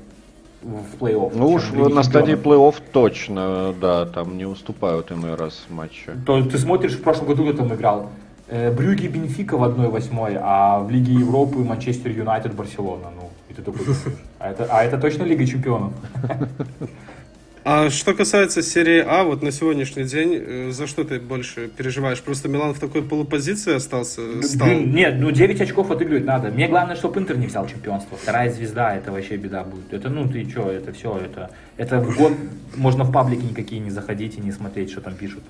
[0.65, 1.31] в плей-офф.
[1.35, 6.11] Ну уж на стадии плей-офф точно, да, там не уступают иной раз матчи.
[6.25, 8.09] То ты смотришь, в прошлом году кто там играл?
[8.47, 13.11] Э, Брюги Бенфика в 1-8, а в Лиге Европы Манчестер Юнайтед Барселона.
[13.15, 13.81] Ну, и ты такой
[14.39, 15.93] а это, а это точно Лига Чемпионов?
[17.67, 22.21] А что касается серии А, вот на сегодняшний день, э, за что ты больше переживаешь?
[22.21, 24.43] Просто Милан в такой полупозиции остался?
[24.43, 24.67] Стал?
[24.69, 26.49] Нет, ну 9 очков отыгрывать надо.
[26.51, 28.19] Мне главное, чтобы Интер не взял чемпионство.
[28.21, 29.91] Вторая звезда, это вообще беда будет.
[29.91, 32.33] Это, ну ты что, это все, это, это в год
[32.75, 35.41] можно в паблики никакие не заходить и не смотреть, что там пишут.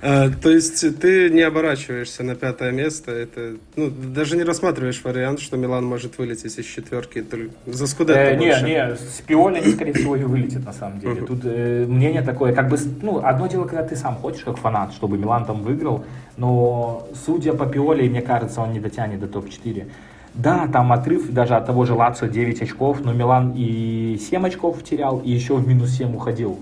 [0.00, 5.40] Э, то есть ты не оборачиваешься на пятое место, это, ну, даже не рассматриваешь вариант,
[5.40, 7.24] что Милан может вылететь из четверки
[7.66, 11.22] за Скудетто э, Не, не, с Пиоли они, скорее всего, и вылетят, на самом деле.
[11.22, 14.92] Тут э, мнение такое, как бы, ну, одно дело, когда ты сам хочешь, как фанат,
[14.92, 16.04] чтобы Милан там выиграл,
[16.36, 19.86] но судя по Пиоли, мне кажется, он не дотянет до топ-4.
[20.34, 24.84] Да, там отрыв даже от того же Лацио 9 очков, но Милан и 7 очков
[24.84, 26.60] терял, и еще в минус 7 уходил.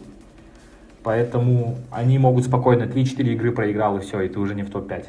[1.06, 5.04] Поэтому они могут спокойно 3-4 игры проиграл и все, и ты уже не в топ-5.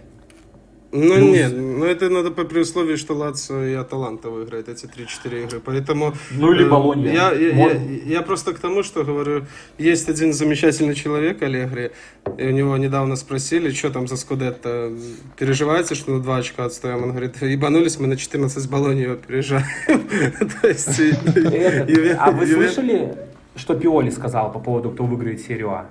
[0.91, 1.31] Ну Плюс...
[1.31, 5.59] нет, но это надо по условии, что Лацио и Аталанта выиграет эти 3-4 игры.
[5.59, 6.13] Поэтому...
[6.29, 7.11] Ну или э, Болонья.
[7.11, 7.71] Я, я, я,
[8.05, 9.47] я просто к тому, что говорю,
[9.79, 11.89] есть один замечательный человек, Аллегри,
[12.37, 14.93] и у него недавно спросили, что там за Скудетто,
[15.35, 17.01] переживается, что на 2 очка отстоим?
[17.01, 19.65] Он говорит, ебанулись, мы на 14 с Болонью опережаем.
[22.19, 23.15] А вы слышали,
[23.57, 25.85] что Пиоли сказал по поводу, кто выиграет серию А?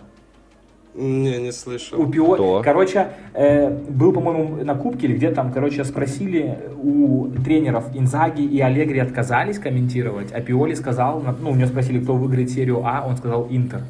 [0.94, 2.00] Не, не слышал.
[2.00, 2.62] У Пиоли, Кто?
[2.64, 8.60] короче, э, был, по-моему, на Кубке или где там, короче, спросили у тренеров Инзаги и
[8.60, 13.18] Аллегри отказались комментировать, а Пиоли сказал, ну, у него спросили, кто выиграет серию А, он
[13.18, 13.82] сказал Интер.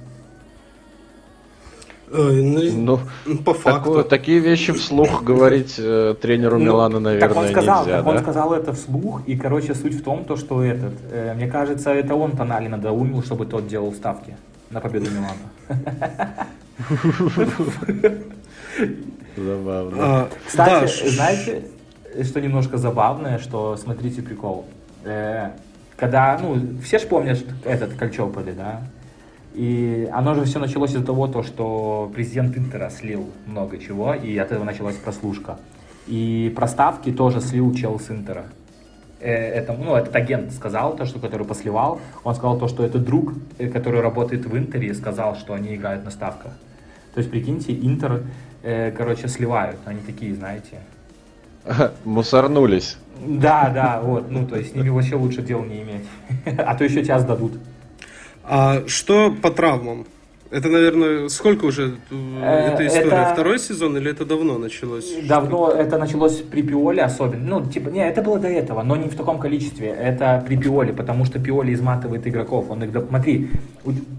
[2.12, 3.94] Ой, ну, ну, по факту.
[3.94, 8.04] Так, такие вещи вслух говорить э, тренеру ну, Милана, наверное, так он сказал, нельзя, так
[8.04, 8.10] да?
[8.10, 11.90] Он сказал это вслух, и, короче, суть в том, то, что этот, э, мне кажется,
[11.90, 14.36] это он Тонали надоумил, чтобы тот делал ставки
[14.70, 16.46] на победу Милана.
[19.36, 19.96] Забавно.
[19.98, 21.64] А, Кстати, знаете,
[22.22, 24.66] что немножко забавное, что, смотрите, прикол.
[25.04, 25.50] Э,
[25.96, 28.82] когда, ну, все же помнят этот Кольчополи, да?
[29.56, 34.36] И оно же все началось из-за того, то, что президент Интера слил много чего, и
[34.36, 35.58] от этого началась прослушка.
[36.06, 38.44] И проставки тоже слил чел с Интера.
[39.18, 42.00] Э, это, ну, этот агент сказал то, что который посливал.
[42.22, 46.04] Он сказал то, что это друг, э, который работает в Интере, сказал, что они играют
[46.04, 46.52] на ставках.
[47.14, 48.24] То есть, прикиньте, Интер,
[48.62, 49.78] э, короче, сливают.
[49.86, 50.80] Они такие, знаете...
[52.04, 52.98] Мусорнулись.
[53.26, 54.30] Да, да, вот.
[54.30, 56.04] Ну, то есть, с ними вообще лучше дел не иметь.
[56.58, 57.54] А то еще тебя сдадут.
[58.48, 60.06] А что по травмам?
[60.50, 63.22] Это, наверное, сколько уже э, эта история?
[63.22, 63.32] Это...
[63.32, 65.12] Второй сезон или это давно началось?
[65.28, 67.58] Давно это началось при Пиоле особенно.
[67.58, 69.88] Ну, типа, не, это было до этого, но не в таком количестве.
[69.88, 72.70] Это при Пиоле, потому что Пиоли изматывает игроков.
[72.70, 73.50] Он их, смотри,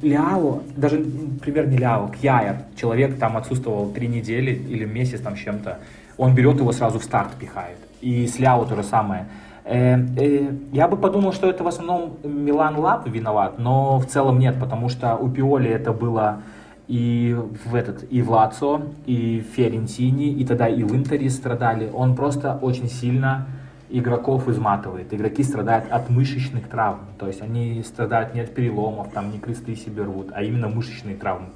[0.01, 5.39] Ляо, даже, например, не Ляо, Кьяер, человек там отсутствовал три недели или месяц там с
[5.39, 5.79] чем-то.
[6.17, 7.77] Он берет его сразу в старт пихает.
[8.01, 9.27] И с Ляо то же самое.
[9.69, 14.39] Э, э, я бы подумал, что это в основном Милан Лап виноват, но в целом
[14.39, 16.41] нет, потому что у Пиоли это было
[16.87, 17.35] и
[17.65, 21.91] в этот, и в Лацо, и в Ферентини, и тогда и в Интере страдали.
[21.93, 23.47] Он просто очень сильно
[23.89, 25.13] игроков изматывает.
[25.13, 26.99] Игроки страдают от мышечных травм.
[27.19, 31.17] То есть они страдают не от переломов, там не кресты себе рвут, а именно мышечные
[31.17, 31.47] травмы.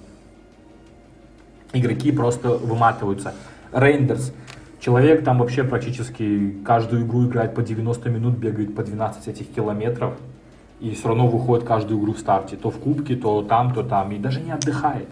[1.72, 3.34] Игроки просто выматываются.
[3.72, 4.34] Рейндерс
[4.82, 10.16] Человек там вообще практически каждую игру играет по 90 минут, бегает по 12 этих километров.
[10.80, 12.56] И все равно выходит каждую игру в старте.
[12.58, 14.12] То в кубке, то там, то там.
[14.12, 15.08] И даже не отдыхает.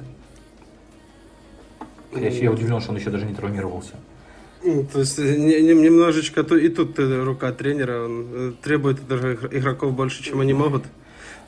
[2.15, 3.93] Я, я удивлен, что он еще даже не травмировался.
[4.63, 8.99] Ну, то есть немножечко то и тут рука тренера он э, требует
[9.51, 10.83] игроков больше, чем они могут.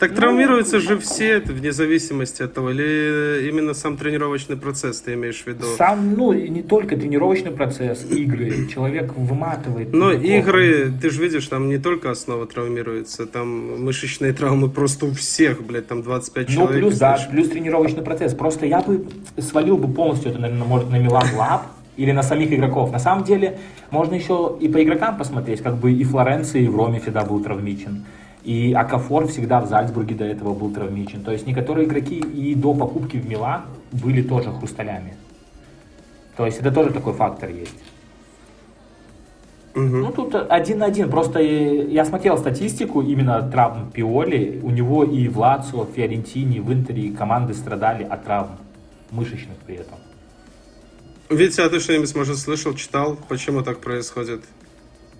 [0.01, 5.43] Так травмируются же все, вне зависимости от того, или именно сам тренировочный процесс ты имеешь
[5.43, 5.63] в виду?
[5.77, 8.67] Сам, ну, не только тренировочный процесс, игры.
[8.67, 9.93] Человек выматывает.
[9.93, 15.11] Но игры, ты же видишь, там не только основа травмируется, там мышечные травмы просто у
[15.11, 16.81] всех, блядь, там 25 Ну, человек.
[16.81, 18.33] плюс, да, плюс тренировочный процесс.
[18.33, 19.05] Просто я бы
[19.37, 22.91] свалил бы полностью это, наверное, может, на Милан Лаб или на самих игроков.
[22.91, 23.59] На самом деле,
[23.91, 27.39] можно еще и по игрокам посмотреть, как бы и Флоренции, и в Роме всегда был
[27.43, 28.03] травмичен.
[28.43, 31.23] И Акафор всегда в Зальцбурге до этого был травмичен.
[31.23, 35.15] То есть некоторые игроки и до покупки в Милан были тоже хрусталями.
[36.37, 37.75] То есть это тоже такой фактор есть.
[39.75, 41.09] Ну, тут один на один.
[41.09, 44.59] Просто я смотрел статистику именно травм Пиоли.
[44.63, 48.57] У него и в Лацио, в Фиорентине, в Интере команды страдали от травм
[49.11, 49.99] мышечных при этом.
[51.29, 54.43] Витя, а ты что-нибудь, может, слышал, читал, почему так происходит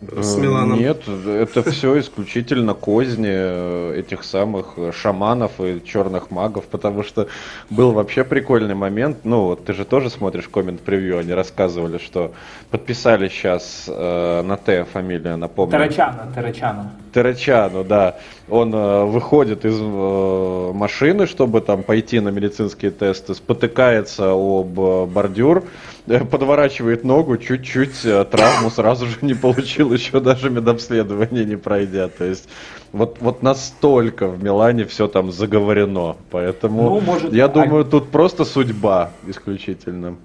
[0.02, 0.80] с Миланом?
[0.80, 7.28] Нет, это все исключительно козни э, этих самых шаманов и черных магов, потому что
[7.70, 9.20] был вообще прикольный момент.
[9.24, 12.34] Ну, вот ты же тоже смотришь коммент-превью, они рассказывали, что
[12.72, 15.72] подписали сейчас э, на Т фамилия, напомню.
[15.72, 16.92] Тарачана, Тарачана.
[17.14, 18.18] Терачану, да.
[18.50, 25.06] Он э, выходит из э, машины, чтобы там пойти на медицинские тесты, спотыкается об э,
[25.06, 25.64] бордюр,
[26.32, 32.08] подворачивает ногу, чуть-чуть э, травму сразу же не получил, еще даже медобследование не пройдя.
[32.08, 32.50] То есть
[32.92, 36.16] вот, вот настолько в Милане все там заговорено.
[36.32, 40.16] Поэтому Ну, может, я а- думаю, тут просто судьба исключительно.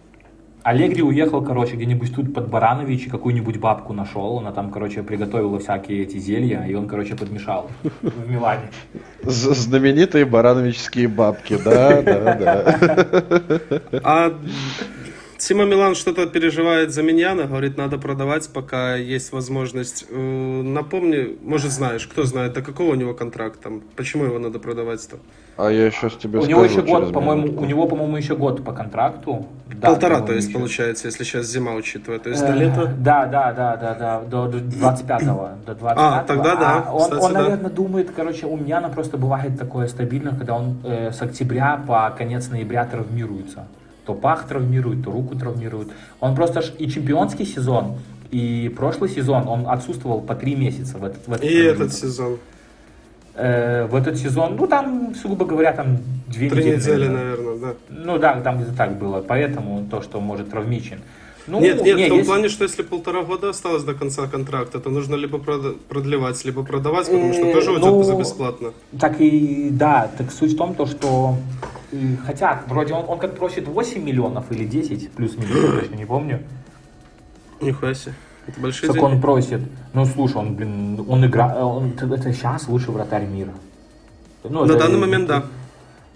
[0.63, 4.41] Алегри уехал, короче, где-нибудь тут под Баранович и какую-нибудь бабку нашел.
[4.41, 7.71] Она там, короче, приготовила всякие эти зелья, и он, короче, подмешал
[8.03, 8.69] в Милане.
[9.23, 13.71] З- Знаменитые барановические бабки, да, да, да.
[14.03, 14.33] А
[15.47, 20.05] Тима Милан что-то переживает за Миньяна, говорит, надо продавать, пока есть возможность.
[20.11, 25.19] Напомни, может знаешь, кто знает, до какого у него контракт там, почему его надо продавать-то?
[25.57, 28.65] А я сейчас тебе У скажу него еще год, по-моему, у него, по-моему, еще год
[28.65, 29.47] по контракту.
[29.67, 30.59] Да, Полтора, то есть, еще.
[30.59, 32.95] получается, если сейчас зима учитывая, то есть Э, до лета.
[32.99, 35.51] Да, да, да, да, да, до, до 25-го.
[35.65, 37.43] До 25 А, тогда да, он, кстати, он, да.
[37.43, 42.11] наверное, думает, короче, у меня просто бывает такое стабильно, когда он э, с октября по
[42.11, 43.69] конец ноября травмируется.
[44.07, 45.89] То пах травмирует, то руку травмирует.
[46.21, 47.97] Он просто ж и чемпионский сезон,
[48.31, 51.81] и прошлый сезон он отсутствовал по три месяца в этот, в этот И промежуток.
[51.87, 52.39] этот сезон.
[53.35, 56.77] Э, в этот сезон, ну там, сугубо говоря, там две Три недели.
[56.77, 57.59] недели, наверное.
[57.59, 57.75] да.
[57.91, 61.01] Ну да, там где-то так было, поэтому то, что может травмичен.
[61.49, 64.27] Ну, нет, нет, не, в том есть- плане, что если полтора года осталось до конца
[64.27, 68.73] контракта, то нужно либо продлевать, либо продавать, потому что Э, тоже уйдет ну, за бесплатно.
[68.99, 71.37] Так и да, так суть в том, то, что
[71.93, 71.97] э,
[72.27, 76.43] хотя вроде он, он как просит 8 миллионов или 10 плюс-минус, я точно не помню.
[77.61, 78.15] Нихуя себе.
[78.47, 79.05] Это большие деньги.
[79.05, 79.61] он просит.
[79.93, 83.53] Ну слушай, он, блин, он играет, он, это сейчас лучший вратарь мира.
[84.45, 85.45] Ну, На это- данный момент, да.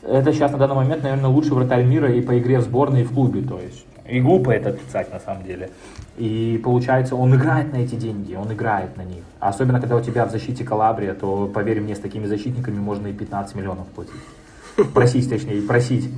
[0.02, 3.05] Это сейчас на данный момент, наверное, лучший вратарь мира и по игре в сборной, и
[3.05, 3.84] в клубе, то есть.
[4.09, 5.70] И глупо это отрицать, на самом деле.
[6.16, 9.22] И получается, он играет на эти деньги, он играет на них.
[9.40, 13.12] Особенно, когда у тебя в защите Калабрия, то, поверь мне, с такими защитниками можно и
[13.12, 14.14] 15 миллионов платить.
[14.94, 16.11] Просить, точнее, просить.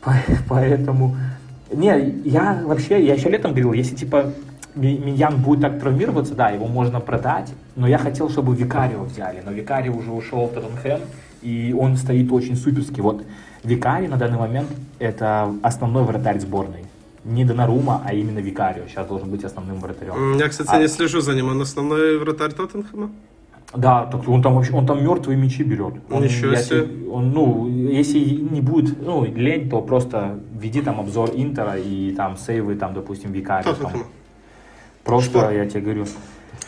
[0.00, 0.14] По-
[0.48, 1.16] Поэтому...
[1.72, 4.32] Не, я вообще, я еще летом говорил, если типа
[4.74, 9.42] Ми- Миньян будет так травмироваться, да, его можно продать, но я хотел, чтобы Викарио взяли,
[9.44, 11.00] но Викарио уже ушел в Тоттенхэм,
[11.42, 13.02] и он стоит очень суперский.
[13.02, 13.22] Вот
[13.64, 14.68] Викари на данный момент
[14.98, 16.84] это основной вратарь сборной.
[17.24, 20.38] Не Донарума, а именно Викарио сейчас должен быть основным вратарем.
[20.38, 21.48] Я, кстати, А- не слежу за ним.
[21.48, 23.10] Он основной вратарь Тоттенхэма?
[23.74, 25.94] Да, так он там вообще, он там мертвые мячи берет.
[26.10, 26.56] Он, я себе.
[26.56, 32.12] тебе- он, ну, если не будет, ну, лень, то просто введи там обзор Интера и
[32.16, 33.74] там сейвы, там, допустим, Викарио.
[33.74, 33.92] Там.
[35.04, 35.50] Просто, Что?
[35.50, 36.06] я тебе говорю,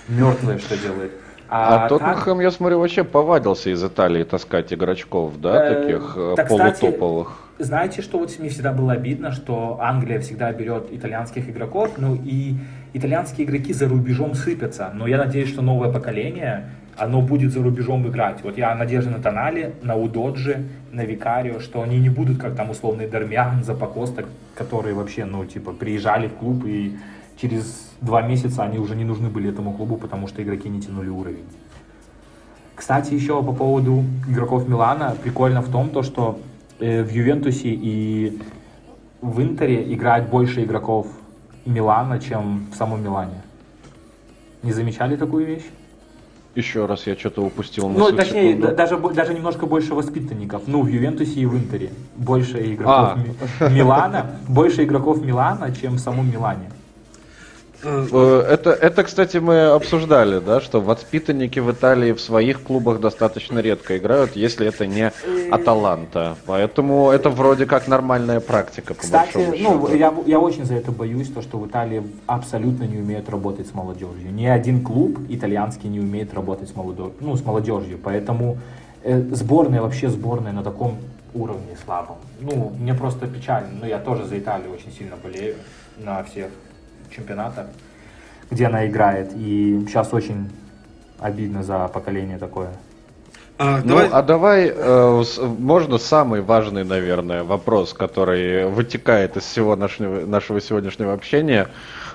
[0.08, 1.12] мертвые что делает.
[1.48, 6.34] А, так- Тоттенхэм, я смотрю, вообще повадился из Италии таскать игрочков, да, Э, таких э,
[6.36, 7.38] так, кстати, полутоповых.
[7.58, 12.54] Знаете, что вот мне всегда было обидно, что Англия всегда берет итальянских игроков, ну и
[12.92, 14.92] итальянские игроки за рубежом сыпятся.
[14.94, 16.70] Но я надеюсь, что новое поколение,
[17.00, 18.44] оно будет за рубежом играть.
[18.44, 22.70] Вот я надежда на Тонали, на Удоджи, на Викарио, что они не будут как там
[22.70, 26.98] условный Дармян, Запакоста, которые вообще, ну, типа, приезжали в клуб и
[27.40, 31.08] через два месяца они уже не нужны были этому клубу, потому что игроки не тянули
[31.08, 31.46] уровень.
[32.74, 36.38] Кстати, еще по поводу игроков Милана, прикольно в том, то, что
[36.80, 38.38] э, в Ювентусе и
[39.22, 41.06] в Интере играет больше игроков
[41.64, 43.40] Милана, чем в самом Милане.
[44.62, 45.64] Не замечали такую вещь?
[46.56, 48.66] Еще раз я что-то упустил Ну, точнее, секунду.
[48.68, 50.62] да- даже, даже немножко больше воспитанников.
[50.66, 51.90] Ну, в Ювентусе и в Интере.
[52.16, 53.16] Больше игроков А.
[53.68, 56.70] Ми- Милана, больше игроков Милана, чем в самом Милане.
[57.82, 63.58] Э, это, это, кстати, мы обсуждали, да, что воспитанники в Италии в своих клубах достаточно
[63.60, 65.12] редко играют, если это не
[65.50, 66.36] Аталанта.
[66.46, 69.96] Поэтому это вроде как нормальная практика, по Кстати, большому ну, счету.
[69.96, 73.74] я, я очень за это боюсь, то, что в Италии абсолютно не умеют работать с
[73.74, 74.32] молодежью.
[74.32, 77.14] Ни один клуб итальянский не умеет работать с молодежью.
[77.20, 77.98] Ну, с молодежью.
[78.02, 78.58] Поэтому
[79.02, 80.98] э, сборная, вообще сборная на таком
[81.34, 82.16] уровне слабом.
[82.40, 83.68] Ну, мне просто печально.
[83.80, 85.56] Ну, я тоже за Италию очень сильно болею
[85.98, 86.48] на всех
[87.10, 87.66] чемпионатах,
[88.50, 89.32] где она играет.
[89.36, 90.50] И сейчас очень
[91.18, 92.70] обидно за поколение такое.
[93.58, 95.24] А, Ну, давай, а давай, э,
[95.58, 101.68] можно самый важный, наверное, вопрос, который вытекает из всего нашего, нашего сегодняшнего общения.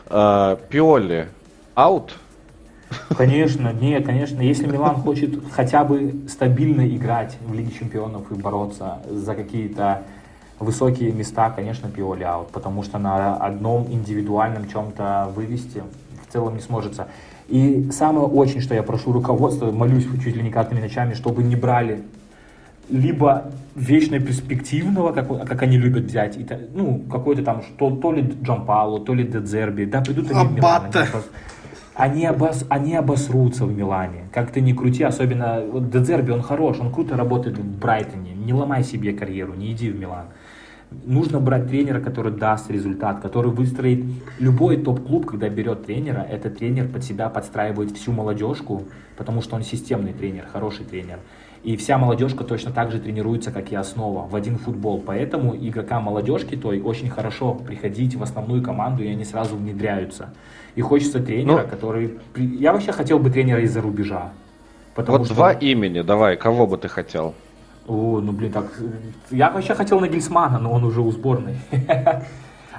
[0.10, 1.28] Э, Пиоли,
[1.76, 2.14] аут?
[3.16, 4.42] Конечно, не, конечно.
[4.42, 10.02] Если Милан хочет хотя бы стабильно играть в Лиге Чемпионов и бороться за какие-то
[10.60, 15.84] высокие места, конечно, Пиоли аут, потому что на одном индивидуальном чем-то вывести
[16.28, 17.08] в целом не сможется.
[17.48, 21.56] И самое очень, что я прошу руководство, молюсь чуть ли не каждыми ночами, чтобы не
[21.56, 22.04] брали
[22.90, 28.36] либо вечно перспективного, как, как они любят взять, и ну, какой-то там, что, то ли
[28.44, 30.92] Джампало, то ли Дедзерби, да, придут они в Милан,
[31.96, 34.26] они обос, они обосрутся в Милане.
[34.34, 38.34] Как ты ни крути, особенно вот Дедзерби, он хорош, он круто работает в Брайтоне.
[38.34, 40.26] Не ломай себе карьеру, не иди в Милан.
[41.06, 44.06] Нужно брать тренера, который даст результат, который выстроит
[44.40, 48.84] любой топ-клуб, когда берет тренера, этот тренер под себя подстраивает всю молодежку,
[49.18, 51.20] потому что он системный тренер, хороший тренер.
[51.64, 55.02] И вся молодежка точно так же тренируется, как и основа, в один футбол.
[55.04, 60.30] Поэтому игрокам молодежки той очень хорошо приходить в основную команду, и они сразу внедряются.
[60.76, 62.20] И хочется тренера, Ну- который...
[62.36, 64.32] Я вообще хотел бы тренера из-за рубежа.
[64.94, 67.34] Потому Вот что- два имени, давай, кого бы ты хотел?
[67.88, 68.66] О, ну блин, так.
[69.32, 71.58] Я вообще хотел на Гельсмана, но он уже у сборной.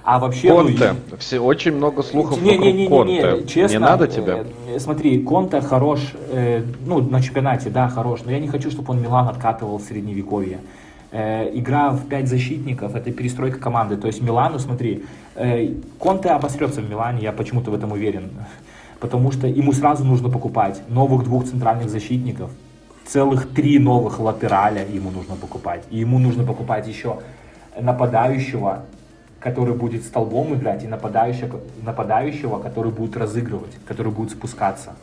[0.09, 0.51] А вообще.
[0.51, 0.95] ну, Конте.
[1.19, 3.43] Все, очень много слухов не, не, вокруг не, не, Конте.
[3.43, 3.75] не, честно.
[3.75, 4.47] не надо тебе?
[4.69, 8.93] э, Смотри, Конте хорош, э, ну, на чемпионате, да, хорош, но я не хочу, чтобы
[8.93, 10.61] он Милан откатывал в средневековье.
[11.11, 13.97] Э, игра в пять защитников, это перестройка команды.
[13.97, 15.05] То есть Милану, смотри,
[15.35, 18.31] э, Конте обосрется в Милане, я почему-то в этом уверен.
[19.01, 22.51] Потому что ему сразу нужно покупать новых двух центральных защитников,
[23.07, 25.85] целых три новых латераля ему нужно покупать.
[25.91, 27.19] И ему нужно покупать еще
[27.81, 28.85] нападающего,
[29.41, 34.95] который будет столбом играть, и нападающего, нападающего, который будет разыгрывать, который будет спускаться.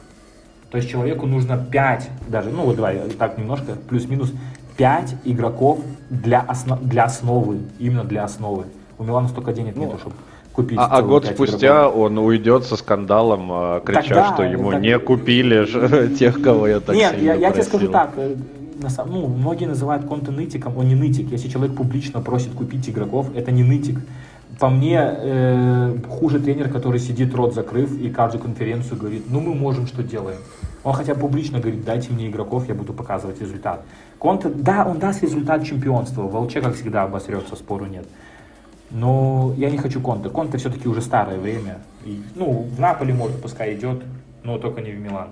[0.70, 4.34] То есть человеку нужно 5, даже, ну вот давай так немножко, плюс-минус,
[4.76, 8.66] 5 игроков для, осно- для основы, именно для основы.
[8.98, 10.16] У Милана столько денег нету, чтобы
[10.54, 11.98] купить А, а год спустя игроков.
[11.98, 16.80] он уйдет со скандалом, а, крича, Тогда, что ему так- не купили тех, кого я
[16.80, 18.36] так Нет, я, я тебе скажу так, э,
[18.82, 21.32] на сам- ну, многие называют Конте нытиком, он не нытик.
[21.32, 24.00] Если человек публично просит купить игроков, это не нытик.
[24.60, 29.56] По мне, э, хуже тренер, который сидит рот закрыв и каждую конференцию говорит, ну мы
[29.56, 30.38] можем, что делаем.
[30.84, 33.84] Он хотя бы публично говорит, дайте мне игроков, я буду показывать результат.
[34.20, 36.22] Конте, да, он даст результат чемпионства.
[36.24, 38.06] Волче, как всегда, обосрется, спору нет.
[38.94, 40.30] Но я не хочу Конте.
[40.30, 41.80] Конте все-таки уже старое время.
[42.06, 44.04] И, ну, в Наполе, может, пускай идет,
[44.44, 45.30] но только не в Милан.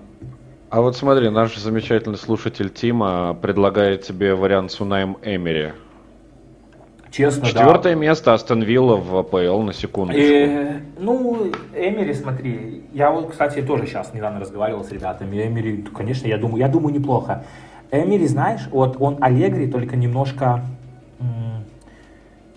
[0.72, 5.74] А вот смотри, наш замечательный слушатель Тима предлагает тебе вариант с Унаем Эмери.
[7.12, 7.50] Честно, да.
[7.50, 10.22] Четвертое место Астон Вилла в АПЛ на секундочку.
[10.22, 15.46] Э, ну, Эмери, смотри, я вот, кстати, тоже сейчас недавно разговаривал с ребятами.
[15.46, 17.44] Эмери, конечно, я думаю, я думаю, неплохо.
[17.92, 20.64] Эмери, знаешь, вот он Аллегри, только немножко,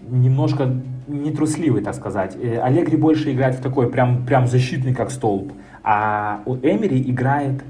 [0.09, 0.70] немножко
[1.06, 2.36] нетрусливый, так сказать.
[2.36, 5.52] Э, Аллегри больше играет в такой прям, прям защитный, как столб.
[5.82, 7.62] А у Эмери играет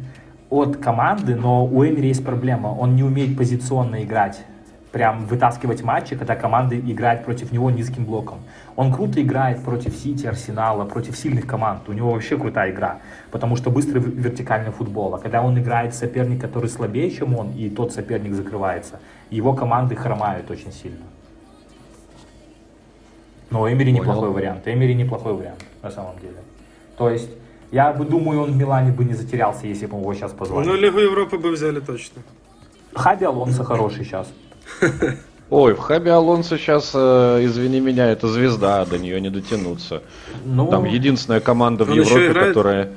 [0.50, 2.68] от команды, но у Эмери есть проблема.
[2.68, 4.44] Он не умеет позиционно играть
[4.94, 8.38] прям вытаскивать матчи, когда команда играет против него низким блоком.
[8.76, 11.88] Он круто играет против Сити, Арсенала, против сильных команд.
[11.88, 12.98] У него вообще крутая игра,
[13.32, 15.12] потому что быстрый вертикальный футбол.
[15.16, 19.00] А когда он играет соперник, который слабее, чем он, и тот соперник закрывается,
[19.30, 21.04] его команды хромают очень сильно.
[23.54, 24.02] Но Эмери Понял.
[24.02, 24.66] неплохой вариант.
[24.66, 26.38] Эмери неплохой вариант, на самом деле.
[26.98, 27.30] То есть,
[27.70, 30.66] я бы думаю, он в Милане бы не затерялся, если бы его сейчас позвали.
[30.66, 32.22] Ну, Лигу Европы бы взяли точно.
[32.94, 34.26] Хаби Алонсо хороший сейчас.
[35.50, 40.02] Ой, в Хаби Алонсо сейчас, э, извини меня, это звезда, до нее не дотянуться.
[40.44, 42.48] Ну, Там единственная команда в Европе, играет?
[42.48, 42.88] которая...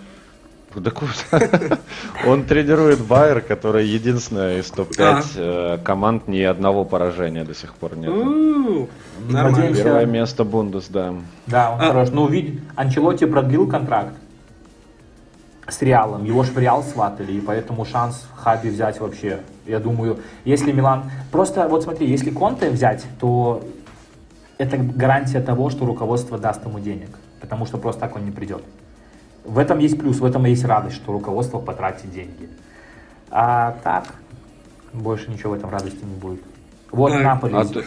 [0.80, 1.12] Да куда?
[2.28, 7.96] Он тренирует Байер, которая единственная из топ-5 э, команд ни одного поражения до сих пор
[7.98, 8.10] нет.
[8.14, 8.88] Нормально.
[9.58, 11.16] Надеемся- Первое место Бундес, да.
[11.48, 11.88] Да, он А.
[11.88, 12.10] хорош.
[12.12, 14.14] Ну, видь, Анчелотти продлил контракт
[15.68, 16.24] с Реалом.
[16.24, 19.40] Его ж в Реал сватали, и поэтому шанс Хаби взять вообще.
[19.66, 21.12] Я думаю, если Милан...
[21.32, 23.64] Просто, вот смотри, если Конте взять, то
[24.58, 27.10] это гарантия того, что руководство даст ему денег.
[27.42, 28.62] Потому что просто так он не придет.
[29.48, 32.50] В этом есть плюс, в этом есть радость, что руководство потратит деньги.
[33.32, 34.14] А так,
[34.94, 36.42] больше ничего в этом радости не будет.
[36.92, 37.86] Вот Так, Наполи а ты-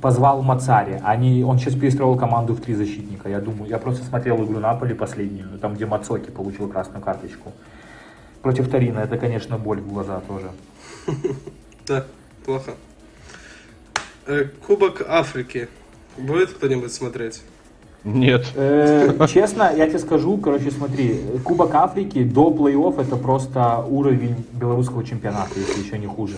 [0.00, 1.00] позвал Мацари.
[1.02, 3.28] Они, он сейчас перестроил команду в три защитника.
[3.28, 7.52] Я думаю, я просто смотрел игру Наполи последнюю, там, где Мацоки получил красную карточку.
[8.42, 10.50] Против Тарина, это, конечно, боль в глаза тоже.
[11.86, 12.04] Да,
[12.44, 12.74] плохо.
[14.26, 15.68] Э, Кубок Африки.
[16.16, 17.42] Будет кто-нибудь смотреть?
[18.04, 18.46] Нет.
[18.56, 25.04] Э, Честно, я тебе скажу, короче, смотри, Кубок Африки до плей-офф это просто уровень белорусского
[25.04, 26.36] чемпионата, если еще не хуже.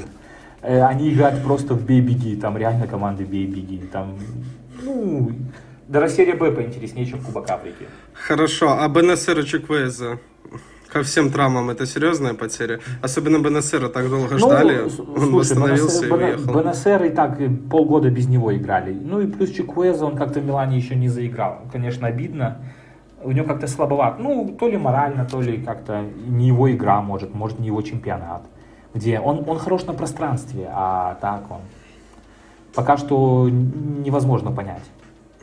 [0.62, 4.14] Э, Они играют просто в бей-беги, там реально команды бей-беги, там,
[4.82, 5.32] ну,
[5.88, 7.86] даже серия Б поинтереснее, чем Кубок Африки.
[8.12, 10.18] Хорошо, а Бенесера Чиквеза?
[10.94, 12.78] Ко всем травмам это серьезная потеря?
[13.02, 16.54] Особенно Бенесера так долго ждали, Ну, он слушай, восстановился и Бенесер- уехал.
[16.54, 18.92] Бенесер и так и полгода без него играли.
[18.94, 21.62] Ну и плюс Чикуэза, он как-то в Милане еще не заиграл.
[21.72, 22.58] Конечно, обидно.
[23.24, 24.20] У него как-то слабоват.
[24.20, 28.42] Ну, то ли морально, то ли как-то не его игра, может, может, не его чемпионат.
[28.94, 31.62] Где он, он хорош на пространстве, а так он
[32.72, 34.82] пока что невозможно понять.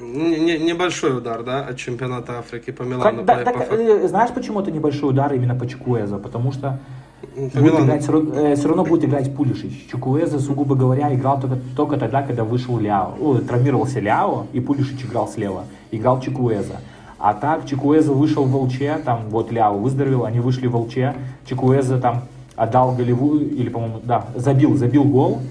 [0.02, 3.04] Не- не- небольшой удар, да, от чемпионата Африки по Милану.
[3.04, 6.18] Как- по- так, по э, знаешь, почему это небольшой удар именно по Чикуэза?
[6.18, 6.80] Потому что
[7.22, 7.86] По будет Милану.
[7.86, 9.88] играть, все, равно, э, равно будет играть Пулишич.
[9.92, 13.14] Чукуэза, сугубо говоря, играл только, только тогда, когда вышел Ляо.
[13.22, 15.66] О, травмировался Ляо, и Пулишич играл слева.
[15.92, 16.78] Играл Чикуэза.
[17.20, 21.14] А так Чикуэза вышел в Волче, там вот Ляо выздоровел, они вышли в Волче.
[21.46, 22.24] Чикуэза там
[22.56, 25.42] отдал голевую, или, по-моему, да, забил, забил гол.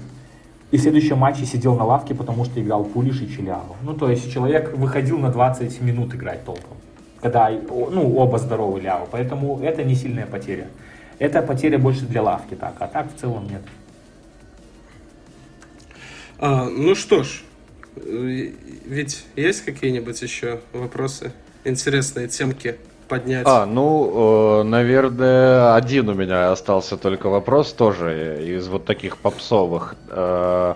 [0.71, 3.75] И в следующем матче сидел на лавке, потому что играл Пулишич и Ляо.
[3.83, 6.77] Ну, то есть человек выходил на 20 минут играть толком.
[7.21, 9.07] Когда, ну, оба здоровы Ляо.
[9.11, 10.67] Поэтому это не сильная потеря.
[11.19, 13.61] Это потеря больше для лавки так, а так в целом нет.
[16.39, 17.43] А, ну что ж,
[17.97, 18.51] э,
[18.85, 21.33] ведь есть какие-нибудь еще вопросы,
[21.63, 22.77] интересные темки
[23.11, 23.45] поднять?
[23.45, 29.95] А, ну, э, наверное, один у меня остался только вопрос тоже из вот таких попсовых.
[30.09, 30.75] Э,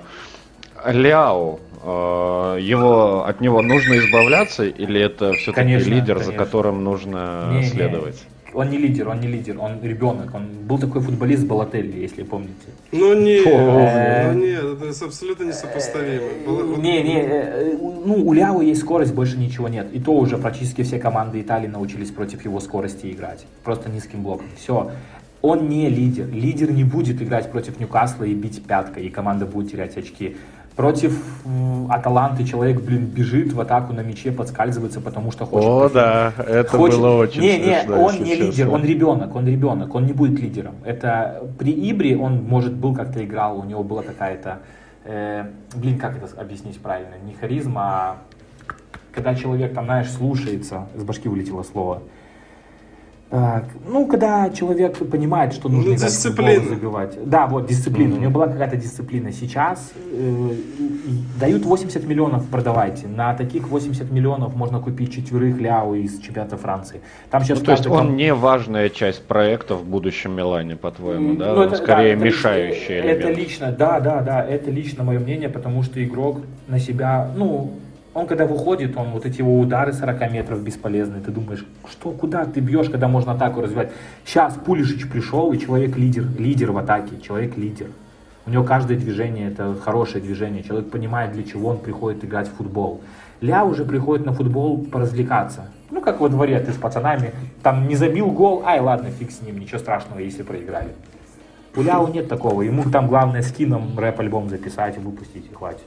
[0.86, 6.46] Ляо, э, его, от него нужно избавляться или это все-таки Конечно, лидер, за конечно.
[6.46, 8.14] которым нужно Не, не.
[8.56, 10.34] Он не лидер, он не лидер, он ребенок.
[10.34, 12.54] Он был такой футболист Балателли, если помните.
[12.92, 16.26] Ну нет, Э, ну нет, это абсолютно несопоставимо.
[16.48, 19.88] Было- Не, не, э, ну у Ляо есть скорость, больше ничего нет.
[19.94, 23.46] И то уже практически все команды Италии научились против его скорости играть.
[23.64, 24.48] Просто низким блоком.
[24.58, 24.92] Все.
[25.42, 26.28] Он не лидер.
[26.32, 30.38] Лидер не будет играть против Ньюкасла и бить пяткой, и команда будет терять очки.
[30.76, 31.18] Против
[31.90, 35.70] Аталанты человек, блин, бежит в атаку на мяче, подскальзывается, потому что хочет.
[35.70, 38.44] О, профи- да, это Хочет- было очень Не, не, он не честно.
[38.44, 40.76] лидер, он ребенок, он ребенок, он не будет лидером.
[40.84, 44.60] Это при Ибре он, может, был как-то играл, у него была какая-то,
[45.06, 45.46] э,
[45.76, 48.18] блин, как это объяснить правильно, не харизма, а
[49.14, 52.02] когда человек там, знаешь, слушается, с башки вылетело слово.
[53.30, 56.64] Так, ну, когда человек понимает, что нужно Ну, дисциплина.
[56.64, 57.18] забивать.
[57.28, 58.16] Да, вот, дисциплина.
[58.16, 59.32] У него была какая-то дисциплина.
[59.32, 60.52] Сейчас э,
[61.40, 63.08] дают 80 миллионов, продавайте.
[63.08, 67.02] На таких 80 миллионов можно купить четверых Ляо из чемпионата Франции.
[67.32, 70.76] Там сейчас Ну, то есть каждый ком- он не важная часть проекта в будущем Милане,
[70.76, 71.54] по-твоему, да?
[71.56, 73.20] Ну, Он это- скорее да, это мешающий лично- элемент.
[73.26, 77.72] Это лично, да, да, да, это лично мое мнение, потому что игрок на себя, ну,
[78.16, 82.46] он когда выходит, он вот эти его удары 40 метров бесполезные, ты думаешь, что, куда
[82.46, 83.92] ты бьешь, когда можно атаку развивать.
[84.24, 87.88] Сейчас Пулишич пришел, и человек лидер, лидер в атаке, человек лидер.
[88.46, 92.54] У него каждое движение это хорошее движение, человек понимает, для чего он приходит играть в
[92.54, 93.02] футбол.
[93.42, 95.72] Ля уже приходит на футбол поразвлекаться.
[95.92, 99.42] Ну, как во дворе ты с пацанами, там не забил гол, ай, ладно, фиг с
[99.42, 100.94] ним, ничего страшного, если проиграли.
[101.76, 102.62] У Ляо нет такого.
[102.62, 105.84] Ему там главное с кином рэп-альбом записать и выпустить, и хватит.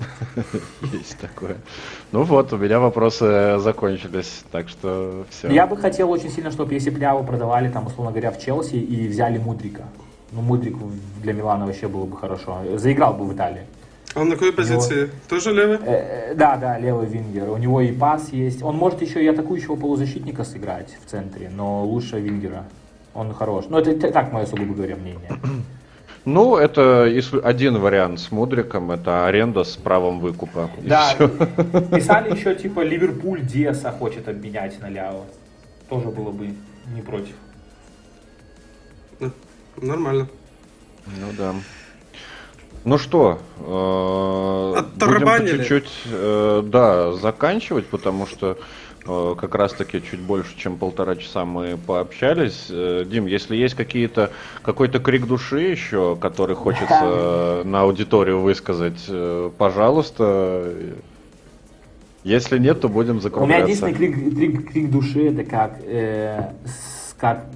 [0.92, 1.56] Есть такое.
[2.12, 5.48] Ну вот, у меня вопросы закончились, так что все.
[5.50, 8.76] Я бы хотел очень сильно, чтобы если б Ляо продавали, там, условно говоря, в Челси
[8.76, 9.84] и взяли Мудрика.
[10.32, 10.76] Ну, Мудрик
[11.22, 12.58] для Милана вообще было бы хорошо.
[12.76, 13.66] Заиграл бы в Италии.
[14.14, 15.10] А он на какой позиции?
[15.28, 15.78] Тоже левый?
[15.84, 17.50] Э, э, Да, да, левый вингер.
[17.50, 18.62] У него и пас есть.
[18.62, 22.64] Он может еще и атакующего полузащитника сыграть в центре, но лучше вингера.
[23.14, 23.66] Он хорош.
[23.68, 25.30] Ну, это так мое, сугубо говоря, мнение.
[26.24, 27.04] Ну, это
[27.42, 30.70] один вариант с Мудриком, это аренда с правом выкупа.
[30.80, 35.24] И Да, писали еще, типа, Ливерпуль Диаса хочет обменять на Ляо.
[35.88, 36.54] Тоже было бы
[36.94, 37.34] не против.
[39.18, 39.30] Да,
[39.76, 40.28] Нормально.
[41.06, 41.54] Ну да.
[42.84, 43.62] Ну что, э,
[44.96, 48.58] будем чуть-чуть, э, да, заканчивать, потому что
[49.04, 52.66] как раз-таки чуть больше, чем полтора часа мы пообщались.
[52.70, 54.30] Э, Дим, если есть какие-то
[54.62, 60.72] какой-то крик души еще, который хочется э, на аудиторию высказать, э, пожалуйста.
[62.24, 63.62] Если нет, то будем У меня закругляться.
[63.64, 67.46] единственный крик, крик, крик души, это как, э, с- как,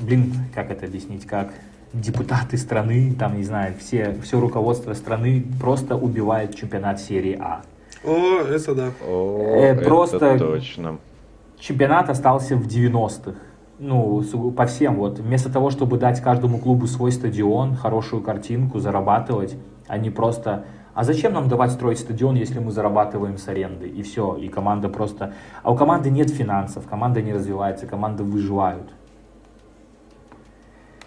[0.00, 1.52] блин, как это объяснить, как
[1.92, 7.62] депутаты страны, там, не знаю, все, все руководство страны просто убивает чемпионат серии А.
[8.04, 8.90] О, это да.
[9.06, 10.98] О, Э, это просто- точно.
[11.58, 13.38] Чемпионат остался в 90-х.
[13.80, 14.22] Ну,
[14.56, 15.18] по всем вот.
[15.18, 19.56] Вместо того, чтобы дать каждому клубу свой стадион, хорошую картинку, зарабатывать,
[19.86, 20.64] они просто...
[20.94, 23.88] А зачем нам давать строить стадион, если мы зарабатываем с аренды?
[23.88, 25.32] И все, и команда просто...
[25.62, 28.90] А у команды нет финансов, команда не развивается, команды выживают.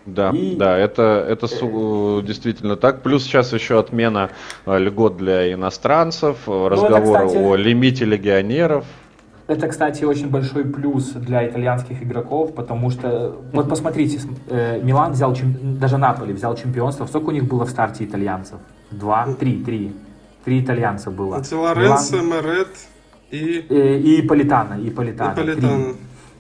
[0.06, 3.02] Да, И- да, это, это су- действительно так.
[3.04, 4.30] Плюс сейчас еще отмена
[4.66, 8.86] э, льгот для иностранцев, э, разговоры Ну, кстати- о лимите легионеров.
[9.48, 14.20] Это, кстати, очень большой плюс для итальянских игроков, потому что, вот посмотрите,
[14.50, 17.06] э, Милан взял, даже Наполи взял чемпионство.
[17.06, 18.58] Сколько у них было в старте итальянцев?
[18.92, 19.92] Два, три, три.
[20.46, 21.40] Три итальянца было.
[21.42, 22.68] Ди Лоренцо, Милан- Мерет
[23.30, 25.30] и Э, И Политана, и Политана.
[25.36, 25.94] Наполитано.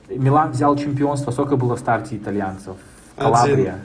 [0.07, 0.17] Три.
[0.17, 2.75] Милан взял чемпионство, сколько было в старте итальянцев?
[3.21, 3.33] Один.
[3.33, 3.75] Калабрия.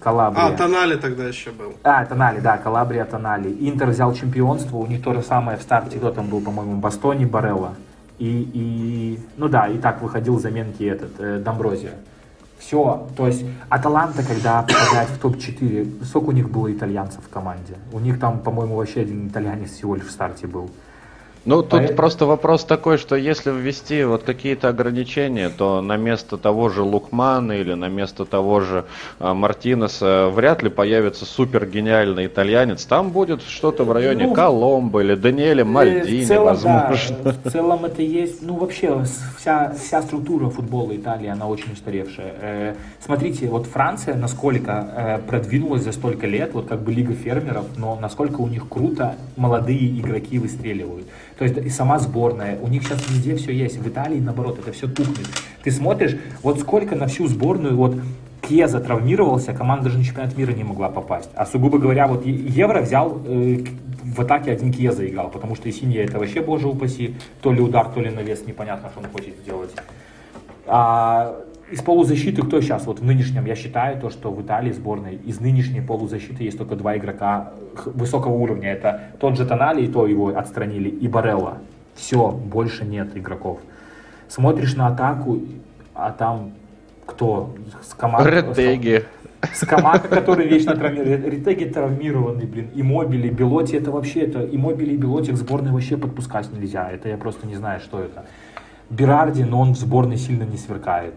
[0.00, 0.46] Калабрия.
[0.46, 1.72] А, Тонали тогда еще был.
[1.82, 3.56] А, Тонали, да, Калабрия, Тонали.
[3.60, 7.24] Интер взял чемпионство, у них то же самое в старте, кто там был, по-моему, Бастони,
[7.24, 7.74] Барелла.
[8.18, 11.94] И, и, ну да, и так выходил заменки этот, э, Домброзия.
[12.58, 17.76] Все, то есть Аталанта, когда попадает в топ-4, сколько у них было итальянцев в команде?
[17.92, 20.70] У них там, по-моему, вообще один итальянец всего лишь в старте был.
[21.44, 26.38] Ну, тут Поэт- просто вопрос такой, что если ввести вот какие-то ограничения, то на место
[26.38, 28.84] того же Лукмана или на место того же
[29.18, 32.84] а, Мартинеса вряд ли появится супер гениальный итальянец.
[32.86, 37.16] Там будет что-то в районе Ну, Коломбо или Даниэля Мальдини, Э, в целом, возможно.
[37.22, 39.04] Да, в целом это есть, ну вообще
[39.38, 42.34] вся, вся структура футбола Италии, она очень устаревшая.
[42.40, 47.66] Э, смотрите, вот Франция насколько э, продвинулась за столько лет, вот как бы лига фермеров,
[47.76, 51.06] но насколько у них круто молодые игроки выстреливают.
[51.38, 53.76] То есть и сама сборная, у них сейчас везде все есть.
[53.76, 55.26] В Италии наоборот, это все тухнет.
[55.62, 57.96] Ты смотришь, вот сколько на всю сборную, вот
[58.48, 61.30] Кеза травмировался, команда даже на чемпионат мира не могла попасть.
[61.34, 63.64] А сугубо говоря, вот Евро взял, э,
[64.04, 67.88] в атаке один Кеза играл, потому что Синия это вообще, боже упаси, то ли удар,
[67.88, 69.70] то ли навес, непонятно, что он хочет сделать.
[70.66, 71.40] А
[71.70, 72.86] из полузащиты кто сейчас?
[72.86, 76.76] Вот в нынешнем, я считаю, то, что в Италии сборной из нынешней полузащиты есть только
[76.76, 77.54] два игрока
[77.86, 78.72] высокого уровня.
[78.72, 81.58] Это тот же Тонали, и то его отстранили, и Барелла.
[81.94, 83.60] Все, больше нет игроков.
[84.28, 85.40] Смотришь на атаку,
[85.94, 86.52] а там
[87.06, 87.54] кто?
[87.82, 89.04] Скамака, Ретеги.
[89.52, 91.30] Скамака, который вечно травмирован.
[91.30, 92.70] Ретеги травмированный, блин.
[92.74, 96.90] И Мобили, Белоти, это вообще, это и Мобили, и Белоти к сборной вообще подпускать нельзя.
[96.90, 98.24] Это я просто не знаю, что это.
[98.90, 101.14] Берарди, но он в сборной сильно не сверкает.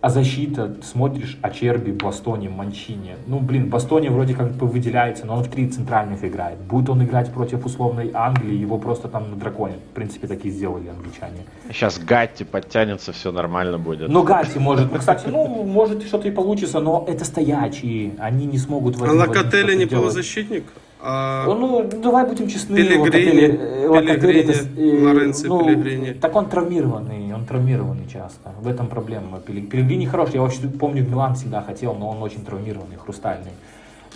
[0.00, 3.16] А защита, смотришь, Ачерби, Бастони, Манчини.
[3.26, 6.58] Ну, блин, Бастони вроде как бы выделяется, но он в три центральных играет.
[6.58, 9.74] Будет он играть против условной Англии, его просто там на драконе.
[9.90, 11.38] В принципе, так и сделали англичане.
[11.72, 14.08] Сейчас Гатти подтянется, все нормально будет.
[14.08, 18.58] Ну, Гати может, ну, кстати, ну, может что-то и получится, но это стоячие, они не
[18.58, 19.90] смогут А что-то не делать.
[19.90, 20.64] полузащитник?
[21.00, 26.12] А Ну, давай будем честны, Пелегрини, э, Локотели это Пелегрини, Лоренцо ну, Пелегрини.
[26.14, 28.52] Так он травмированный, он травмированный часто.
[28.60, 29.38] В этом проблема.
[29.38, 33.52] Пеле- Пелегрини хорош, я вообще помню, Милан всегда хотел, но он очень травмированный, хрустальный.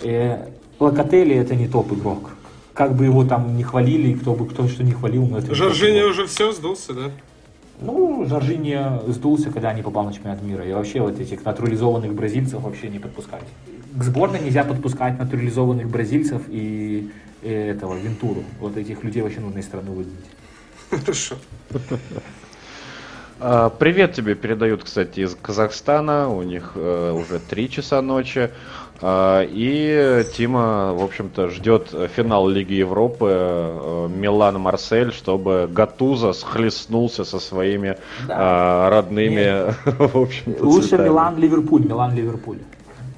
[0.01, 0.47] Э,
[0.79, 2.31] Локотели это не топ игрок.
[2.73, 6.01] Как бы его там не хвалили, кто бы кто что не хвалил, но это Жоржини
[6.01, 7.11] уже все сдулся, да?
[7.83, 10.65] Ну, Жоржини сдулся, когда не попал на чемпионат мира.
[10.65, 13.43] И вообще вот этих натурализованных бразильцев вообще не подпускать.
[13.95, 17.11] К сборной нельзя подпускать натурализованных бразильцев и,
[17.41, 18.43] и этого, Вентуру.
[18.59, 20.25] Вот этих людей вообще нужно из страны выгнать.
[20.89, 21.35] Хорошо.
[23.39, 26.29] А, Привет тебе передают, кстати, из Казахстана.
[26.29, 28.51] У них э, уже 3 часа ночи.
[29.05, 37.39] А, И Тима, в общем-то, ждет финал Лиги Европы э, Милан-Марсель, чтобы Гатуза схлестнулся со
[37.39, 37.97] своими
[38.29, 39.73] а, родными,
[40.61, 41.09] Лучше цветами.
[41.09, 42.59] Милан-Ливерпуль, Милан-Ливерпуль.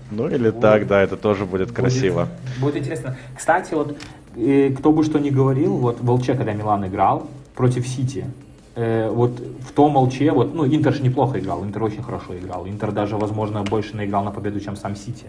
[0.09, 2.27] Ну или так, да, это тоже будет красиво.
[2.55, 3.17] Будет, будет интересно.
[3.37, 3.95] Кстати, вот
[4.37, 8.25] э, кто бы что ни говорил, вот в ЛЧ, когда Милан играл против Сити,
[8.73, 12.67] э, вот в том ЛЧ, вот, ну, Интер же неплохо играл, Интер очень хорошо играл.
[12.67, 15.25] Интер даже, возможно, больше наиграл на победу, чем сам Сити.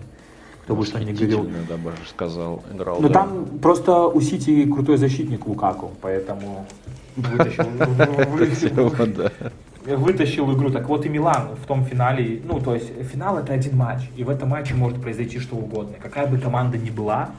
[0.68, 1.48] Бы что ни говорил.
[1.68, 2.98] Да, бы сказал, играл.
[3.00, 3.14] Ну да.
[3.14, 6.66] там просто у Сити крутой защитник Лукаку, поэтому
[7.16, 7.64] вытащил,
[8.36, 9.96] Красиво, да.
[9.96, 10.70] вытащил игру.
[10.70, 14.24] Так вот и Милан в том финале, ну то есть финал это один матч, и
[14.24, 15.96] в этом матче может произойти что угодно.
[16.02, 17.30] Какая бы команда ни была,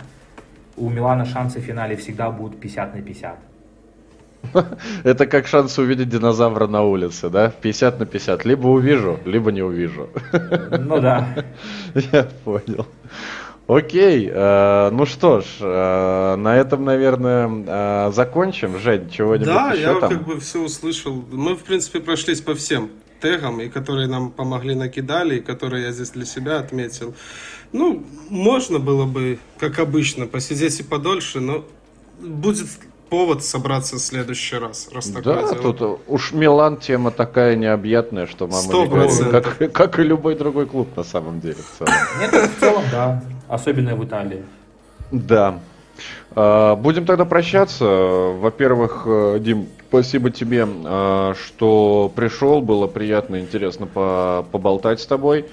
[0.77, 3.37] у Милана шансы в финале всегда будут 50 на 50.
[5.03, 7.49] Это как шанс увидеть динозавра на улице, да?
[7.61, 8.45] 50 на 50.
[8.45, 10.09] Либо увижу, либо не увижу.
[10.71, 11.45] Ну да.
[11.93, 12.85] Я понял.
[13.67, 18.79] Окей, э, ну что ж, э, на этом, наверное, э, закончим.
[18.79, 20.09] Жень, чего-нибудь Да, еще я там?
[20.09, 21.25] как бы все услышал.
[21.31, 22.89] Мы, в принципе, прошлись по всем
[23.21, 27.13] тегам, и которые нам помогли накидали, и которые я здесь для себя отметил.
[27.73, 31.65] Ну, можно было бы, как обычно, посидеть и подольше, но
[32.19, 32.67] будет
[33.09, 35.73] повод собраться в следующий раз, раз такое Да, дело.
[35.73, 39.57] тут уж Милан тема такая необъятная, что мама не процентов.
[39.57, 41.55] как, как и любой другой клуб на самом деле.
[41.55, 41.93] в целом.
[42.19, 43.23] Нет, в целом, да.
[43.47, 44.43] Особенно в Италии.
[45.11, 45.59] Да.
[46.35, 47.85] А, Будем тогда прощаться.
[47.85, 52.61] Во-первых, э, Дим, спасибо тебе, э, что пришел.
[52.61, 55.45] Было приятно, интересно по- поболтать с тобой.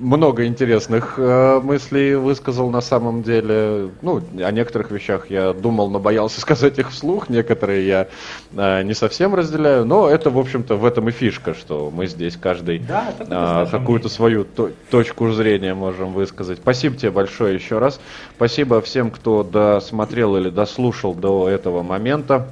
[0.00, 3.90] Много интересных э, мыслей высказал на самом деле.
[4.00, 7.28] Ну, о некоторых вещах я думал, но боялся сказать их вслух.
[7.28, 8.08] Некоторые я
[8.54, 9.84] э, не совсем разделяю.
[9.84, 14.08] Но это, в общем-то, в этом и фишка, что мы здесь каждый Да, наше какую-то
[14.08, 16.58] свою то- точку зрения можем высказать.
[16.58, 18.00] Спасибо тебе большое еще раз.
[18.36, 22.48] Спасибо всем, кто досмотрел или дослушал до этого момента.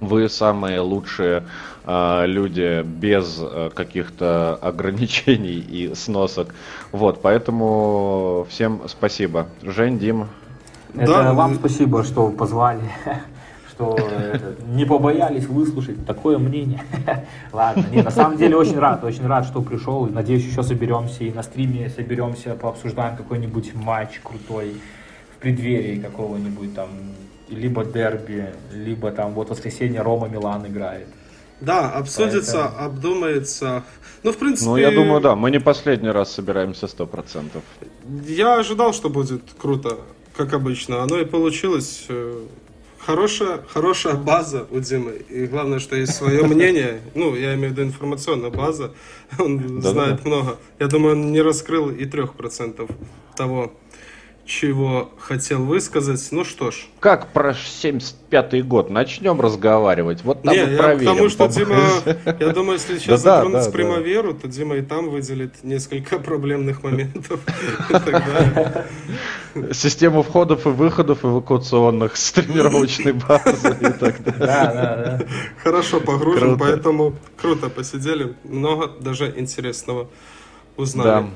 [0.00, 1.44] Вы самые лучшие
[1.86, 6.54] люди без а, каких-то ограничений и сносок.
[6.92, 9.46] Вот, поэтому всем спасибо.
[9.62, 10.28] Жень, Дим,
[10.94, 11.32] Это Да.
[11.32, 12.82] вам спасибо, что позвали,
[13.70, 16.82] что э, не побоялись выслушать такое мнение.
[17.52, 20.06] Ладно, не, на самом деле очень рад, очень рад, что пришел.
[20.06, 24.76] Надеюсь, еще соберемся и на стриме соберемся, пообсуждаем какой-нибудь матч крутой
[25.34, 26.88] в преддверии какого-нибудь там
[27.48, 31.08] либо дерби, либо там вот воскресенье Рома Милан играет.
[31.62, 33.82] Да, обсудится, Поэтому- обдумается.
[34.24, 37.62] Ну, в принципе, ну я думаю, да, мы не последний раз собираемся 100%.
[38.26, 39.98] Я ожидал, что будет круто,
[40.36, 41.02] как обычно.
[41.02, 42.04] Оно и получилось.
[42.08, 42.44] Э,
[43.04, 45.10] Хорошая, хорошая база у Димы.
[45.28, 47.00] И главное, что есть свое мнение.
[47.16, 48.92] Ну, я имею в виду информационная база.
[49.40, 50.56] Он знает много.
[50.78, 52.88] Я думаю, он не раскрыл и трех процентов
[53.36, 53.72] того,
[54.44, 56.26] чего хотел высказать.
[56.32, 56.86] Ну что ж.
[56.98, 58.90] Как про 75-й год?
[58.90, 60.24] Начнем разговаривать.
[60.24, 61.16] Вот там Не, я к проверим.
[61.16, 61.64] тому, что побольше.
[61.64, 66.18] Дима, я думаю, если сейчас Да-да, затронуть да, Примаверу, то Дима и там выделит несколько
[66.18, 67.40] проблемных моментов
[67.88, 68.86] и так далее.
[69.72, 74.34] Систему входов и выходов эвакуационных с тренировочной базы и так далее.
[74.38, 75.26] Да, да, да.
[75.62, 78.34] Хорошо погружен, поэтому круто посидели.
[78.44, 80.04] Много даже интересного
[80.76, 80.82] Да.
[80.82, 81.26] узнали.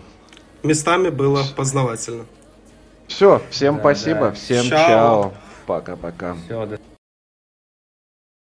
[0.62, 2.24] Местами было познавательно.
[3.08, 4.32] Все, всем Да, спасибо, да.
[4.32, 4.78] всем Чао.
[4.88, 5.32] чао.
[5.66, 6.36] Пока-пока.
[6.46, 6.78] Все, до